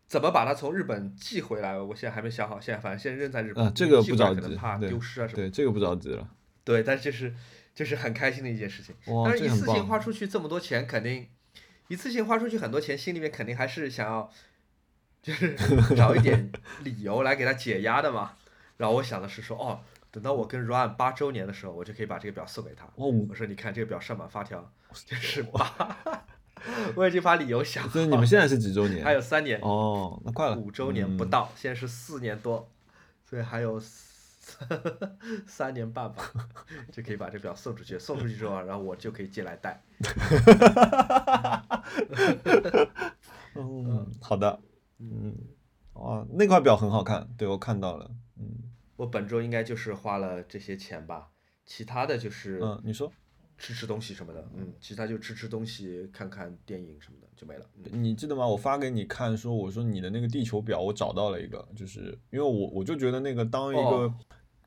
[0.08, 2.60] 怎么把它从日本寄回来，我现在还没想好。
[2.60, 5.38] 现在反正现在扔在日本，啊，这个不着急，怕丢失啊什么。
[5.38, 6.28] 对，这个不着急了。
[6.64, 7.34] 对，但就是。
[7.78, 11.28] 就是很开心的一件事情，但是一次性花出去这么多钱，肯定
[11.90, 14.32] 一次性花出去很多钱，心里面肯定还是想要，
[15.28, 15.54] 就是
[15.94, 16.50] 找一点
[16.84, 18.32] 理由来给他解压的嘛。
[18.78, 22.88] 然后我想的是说，哦，等到我跟 ruan 八周年的时候，我就可以把这个表送给他。
[22.96, 24.72] 我说，你看这个表上满发条，
[25.06, 26.24] 就是八，
[26.96, 27.90] 我已经把理由想好。
[27.90, 29.04] 所以你们现在是几周年？
[29.04, 29.60] 还有三年。
[29.62, 30.56] 哦，那快了。
[30.56, 32.72] 五周年不到，现在是四年多，
[33.30, 33.82] 所以还有。
[35.46, 36.24] 三年半吧，
[36.90, 38.00] 就可以把这表送出去。
[38.00, 39.84] 送出去之后，然后我就可以借来戴。
[43.56, 44.58] 嗯，好的。
[45.00, 45.36] 嗯，
[45.94, 48.12] 哇，那块表很好看，对我看到了。
[48.38, 48.46] 嗯，
[48.96, 51.30] 我本周应该就是花了这些钱吧，
[51.66, 53.12] 其他的就是，嗯，你说，
[53.58, 57.66] 吃吃东西什么的，嗯，其他就吃吃东西，看看电影什么的就没了。
[57.92, 58.48] 你记得吗？
[58.48, 64.14] 我发给你看，说我说你的那个地球表，我找到了一个，就是因为我我就觉得那个当一个。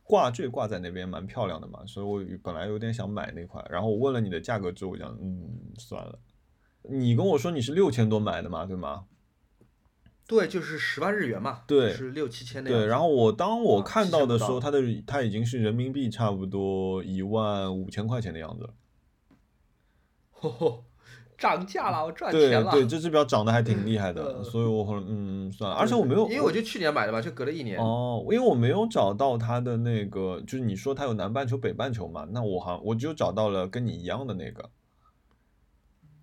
[0.03, 5.49] 挂坠挂在那边蛮漂亮的嘛，所以我本来有点想买那块，然后我问了你的价格之后，我讲嗯
[5.79, 6.19] 算了。
[6.83, 9.05] 你跟我说你是六千多买的嘛，对吗？
[10.31, 18.71] 对，就是十万日元嘛，对是六七千那样对，然后我当我啊看到到的时候，它的它已经是人民币差不多一万五千块钱的样子了。
[20.31, 20.85] 吼吼，
[21.37, 22.71] 涨价了，我赚钱了。
[22.71, 27.77] 对，这只表涨得还挺厉害的，呃所以我后来嗯算了，而且我没有，因为我就去年买的嘛，就隔了一年。
[27.81, 34.71] 哦，因为我没有找到它的那个，就是你说它有南半球、北半球嘛，那我好像我只有找到了跟你一样的那个。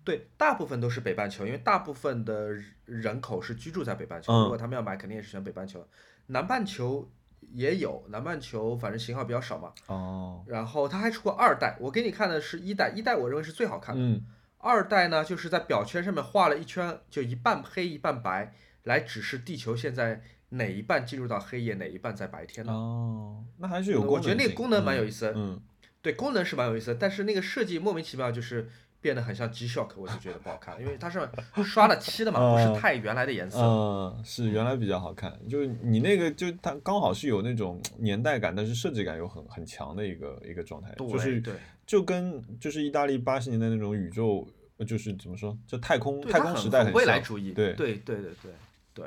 [0.08, 2.48] 对，大部分都是北半球，因为大部分的
[2.86, 4.32] 人口是居住在北半球。
[4.32, 5.86] 嗯如果他们要买，肯定也是选北半球。
[6.28, 7.10] 南半球
[7.52, 9.70] 也有，南半球反正型号比较少嘛。
[9.86, 14.00] 哦，然后它还出过二代，我给你看的是一代，一代我认为是最好看的。
[14.00, 14.24] 嗯
[14.56, 18.54] 二代呢，就是在表圈上面画了一圈，就一半黑一半白，
[18.84, 22.72] 来指示地球现在哪一半进入到黑夜，哪一半在白天呢？
[22.72, 25.60] 哦，那还是有功能我觉得那个功能蛮嗯有意思的嗯，
[26.00, 28.68] 对，功能是蛮有意思的，但是那个设计莫名其妙就是
[29.00, 31.20] 变得很像 G Shock，我就觉得不好看，因为它是
[31.64, 33.58] 刷了漆的嘛，不哦是太原来的颜色。
[33.60, 41.54] 嗯，是原来比较好看，就是你那个就它刚好是有那种年代感，但是设计感又很很强的一个一个状态，对就是对
[41.86, 44.46] 就跟就是意大利八十年代那种宇宙，
[44.78, 47.52] 呃就是怎么说，就太空太空时代很未来主义。
[47.52, 48.52] 对对对对对
[48.94, 49.06] 对，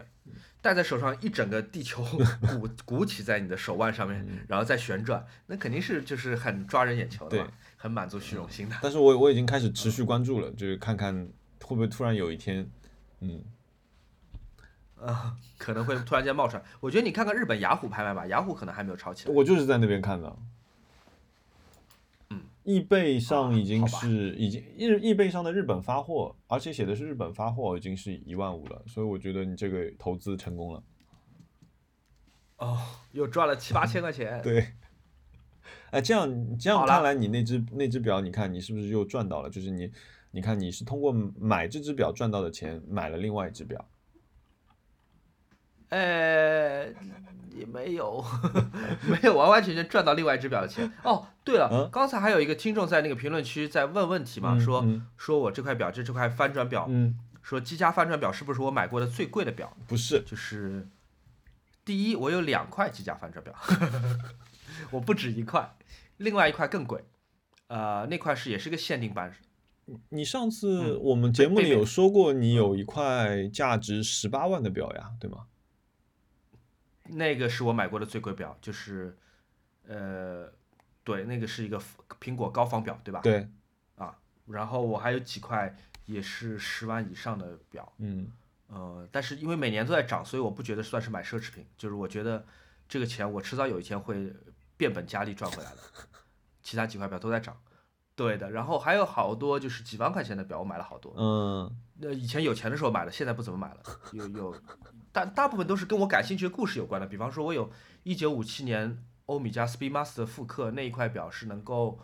[0.61, 2.01] 戴在手上一整个地球
[2.59, 7.51] 鼓鼓起在你的手腕上面，然后再旋转，那肯定是就是很抓人眼球的嘛对，
[7.81, 8.75] 很满足虚荣心的。
[8.79, 11.27] 但是我我已经开始持续关注了，就是看看
[11.63, 12.69] 会不会突然有一天，
[13.21, 13.43] 嗯，
[14.99, 16.63] 啊，可能会突然间冒出来。
[16.79, 19.33] 我觉得你看看日本雅虎拍卖吧，雅虎可能还没有炒起来。
[19.33, 20.37] 我就是在那边看的。
[22.29, 30.83] 嗯，易贝上已经是已经日易贝上的日本发货，而且写的是日本发货，已经是一万五了，所以我觉得你这个投资成功了。
[32.57, 32.77] 哦，
[33.11, 34.39] 又赚了七八千块钱。
[34.43, 34.73] 对，
[35.91, 39.49] 哎，这样这样看来，你那只那只表，你看你是不是又赚到了？
[39.49, 39.91] 就是你，
[40.31, 43.85] 你看你是通过买这只表赚到的钱，买了另外一只表。
[45.89, 46.85] 呃，
[47.53, 48.23] 也没有，
[49.11, 50.89] 没有完完全全赚到另外一只表的钱。
[51.03, 59.75] 哦，对了，嗯刚才还有一个听众在那个评论区在问问题嘛，嗯说嗯说我这块表，这这块翻转表，嗯，说积家翻转表是不是我买过的最贵的表？
[59.85, 60.87] 不是，就是
[61.83, 63.53] 第一，我有两块积家翻转表，
[64.91, 65.69] 我不止一块，
[66.21, 67.03] 另外一块更贵，
[67.67, 69.33] 呃，那块是也是个限定版，
[70.09, 75.47] 你上次嗯我们节目里有说过，你有一块价值十八万的表呀，对吗？
[77.09, 79.17] 那个是我买过的最贵表，就是
[79.87, 80.49] 呃，
[81.03, 81.81] 对，那个是一个
[82.21, 83.19] 苹果高仿表，对吧？
[83.21, 83.49] 对，
[83.95, 84.15] 啊，
[84.45, 85.75] 然后我还有几块
[86.05, 88.31] 也是十万以上的表，嗯
[88.67, 92.45] 呃，但是因为每年都在涨，所以我不觉得算是买奢侈品，就是我觉得
[92.87, 94.31] 这个钱我迟早有一天会
[94.77, 95.77] 变本加厉赚回来的。
[96.61, 97.55] 其他几块表都在涨，
[98.15, 101.13] 对的，然后还有好多就是几万块钱的表，我买了好多。
[101.17, 103.77] 嗯那以前有钱的时候买的，现在不怎么买了。
[104.13, 104.55] 有有，
[105.11, 107.05] 大大部分都是跟我感兴趣的故事有关的。
[107.05, 107.69] 比方说，我有
[108.03, 111.99] 一九五七年欧米茄 Speedmaster 复刻那一块表是能够，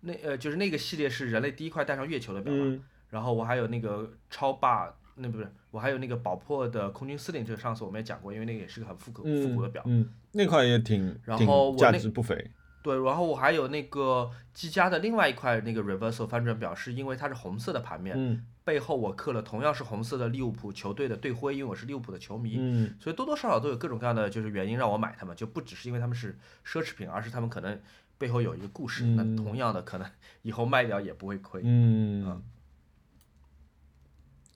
[0.00, 2.60] 那呃就是那个系列是人类第一块带上月球的表嘛。
[2.64, 9.82] 嗯然后我还有那个超霸，那不是，我还有那个宝珀的空军司令，这个上次我们也讲过，因为那个也是个很复古复古的表。
[9.86, 12.52] 嗯，那块也挺，然后我那值不菲。
[12.82, 27.78] 对，然后我还有那个积家的另外一块那个 reversal 翻转表，是因为它是红色的盘面，嗯背后我刻了同样是红色的利物浦球队的队徽，因为我是利物浦的球迷，嗯所以多多少少都有各种各样的就是原因让我买它们，就不只是因为它们是奢侈品，而是它们可能
[28.16, 29.04] 背后有一个故事。
[29.04, 30.10] 那嗯同样的，可能
[30.42, 31.60] 以后卖掉也不会亏。
[31.64, 32.42] 嗯，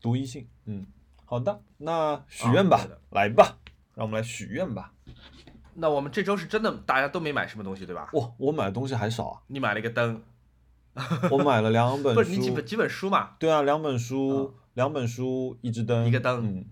[0.01, 0.47] 独一性。
[0.65, 0.87] 嗯，
[1.27, 3.59] 好的，那许愿吧啊，来吧，
[3.95, 4.94] 让我们来许愿吧。
[5.77, 8.11] 那我们这周是真的大家都没买什么东西，对吧？
[8.13, 10.23] 我，我买的东西还少啊，你买了一个灯，
[11.31, 13.37] 我买了两本 不是你几本，几本书嘛？
[13.39, 16.65] 对啊，两本书，两本书，一只灯，一个灯嗯。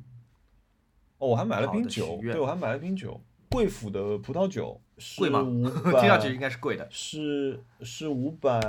[1.19, 3.21] 哦，我还买了瓶酒，对，我还买了瓶酒，
[3.51, 5.41] 贵府的葡萄酒，是贵吗
[6.01, 6.89] 听上去应，该是贵的。
[6.91, 8.61] 是是五百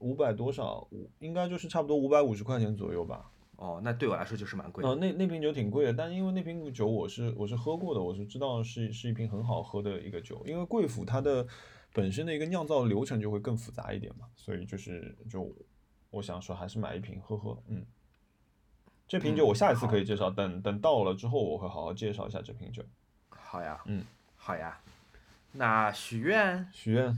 [0.00, 0.86] 五百多少？
[0.90, 3.30] 五应该就是差不多五百五十块钱左右吧。
[3.60, 4.88] 哦，那对我来说就是蛮贵的。
[4.88, 10.42] 哦，那那瓶酒挺贵的，但因为那瓶酒我是我是喝过的，我是知道是是一瓶很好喝的一个酒。
[10.46, 11.46] 因为贵府它的
[11.92, 15.54] 本身的一个酿造流程就会更复杂一点嘛，所以就是就
[16.08, 17.62] 我想说还是买一瓶喝喝。
[17.68, 17.84] 嗯，
[19.06, 22.82] 这瓶酒我下一次可以介绍，等等到了之后我会好好介绍一下这瓶酒。
[23.28, 24.02] 好呀，嗯，
[24.36, 24.80] 好呀。
[25.52, 27.14] 那许愿，许愿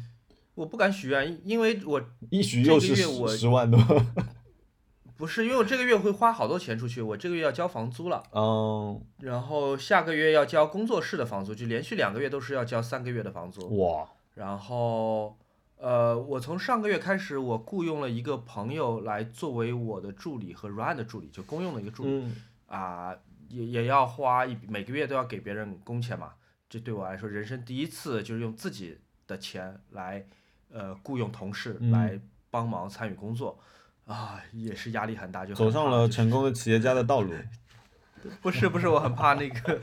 [0.56, 2.97] 我不敢许愿，因为我一许这又是
[3.39, 3.78] 十万多。
[5.23, 13.78] 不是因为我这个月会花好多钱出去，我这个月要交房租了，嗯，然后下个月要交工作室的房租，就连续两个月都是要交三个月的房租。
[13.78, 14.05] 哇，
[14.35, 15.39] 然后
[15.77, 22.35] 呃，我从上个月开始，我雇佣了一个朋友来作为我的助理和 Ryan 的助理，就公用的一个助理嗯
[22.66, 23.15] 啊、
[23.49, 26.32] 也也要花一笔每个月都要给别人工钱嘛。
[26.69, 30.27] 这对我来说，人生第一次就是用自己的钱来
[30.69, 32.19] 呃雇佣同事嗯来
[32.51, 33.57] 帮忙参与工作。
[34.07, 37.33] 啊，也是压力很大，就走上了成功的企业家的道路。
[38.41, 39.81] 不是不是，我很怕那个，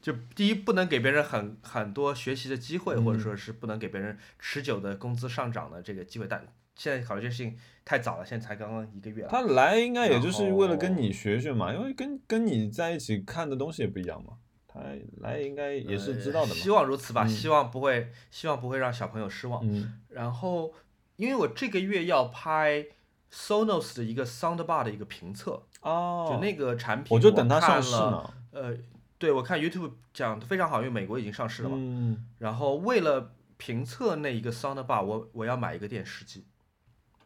[0.00, 6.26] 就第一不能给别人很很多学习的机会，或者嗯说是不能给别人持久的工资上涨的这个机会。
[6.26, 9.26] 但现在考虑这事情太早了，现在才刚刚一个月。
[9.28, 14.38] 他来应该也就是为了跟你学学嘛，因为跟跟你在一起看的东西也不一样嘛。
[14.66, 14.80] 他
[15.18, 16.70] 来应该也是知道的呃希。
[16.70, 19.60] 望如此吧，嗯希望不会，希望不会让小朋友失望。
[19.70, 20.72] 嗯然后，
[21.16, 22.86] 因为我这个月要拍
[23.34, 28.10] Sonos 的一个 Soundbar 的一个评测，哦，就那个产品，我就等它看上市了。
[28.10, 28.34] 呢。
[28.52, 28.76] 呃，
[29.18, 31.76] 对我看 YouTube 讲的非常好，因为美国已经上市了嘛。
[31.76, 36.46] 嗯，然后为了评测那一个 soundbar，我我要买一个电视机，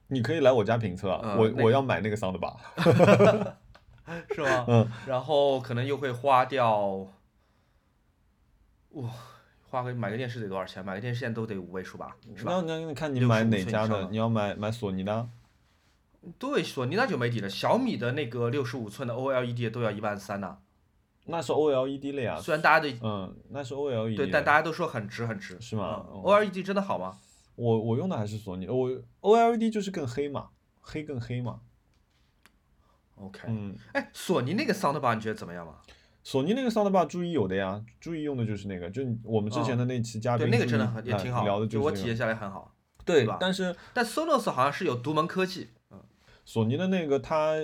[0.06, 2.56] 你可以来我家评测啊，呃那个我我要买那个 soundbar。
[4.34, 4.64] 是吗？
[4.66, 7.06] 嗯，然后可能又会花掉，
[8.92, 9.10] 哇，
[9.68, 10.82] 花个买个电视得多少钱？
[10.82, 12.52] 买个电视现在都得五位数吧，是吧？
[12.52, 13.62] 那那那看你买哪？
[13.64, 15.28] 家的你要买买索尼的啊？
[16.38, 20.58] 对，索尼那就没底了，小米的那个六十五寸的 OLED 都要一万三呢。
[21.26, 22.40] 那是 OLED 类啊。
[22.40, 27.16] 虽然大家的嗯，那是 OLED 对，但大家都说很值很值，是吗嗯哦 OLED 真的好吗？
[27.54, 28.90] 我我用的还是索尼，我
[29.20, 30.48] OLED 就是更黑嘛，
[30.80, 31.60] 黑更黑嘛。
[33.16, 35.74] OK，嗯，哎，索尼那个 soundbar 你觉得怎么样嘛？
[36.22, 42.02] 索尼那个 soundbar 注意有的呀，注意用的就是那个，就我们之前的那期嘉宾哦对，那个真的很也哎挺好，聊的就是我这个。
[42.02, 42.74] 体验下来很好。
[43.04, 45.77] 对吧，但是但 Sonos 好像是有独门科技，嗯，
[46.48, 47.56] 索尼的那个它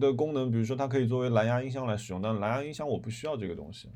[0.00, 3.90] 的功能，比如说它可以作为蓝牙音箱来使用，但蓝牙音箱我不需要这个东西。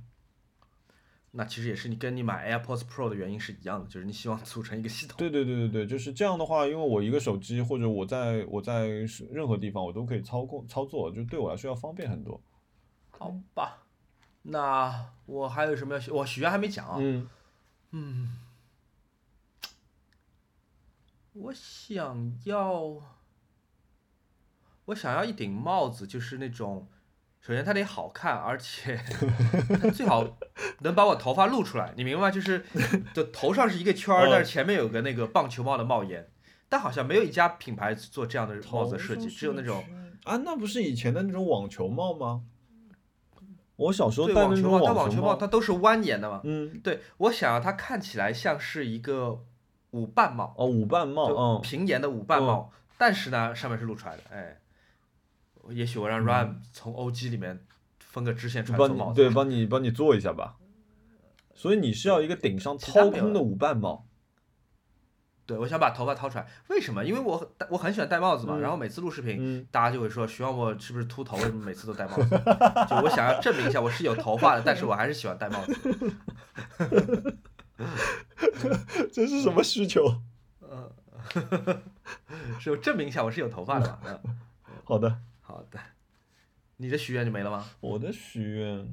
[1.30, 5.16] 那其实也是你跟你买 AirPods Pro 的原因是一样的，就是你希望组成一个系统。
[5.16, 8.88] 对对对对对，就是这样的话，因为我一个手机或者我在我在
[9.30, 12.38] 任何地方我都可以操控操作，就对我来说要方便很多。
[13.08, 13.86] 好吧，
[14.42, 16.10] 那我还有什么要许？
[16.10, 16.98] 我许愿还没讲啊。
[17.92, 18.36] 嗯，
[21.32, 23.00] 我想要，
[24.88, 26.88] 我想要一顶帽子，就是那种，
[27.40, 28.98] 首先它得好看，而且
[29.94, 30.38] 最好
[30.80, 32.30] 能把我头发露出来，你明白吗？
[32.30, 32.64] 就是，
[33.14, 36.28] 就头上是一个圈儿，哦但是前面有个那个棒球帽的帽檐，
[36.68, 39.84] 但好像没有一家品牌做这样的帽子的设计，只有那种。
[40.24, 42.42] 啊，那不是以前的那种网球帽吗？
[43.76, 46.40] 我小时候戴的那种网球帽，它网球球帽它都是蜿蜒的嘛。
[46.44, 49.44] 嗯，对我想要它看起来像是一个
[49.92, 54.58] 五瓣帽，哦，五瓣帽，嗯，平檐的五瓣帽，但是呢，上面是露出来的，哎，
[55.70, 57.64] 也许我让 Ryan 从 OG 里面
[57.98, 60.56] 分个支线传帮送帽子，你对，帮你帮你做一下吧。
[61.54, 64.06] 所以你是要一个顶上掏空的舞伴帽，
[65.44, 67.04] 对，我想把头发掏出来，为什么？
[67.04, 71.36] 因为我很我很喜欢戴帽子嘛，嗯然后每次录视频，嗯，大家就会说，徐望我是不是秃头？
[71.38, 72.28] 为什么每次都戴帽子？
[72.88, 75.74] 就我想要证明一下，我是有头发的，但是我还是喜欢戴帽子。
[79.12, 80.22] 这是什么需求？
[80.62, 80.92] 嗯，
[82.60, 84.00] 是我证明一下我是有头发的
[84.84, 85.18] 好的，
[85.48, 85.80] 好的，
[86.76, 87.64] 你的许愿就没了吗？
[87.80, 88.86] 我的许愿，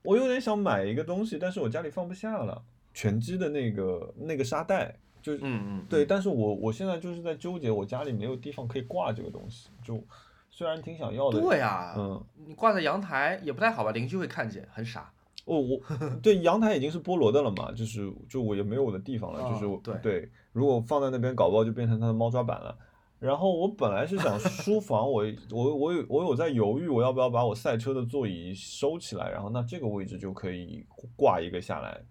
[0.00, 10.02] 我有点想买一个东西，但是我家里放不下了，拳击的那个那个沙袋，就是嗯嗯，对，但是我我现在就是在纠结，我家里没有地方可以挂这个东西，就
[10.50, 15.12] 虽然挺想要的，对呀、嗯，你挂在阳台也不太好吧，邻居会看见，很傻。
[15.44, 15.78] 哦，我
[16.22, 22.74] 对阳台已经是菠萝的了嘛，就是就我也没有我的地方了，就是哦对对，如果放在那边，搞不好就变成它的猫抓板了。
[23.20, 30.84] 然后我本来是想书房，我我我有我有在犹豫，我要不要把我赛车的座椅收起来，然后那这个位置就可以
[31.14, 32.02] 挂一个下来。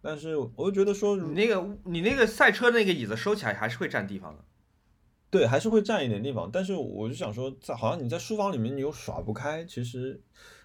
[0.00, 4.44] 但是我就觉得说，你那个你那个赛车那个椅子收起来还是会占地方的。
[5.30, 10.22] 对，还是会占一点地方，但是我就想说，在好像你在书房里面你又耍不开，其实，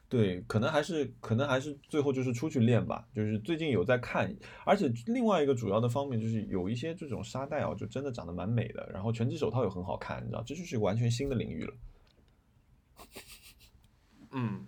[0.09, 4.33] 对，可能还是可能还是最后就是出去练吧，就是最近有在看，
[4.65, 11.73] 而且另外一个主要的方面就是有一些这种沙袋啊，就真的长得蛮美的，然后拳击手套也很好看，你知道，这就是完全新的领域了，
[14.31, 14.65] 嗯。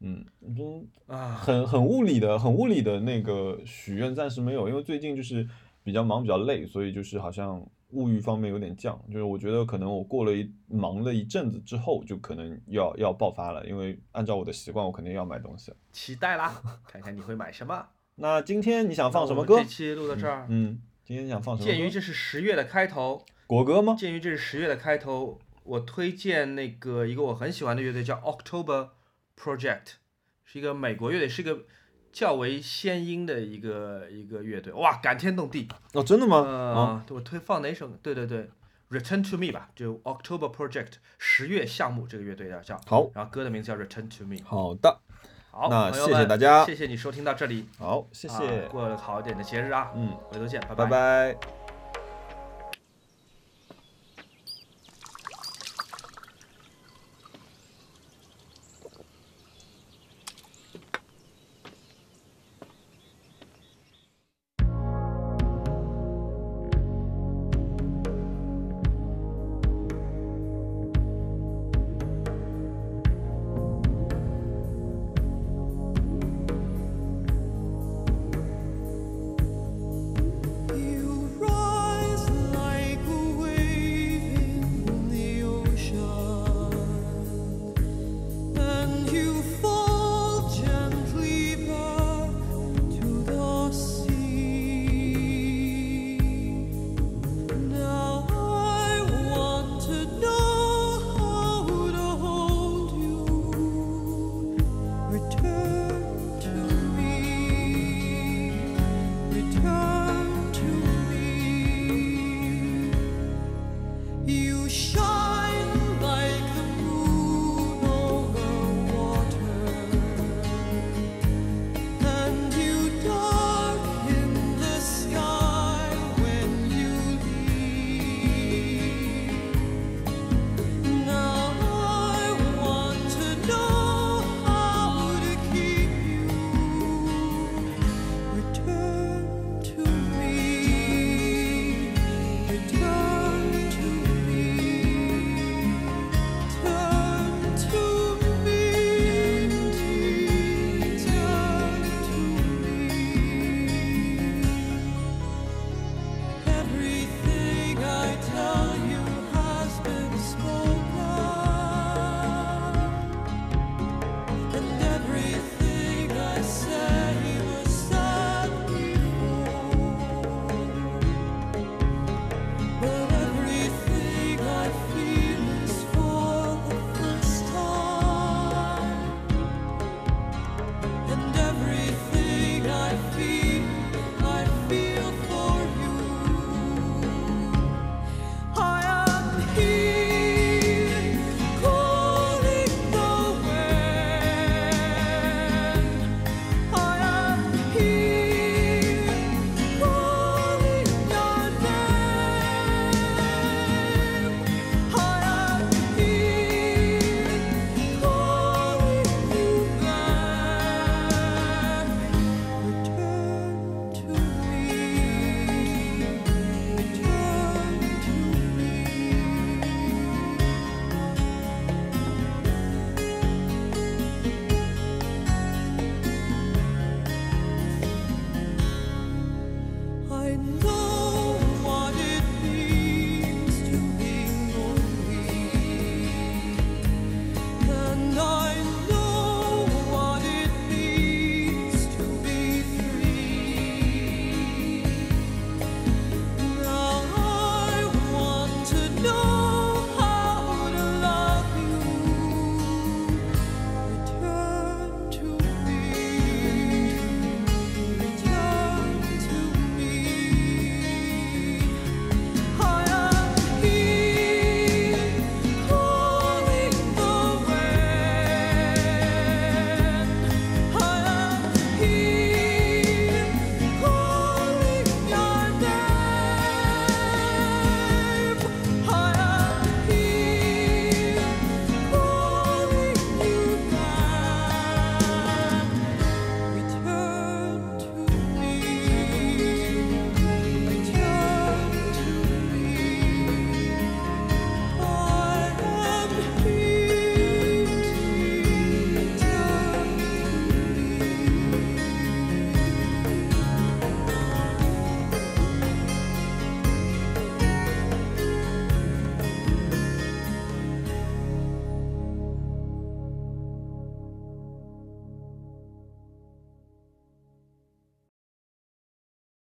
[0.00, 5.44] 嗯，嗯，啊，很很物理的，很物理的那个许愿暂时没有，因为最近就是
[5.82, 15.72] 比较忙比较累，所以就是好像物欲方面有点降，就是我觉得可能我过了一忙了一阵子之后，就可能要要爆发了，因为按照我的习惯，我肯定要买东西。
[15.92, 17.86] 期待啦，看看你会买什么。
[18.16, 19.64] 那今天你想放什么歌这？
[19.64, 20.46] 期录到这儿。
[20.48, 21.66] 嗯，今天想放什么？
[21.66, 23.96] 鉴于这是十月的开头，国歌吗？
[23.98, 28.88] 鉴于这是十月的开头，我推荐那个一个我很喜欢的乐队叫 October
[29.38, 29.92] Project，
[30.44, 31.60] 是一个美国乐队，是一个
[32.12, 35.68] 较为先音的一个一个乐队，哇，感天动地。
[35.92, 36.36] 哦，真的吗？
[36.38, 37.88] 呃，我推放哪首？
[38.02, 38.50] 对对对
[38.90, 42.80] ，Return to Me 吧，就 October Project 十月项目这个乐队的叫。
[42.86, 44.36] 好，然后歌的名字叫 Return to Me。
[44.44, 44.98] 好的。
[45.50, 47.66] 好，那谢谢大家谢谢你收听到这里。
[47.78, 48.68] 好，谢啊谢。
[48.68, 51.57] 过了好一点的节日啊，嗯，回头见，拜拜